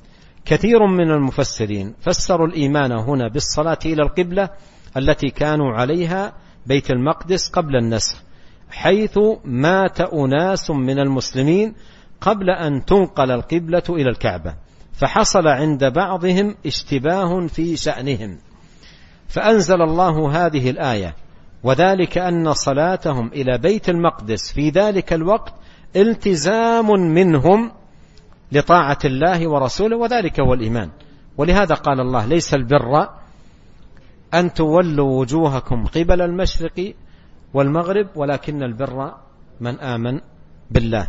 كثير 0.45 0.87
من 0.87 1.11
المفسرين 1.11 1.95
فسروا 2.01 2.47
الإيمان 2.47 2.93
هنا 2.93 3.29
بالصلاة 3.29 3.79
إلى 3.87 4.03
القبلة 4.03 4.49
التي 4.97 5.31
كانوا 5.31 5.73
عليها 5.73 6.33
بيت 6.67 6.91
المقدس 6.91 7.51
قبل 7.51 7.77
النسخ. 7.77 8.23
حيث 8.73 9.19
مات 9.45 10.01
أناس 10.01 10.71
من 10.71 10.99
المسلمين 10.99 11.75
قبل 12.21 12.51
أن 12.51 12.85
تنقل 12.85 13.31
القبلة 13.31 13.83
إلى 13.89 14.11
الكعبة 14.11 14.55
فحصل 14.93 15.49
عند 15.49 15.85
بعضهم 15.85 16.55
اشتباه 16.67 17.47
في 17.47 17.77
شأنهم. 17.77 18.39
فأنزل 19.29 19.83
الله 19.83 20.47
هذه 20.47 20.71
الآية 20.71 21.15
وذلك 21.63 22.19
أن 22.19 22.53
صلاتهم 22.53 23.29
إلى 23.29 23.59
بيت 23.59 23.89
المقدس 23.89 24.53
في 24.53 24.71
ذلك 24.71 25.13
الوقت 25.13 25.55
التزام 25.97 26.91
منهم 26.91 27.73
لطاعة 28.53 28.99
الله 29.05 29.49
ورسوله 29.49 29.97
وذلك 29.97 30.41
هو 30.41 30.55
الإيمان. 30.55 30.91
ولهذا 31.39 31.75
قال 31.75 32.01
الله 32.01 32.27
ليس 32.27 32.55
البر 32.55 33.09
أن 34.35 34.55
تولوا 34.55 35.21
وجوهكم 35.21 35.87
قبل 35.87 36.23
المشرق 36.23 36.95
والمغرب 37.55 38.07
ولكن 38.17 38.63
البر 38.63 39.15
من 39.61 39.81
آمن 39.81 40.21
بالله. 40.71 41.09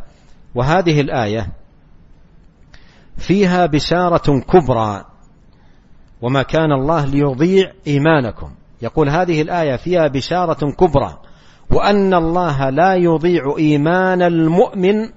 وهذه 0.55 1.01
الآية 1.01 1.47
فيها 3.17 3.65
بشارة 3.65 4.39
كبرى 4.39 5.05
وما 6.21 6.43
كان 6.43 6.71
الله 6.71 7.05
ليضيع 7.05 7.71
إيمانكم. 7.87 8.51
يقول 8.81 9.09
هذه 9.09 9.41
الآية 9.41 9.75
فيها 9.75 10.07
بشارة 10.07 10.71
كبرى 10.71 11.17
وأن 11.71 12.13
الله 12.13 12.69
لا 12.69 12.95
يضيع 12.95 13.55
إيمان 13.57 14.21
المؤمن 14.21 15.09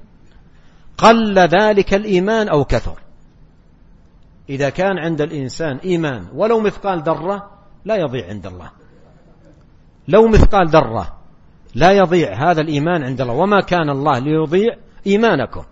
قل 0.99 1.39
ذلك 1.39 1.95
الإيمان 1.95 2.49
أو 2.49 2.65
كثر. 2.65 2.99
إذا 4.49 4.71
كان 4.71 4.99
عند 4.99 5.21
الإنسان 5.21 5.77
إيمان 5.77 6.27
ولو 6.35 6.61
مثقال 6.61 7.03
ذرة 7.03 7.51
لا 7.85 7.97
يضيع 7.97 8.29
عند 8.29 8.47
الله. 8.47 8.71
لو 10.09 10.29
مثقال 10.29 10.69
ذرة 10.69 11.16
لا 11.77 11.93
يضيع 11.93 12.51
هذا 12.51 12.61
الإيمان 12.61 13.03
عند 13.03 13.21
الله. 13.21 13.35
وما 13.35 13.61
كان 13.61 13.91
الله 13.91 14.19
ليضيع 14.19 14.77
إيمانكم. 15.07 15.65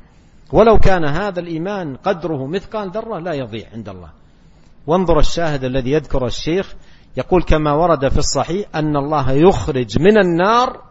ولو 0.52 0.78
كان 0.78 1.04
هذا 1.04 1.40
الإيمان 1.40 1.96
قدره 1.96 2.46
مثقال 2.46 2.90
ذرة 2.90 3.18
لا 3.18 3.32
يضيع 3.32 3.66
عند 3.72 3.88
الله. 3.88 4.10
وانظر 4.86 5.18
الشاهد 5.18 5.64
الذي 5.64 5.90
يذكر 5.90 6.26
الشيخ 6.26 6.74
يقول 7.16 7.42
كما 7.42 7.72
ورد 7.72 8.08
في 8.08 8.18
الصحيح 8.18 8.68
أن 8.74 8.96
الله 8.96 9.32
يخرج 9.32 9.98
من 9.98 10.18
النار 10.18 10.82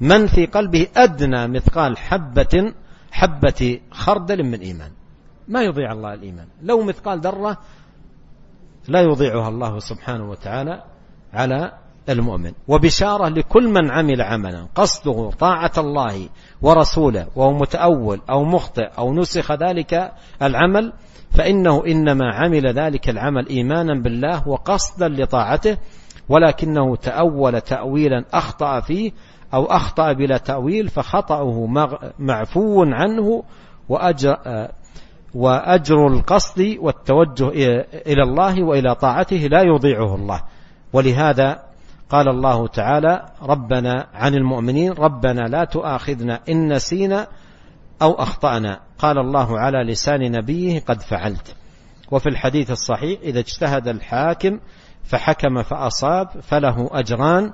من 0.00 0.26
في 0.26 0.46
قلبه 0.46 0.86
أدنى 0.96 1.48
مثقال 1.48 1.98
حبة 1.98 2.72
حبة 3.12 3.80
خردل 3.90 4.42
من 4.42 4.60
إيمان. 4.60 4.90
ما 5.48 5.62
يضيع 5.62 5.92
الله 5.92 6.14
الإيمان. 6.14 6.46
لو 6.62 6.82
مثقال 6.82 7.20
ذرة 7.20 7.58
لا 8.88 9.00
يضيعها 9.00 9.48
الله 9.48 9.78
سبحانه 9.78 10.30
وتعالى 10.30 10.82
على 11.32 11.72
المؤمن 12.08 12.52
وبشارة 12.68 13.28
لكل 13.28 13.68
من 13.68 13.90
عمل 13.90 14.22
عملا. 14.22 14.66
قصده 14.74 15.30
طاعة 15.38 15.72
الله 15.78 16.28
ورسوله 16.62 17.26
وهو 17.36 17.52
متأول 17.52 18.20
أو 18.30 18.44
مخطئ 18.44 18.88
أو 18.98 19.14
نسخ 19.14 19.52
ذلك 19.52 20.12
العمل 20.42 20.92
فإنه 21.30 21.86
إنما 21.86 22.34
عمل 22.34 22.66
ذلك 22.66 23.08
العمل 23.08 23.48
إيمانا 23.48 24.02
بالله 24.02 24.48
وقصدا 24.48 25.08
لطاعته 25.08 25.76
ولكنه 26.28 26.96
تأول 26.96 27.60
تأويلا 27.60 28.24
أخطأ 28.32 28.80
فيه 28.80 29.12
أو 29.54 29.64
أخطأ 29.64 30.12
بلا 30.12 30.36
تأويل 30.36 30.88
فخطأه 30.88 31.66
معفو 32.18 32.84
عنه 32.84 33.42
وأجر, 33.88 34.36
وأجر 35.34 36.06
القصد 36.06 36.76
والتوجه 36.80 37.48
إلى 38.06 38.22
الله 38.22 38.64
وإلى 38.64 38.94
طاعته 38.94 39.36
لا 39.36 39.62
يضيعه 39.62 40.14
الله. 40.14 40.42
ولهذا 40.92 41.69
قال 42.10 42.28
الله 42.28 42.66
تعالى 42.66 43.32
ربنا 43.42 44.06
عن 44.14 44.34
المؤمنين 44.34 44.92
ربنا 44.92 45.40
لا 45.40 45.64
تؤاخذنا 45.64 46.40
إن 46.48 46.72
نسينا 46.72 47.26
أو 48.02 48.12
أخطأنا. 48.12 48.80
قال 48.98 49.18
الله 49.18 49.58
على 49.58 49.92
لسان 49.92 50.32
نبيه 50.32 50.80
قد 50.80 51.02
فعلت. 51.02 51.56
وفي 52.10 52.28
الحديث 52.28 52.70
الصحيح 52.70 53.20
إذا 53.20 53.38
اجتهد 53.38 53.88
الحاكم 53.88 54.60
فحكم 55.04 55.62
فأصاب 55.62 56.28
فله 56.42 56.88
أجران 56.92 57.52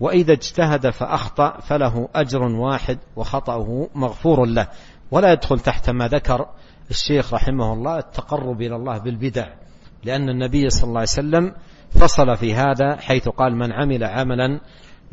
وإذا 0.00 0.32
اجتهد 0.32 0.90
فأخطأ 0.90 1.60
فله 1.60 2.08
أجر 2.14 2.42
واحد 2.42 2.98
وخطأه 3.16 3.88
مغفور 3.94 4.46
له. 4.46 4.68
ولا 5.10 5.32
يدخل 5.32 5.60
تحت 5.60 5.90
ما 5.90 6.08
ذكر 6.08 6.46
الشيخ 6.90 7.34
رحمه 7.34 7.72
الله 7.72 7.98
التقرب 7.98 8.62
إلى 8.62 8.76
الله 8.76 8.98
بالبدع 8.98 9.46
لأن 10.04 10.28
النبي 10.28 10.70
صلى 10.70 10.88
الله 10.88 11.00
عليه 11.00 11.10
وسلم 11.10 11.54
فصل 11.90 12.36
في 12.36 12.54
هذا 12.54 12.96
حيث 12.96 13.28
قال 13.28 13.56
من 13.56 13.72
عمل 13.72 14.04
عملا 14.04 14.60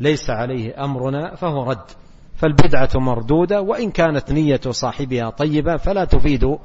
ليس 0.00 0.30
عليه 0.30 0.84
أمرنا 0.84 1.34
فهو 1.34 1.62
رد. 1.62 1.90
فالبدعة 2.36 2.90
مردودة 2.94 3.60
وإن 3.60 3.90
كانت 3.90 4.32
نية 4.32 4.60
صاحبها 4.70 5.30
طيبة 5.30 5.76
فلا 5.76 6.04
تفيد 6.04 6.58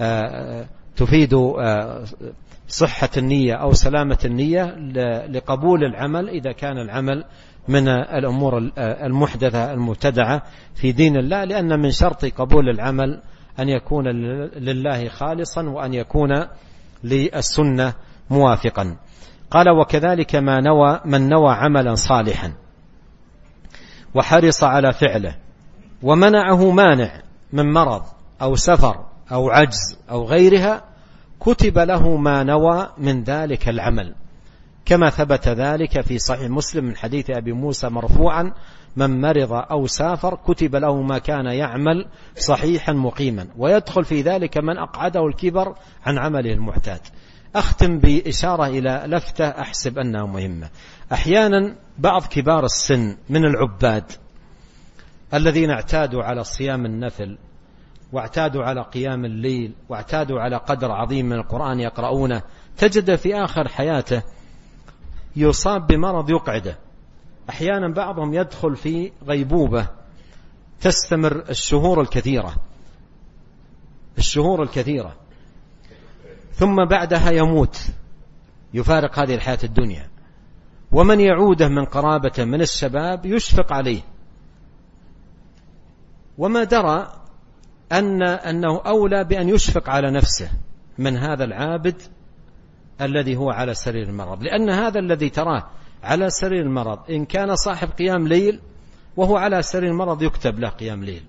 آه، 0.00 0.66
تفيد 0.96 1.34
آه، 1.34 2.04
صحة 2.68 3.08
النية 3.16 3.54
أو 3.54 3.72
سلامة 3.72 4.18
النية 4.24 4.64
لقبول 5.26 5.84
العمل 5.84 6.28
إذا 6.28 6.52
كان 6.52 6.78
العمل 6.78 7.24
من 7.68 7.88
الأمور 7.88 8.58
المحدثة 8.78 9.72
المبتدعة 9.72 10.42
في 10.74 10.92
دين 10.92 11.16
الله 11.16 11.44
لأن 11.44 11.80
من 11.80 11.90
شرط 11.90 12.24
قبول 12.24 12.68
العمل 12.68 13.22
أن 13.58 13.68
يكون 13.68 14.08
لله 14.58 15.08
خالصا 15.08 15.62
وأن 15.62 15.94
يكون 15.94 16.46
للسنة 17.04 17.94
موافقا. 18.30 18.96
قال 19.50 19.70
وكذلك 19.70 20.34
ما 20.34 20.60
نوى 20.60 21.00
من 21.04 21.28
نوى 21.28 21.54
عملا 21.54 21.94
صالحا 21.94 22.52
وحرص 24.14 24.64
على 24.64 24.92
فعله 24.92 25.36
ومنعه 26.02 26.70
مانع 26.70 27.22
من 27.52 27.72
مرض 27.72 28.02
أو 28.42 28.56
سفر 28.56 29.04
أو 29.32 29.50
عجز 29.50 29.98
أو 30.10 30.24
غيرها 30.24 30.84
كتب 31.40 31.78
له 31.78 32.16
ما 32.16 32.42
نوى 32.42 32.88
من 32.98 33.22
ذلك 33.22 33.68
العمل. 33.68 34.14
كما 34.84 35.10
ثبت 35.10 35.48
ذلك 35.48 36.00
في 36.00 36.18
صحيح 36.18 36.50
مسلم 36.50 36.84
من 36.84 36.96
حديث 36.96 37.30
أبي 37.30 37.52
موسى 37.52 37.88
مرفوعا 37.88 38.52
من 38.96 39.20
مرض 39.20 39.52
أو 39.52 39.86
سافر 39.86 40.34
كتب 40.34 40.76
له 40.76 41.02
ما 41.02 41.18
كان 41.18 41.46
يعمل 41.46 42.06
صحيحا 42.36 42.92
مقيما. 42.92 43.46
ويدخل 43.56 44.04
في 44.04 44.22
ذلك 44.22 44.58
من 44.58 44.78
أقعده 44.78 45.26
الكبر 45.26 45.74
عن 46.06 46.18
عمله 46.18 46.52
المعتاد 46.52 47.00
أختم 47.58 47.98
بإشارة 47.98 48.66
إلى 48.66 49.02
لفتة 49.06 49.48
أحسب 49.48 49.98
أنها 49.98 50.26
مهمة. 50.26 50.70
أحيانا 51.12 51.76
بعض 51.98 52.22
كبار 52.22 52.64
السن 52.64 53.16
من 53.28 53.44
العباد 53.44 54.12
الذين 55.34 55.70
اعتادوا 55.70 56.22
على 56.22 56.44
صيام 56.44 56.86
النفل 56.86 57.38
واعتادوا 58.12 58.64
على 58.64 58.82
قيام 58.82 59.24
الليل 59.24 59.72
واعتادوا 59.88 60.40
على 60.40 60.56
قدر 60.56 60.92
عظيم 60.92 61.26
من 61.26 61.36
القرآن 61.36 61.80
يقرؤونه 61.80 62.42
تجد 62.76 63.14
في 63.14 63.34
آخر 63.34 63.68
حياته 63.68 64.22
يصاب 65.36 65.86
بمرض 65.86 66.30
يقعده. 66.30 66.78
أحيانا 67.50 67.88
بعضهم 67.88 68.34
يدخل 68.34 68.76
في 68.76 69.12
غيبوبة 69.26 69.88
تستمر 70.80 71.44
الشهور 71.50 72.00
الكثيرة. 72.00 72.54
الشهور 74.18 74.62
الكثيرة. 74.62 75.25
ثم 76.56 76.84
بعدها 76.84 77.30
يموت. 77.30 77.78
يفارق 78.74 79.18
هذه 79.18 79.34
الحياة 79.34 79.58
الدنيا. 79.64 80.08
ومن 80.92 81.20
يعوده 81.20 81.68
من 81.68 81.84
قرابة 81.84 82.44
من 82.44 82.60
الشباب 82.60 83.26
يشفق 83.26 83.72
عليه. 83.72 84.00
وما 86.38 86.64
درى 86.64 87.12
أن 87.92 88.22
أنه 88.22 88.80
أولى 88.86 89.24
بأن 89.24 89.48
يشفق 89.48 89.90
على 89.90 90.10
نفسه 90.10 90.50
من 90.98 91.16
هذا 91.16 91.44
العابد 91.44 92.02
الذي 93.00 93.36
هو 93.36 93.50
على 93.50 93.74
سرير 93.74 94.08
المرض. 94.08 94.42
لأن 94.42 94.70
هذا 94.70 94.98
الذي 94.98 95.30
تراه 95.30 95.70
على 96.02 96.30
سرير 96.30 96.62
المرض 96.62 97.10
إن 97.10 97.24
كان 97.24 97.56
صاحب 97.56 97.88
قيام 97.88 98.28
ليل 98.28 98.60
وهو 99.16 99.36
على 99.36 99.62
سرير 99.62 99.90
المرض 99.90 100.22
يكتب 100.22 100.58
له 100.58 100.68
قيام 100.68 101.04
ليل. 101.04 101.22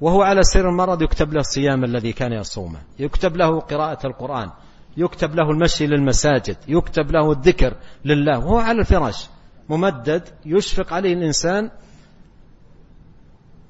وهو 0.00 0.22
على 0.22 0.42
سرير 0.42 0.68
المرض 0.68 1.02
يكتب 1.02 1.32
له 1.32 1.40
الصيام 1.40 1.84
الذي 1.84 2.12
كان 2.12 2.32
يصومه. 2.32 2.78
يكتب 2.98 3.36
له 3.36 3.60
قراءة 3.60 4.06
القرآن. 4.06 4.50
يكتب 4.96 5.34
له 5.34 5.50
المشي 5.50 5.86
للمساجد. 5.86 6.56
يكتب 6.68 7.10
له 7.10 7.32
الذكر 7.32 7.74
لله. 8.04 8.38
وهو 8.38 8.58
على 8.58 8.80
الفراش. 8.80 9.28
ممدد 9.68 10.28
يشفق 10.46 10.92
عليه 10.92 11.14
الإنسان 11.14 11.70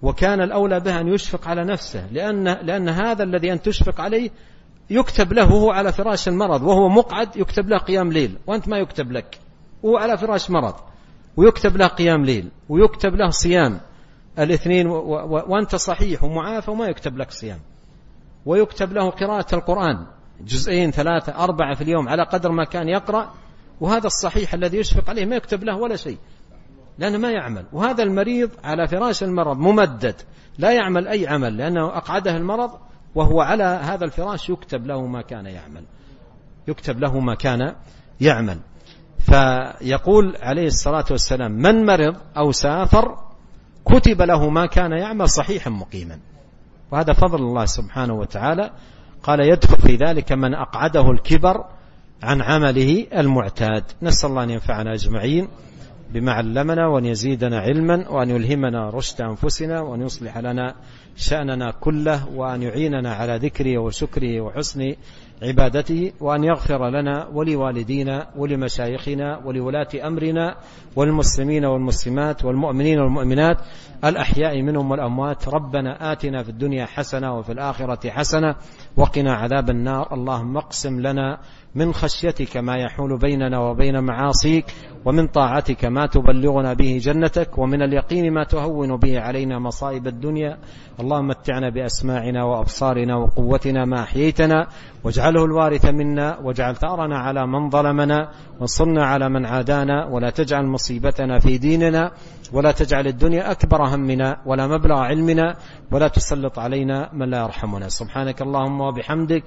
وكان 0.03 0.41
الأولى 0.41 0.81
به 0.81 1.01
أن 1.01 1.09
يشفق 1.09 1.49
على 1.49 1.65
نفسه. 1.65 2.07
لأن, 2.13 2.45
لأن 2.45 2.89
هذا 2.89 3.23
الذي 3.23 3.53
أن 3.53 3.63
تشفق 3.63 4.01
عليه 4.01 4.31
يكتب 4.91 5.33
له 5.33 5.53
وهو 5.53 5.71
على 5.71 5.93
فراش 5.93 6.29
المرض. 6.29 6.63
وهو 6.63 6.89
مقعد 6.89 7.37
يكتب 7.37 7.69
له 7.69 7.79
قيام 7.79 8.13
ليل. 8.13 8.39
وأنت 8.47 8.69
ما 8.69 8.79
يكتب 8.79 9.13
لك. 9.13 9.39
وهو 9.83 9.97
على 9.97 10.19
فراش 10.19 10.51
مرض. 10.51 10.75
ويكتب 11.37 11.77
له 11.77 11.87
قيام 11.87 12.25
ليل. 12.25 12.51
ويكتب 12.69 13.15
له 13.15 13.31
صيام. 13.31 13.81
الاثنين 14.41 14.87
وأنت 14.87 15.75
صحيح 15.75 16.25
ومعافى 16.25 16.71
وما 16.71 16.87
يكتب 16.87 17.17
لك 17.19 17.31
صيام. 17.31 17.59
ويكتب 18.47 18.93
له 18.93 19.11
قراءة 19.11 19.55
القرآن. 19.55 20.07
جزئين 20.41 20.91
ثلاثة 20.91 21.45
أربعة 21.45 21.75
في 21.75 21.83
اليوم 21.83 22.09
على 22.09 22.23
قدر 22.23 22.53
ما 22.53 22.65
كان 22.65 22.89
يقرأ. 22.89 23.31
وهذا 23.81 24.07
الصحيح 24.07 24.55
الذي 24.55 24.79
يشفق 24.79 25.11
عليه 25.11 25.27
ما 25.27 25.37
يكتب 25.37 25.65
له 25.65 25.77
ولا 25.77 25.97
شيء. 25.97 26.19
لأنه 26.99 27.19
ما 27.19 27.31
يعمل. 27.31 27.65
وهذا 27.73 28.03
المريض 28.03 28.51
على 28.65 28.89
فراش 28.89 29.23
المرض 29.23 29.59
ممدد. 29.59 30.15
لا 30.59 30.73
يعمل 30.73 31.09
أي 31.09 31.27
عمل 31.27 31.57
لأنه 31.57 31.87
أقعده 31.87 32.37
المرض 32.37 32.71
وهو 33.15 33.41
على 33.41 33.65
هذا 33.65 34.05
الفراش 34.05 34.51
يكتب 34.51 34.87
له 34.87 35.07
ما 35.07 35.23
كان 35.23 35.47
يعمل. 35.47 35.85
يكتب 36.69 37.01
له 37.01 37.21
ما 37.21 37.35
كان 37.35 37.75
يعمل. 38.21 38.59
فيقول 39.19 40.37
عليه 40.41 40.67
الصلاة 40.67 41.05
والسلام 41.11 41.53
من 41.53 41.87
مرض 41.87 42.17
أو 42.37 42.53
سافر 42.53 43.30
كتب 43.93 44.23
له 44.23 44.51
ما 44.51 44.67
كان 44.67 44.93
يعمل 44.93 45.29
صحيحا 45.29 45.71
مقيما. 45.71 46.19
وهذا 46.91 47.13
فضل 47.13 47.39
الله 47.39 47.65
سبحانه 47.65 48.15
وتعالى. 48.15 48.71
قال 49.23 49.41
يدخل 49.41 49.77
في 49.77 49.97
ذلك 49.97 50.33
من 50.33 50.55
أقعده 50.55 51.11
الكبر 51.11 51.65
عن 52.23 52.43
عمله 52.43 53.07
المعتاد. 53.19 53.85
نسأل 54.03 54.31
الله 54.31 54.43
أن 54.43 54.51
ينفعنا 54.51 54.95
أجمعين 54.95 55.49
بما 56.15 56.33
علمنا 56.33 56.87
وأن 56.87 57.05
يزيدنا 57.05 57.59
علما 57.59 58.09
وأن 58.09 58.31
يلهمنا 58.31 58.91
رشد 58.91 59.21
أنفسنا 59.21 59.81
وأن 59.81 60.03
يصلح 60.03 60.39
لنا 60.39 60.75
شأننا 61.17 61.71
كله 61.71 62.29
وأن 62.29 62.63
يعيننا 62.63 63.15
على 63.15 63.37
ذكره 63.37 63.79
وشكره 63.79 64.41
وحسن 64.41 64.95
عبادته 65.43 66.13
وأن 66.21 66.45
يغفر 66.45 66.89
لنا 66.89 67.29
ولوالدينا 67.33 68.27
ولمشايخنا 68.37 69.41
ولولاة 69.45 69.89
أمرنا 70.07 70.57
والمسلمين 70.97 71.65
والمسلمات 71.65 72.45
والمؤمنين 72.45 72.99
والمؤمنات 73.01 73.57
الأحياء 74.05 74.63
منهم 74.63 74.91
والأموات. 74.91 75.49
ربنا 75.49 76.13
آتنا 76.13 76.43
في 76.43 76.49
الدنيا 76.49 76.87
حسنة 76.87 77.39
وفي 77.39 77.53
الآخرة 77.53 78.11
حسنة 78.11 78.55
وقنا 78.97 79.33
عذاب 79.35 79.71
النار. 79.71 80.15
اللهم 80.15 80.57
اقسم 80.57 81.01
لنا 81.01 81.39
من 81.75 81.93
خشيتك 81.93 82.57
ما 82.57 82.77
يحول 82.77 83.19
بيننا 83.19 83.59
وبين 83.59 84.01
معاصيك 84.01 84.65
ومن 85.05 85.27
طاعتك 85.27 85.85
ما 85.85 86.07
تبلغنا 86.07 86.73
به 86.73 86.99
جنتك 87.03 87.59
ومن 87.59 87.83
اليقين 87.83 88.33
ما 88.33 88.45
تهون 88.45 88.97
به 88.97 89.21
علينا 89.21 89.59
مصائب 89.59 90.07
الدنيا. 90.07 90.59
اللهم 91.01 91.27
متعنا 91.29 91.71
بأسماعنا 91.71 92.45
وأبصارنا 92.45 93.17
وقوتنا 93.17 93.85
ما 93.85 94.03
أحييتنا 94.03 94.67
واجعله 95.05 95.45
الوارث 95.45 95.85
منا 95.85 96.39
واجعل 96.39 96.77
ثأرنا 96.77 97.19
على 97.19 97.47
من 97.47 97.71
ظلمنا 97.71 98.29
وانصرنا 98.59 99.05
على 99.05 99.29
من 99.29 99.47
عادانا 99.47 100.07
ولا 100.07 100.31
تجعل 100.31 100.67
مصيبتنا 100.67 101.39
في 101.39 101.59
ديننا 101.59 102.13
ولا 102.53 102.73
تجعل 102.73 103.07
الدنيا 103.07 103.51
أكبر 103.51 103.83
همنا 103.95 104.37
ولا 104.47 104.67
مبلغ 104.67 104.99
علمنا 104.99 105.57
ولا 105.93 106.09
تسلط 106.09 106.59
علينا 106.59 107.11
من 107.13 107.31
لا 107.31 107.39
يرحمنا. 107.43 107.89
سبحانك 107.89 108.43
اللهم 108.43 108.81
وبحمدك 108.81 109.45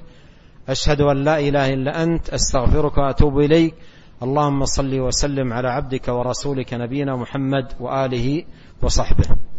أشهد 0.69 1.01
أن 1.01 1.17
لا 1.23 1.39
إله 1.39 1.73
إلا 1.73 2.03
أنت 2.03 2.29
أستغفرك 2.29 2.97
وأتوب 2.97 3.39
إليك. 3.39 3.75
اللهم 4.21 4.65
صل 4.65 4.99
وسلم 4.99 5.53
على 5.53 5.67
عبدك 5.67 6.07
ورسولك 6.07 6.73
نبينا 6.73 7.15
محمد 7.15 7.73
وآله 7.79 8.43
وصحبه. 8.81 9.52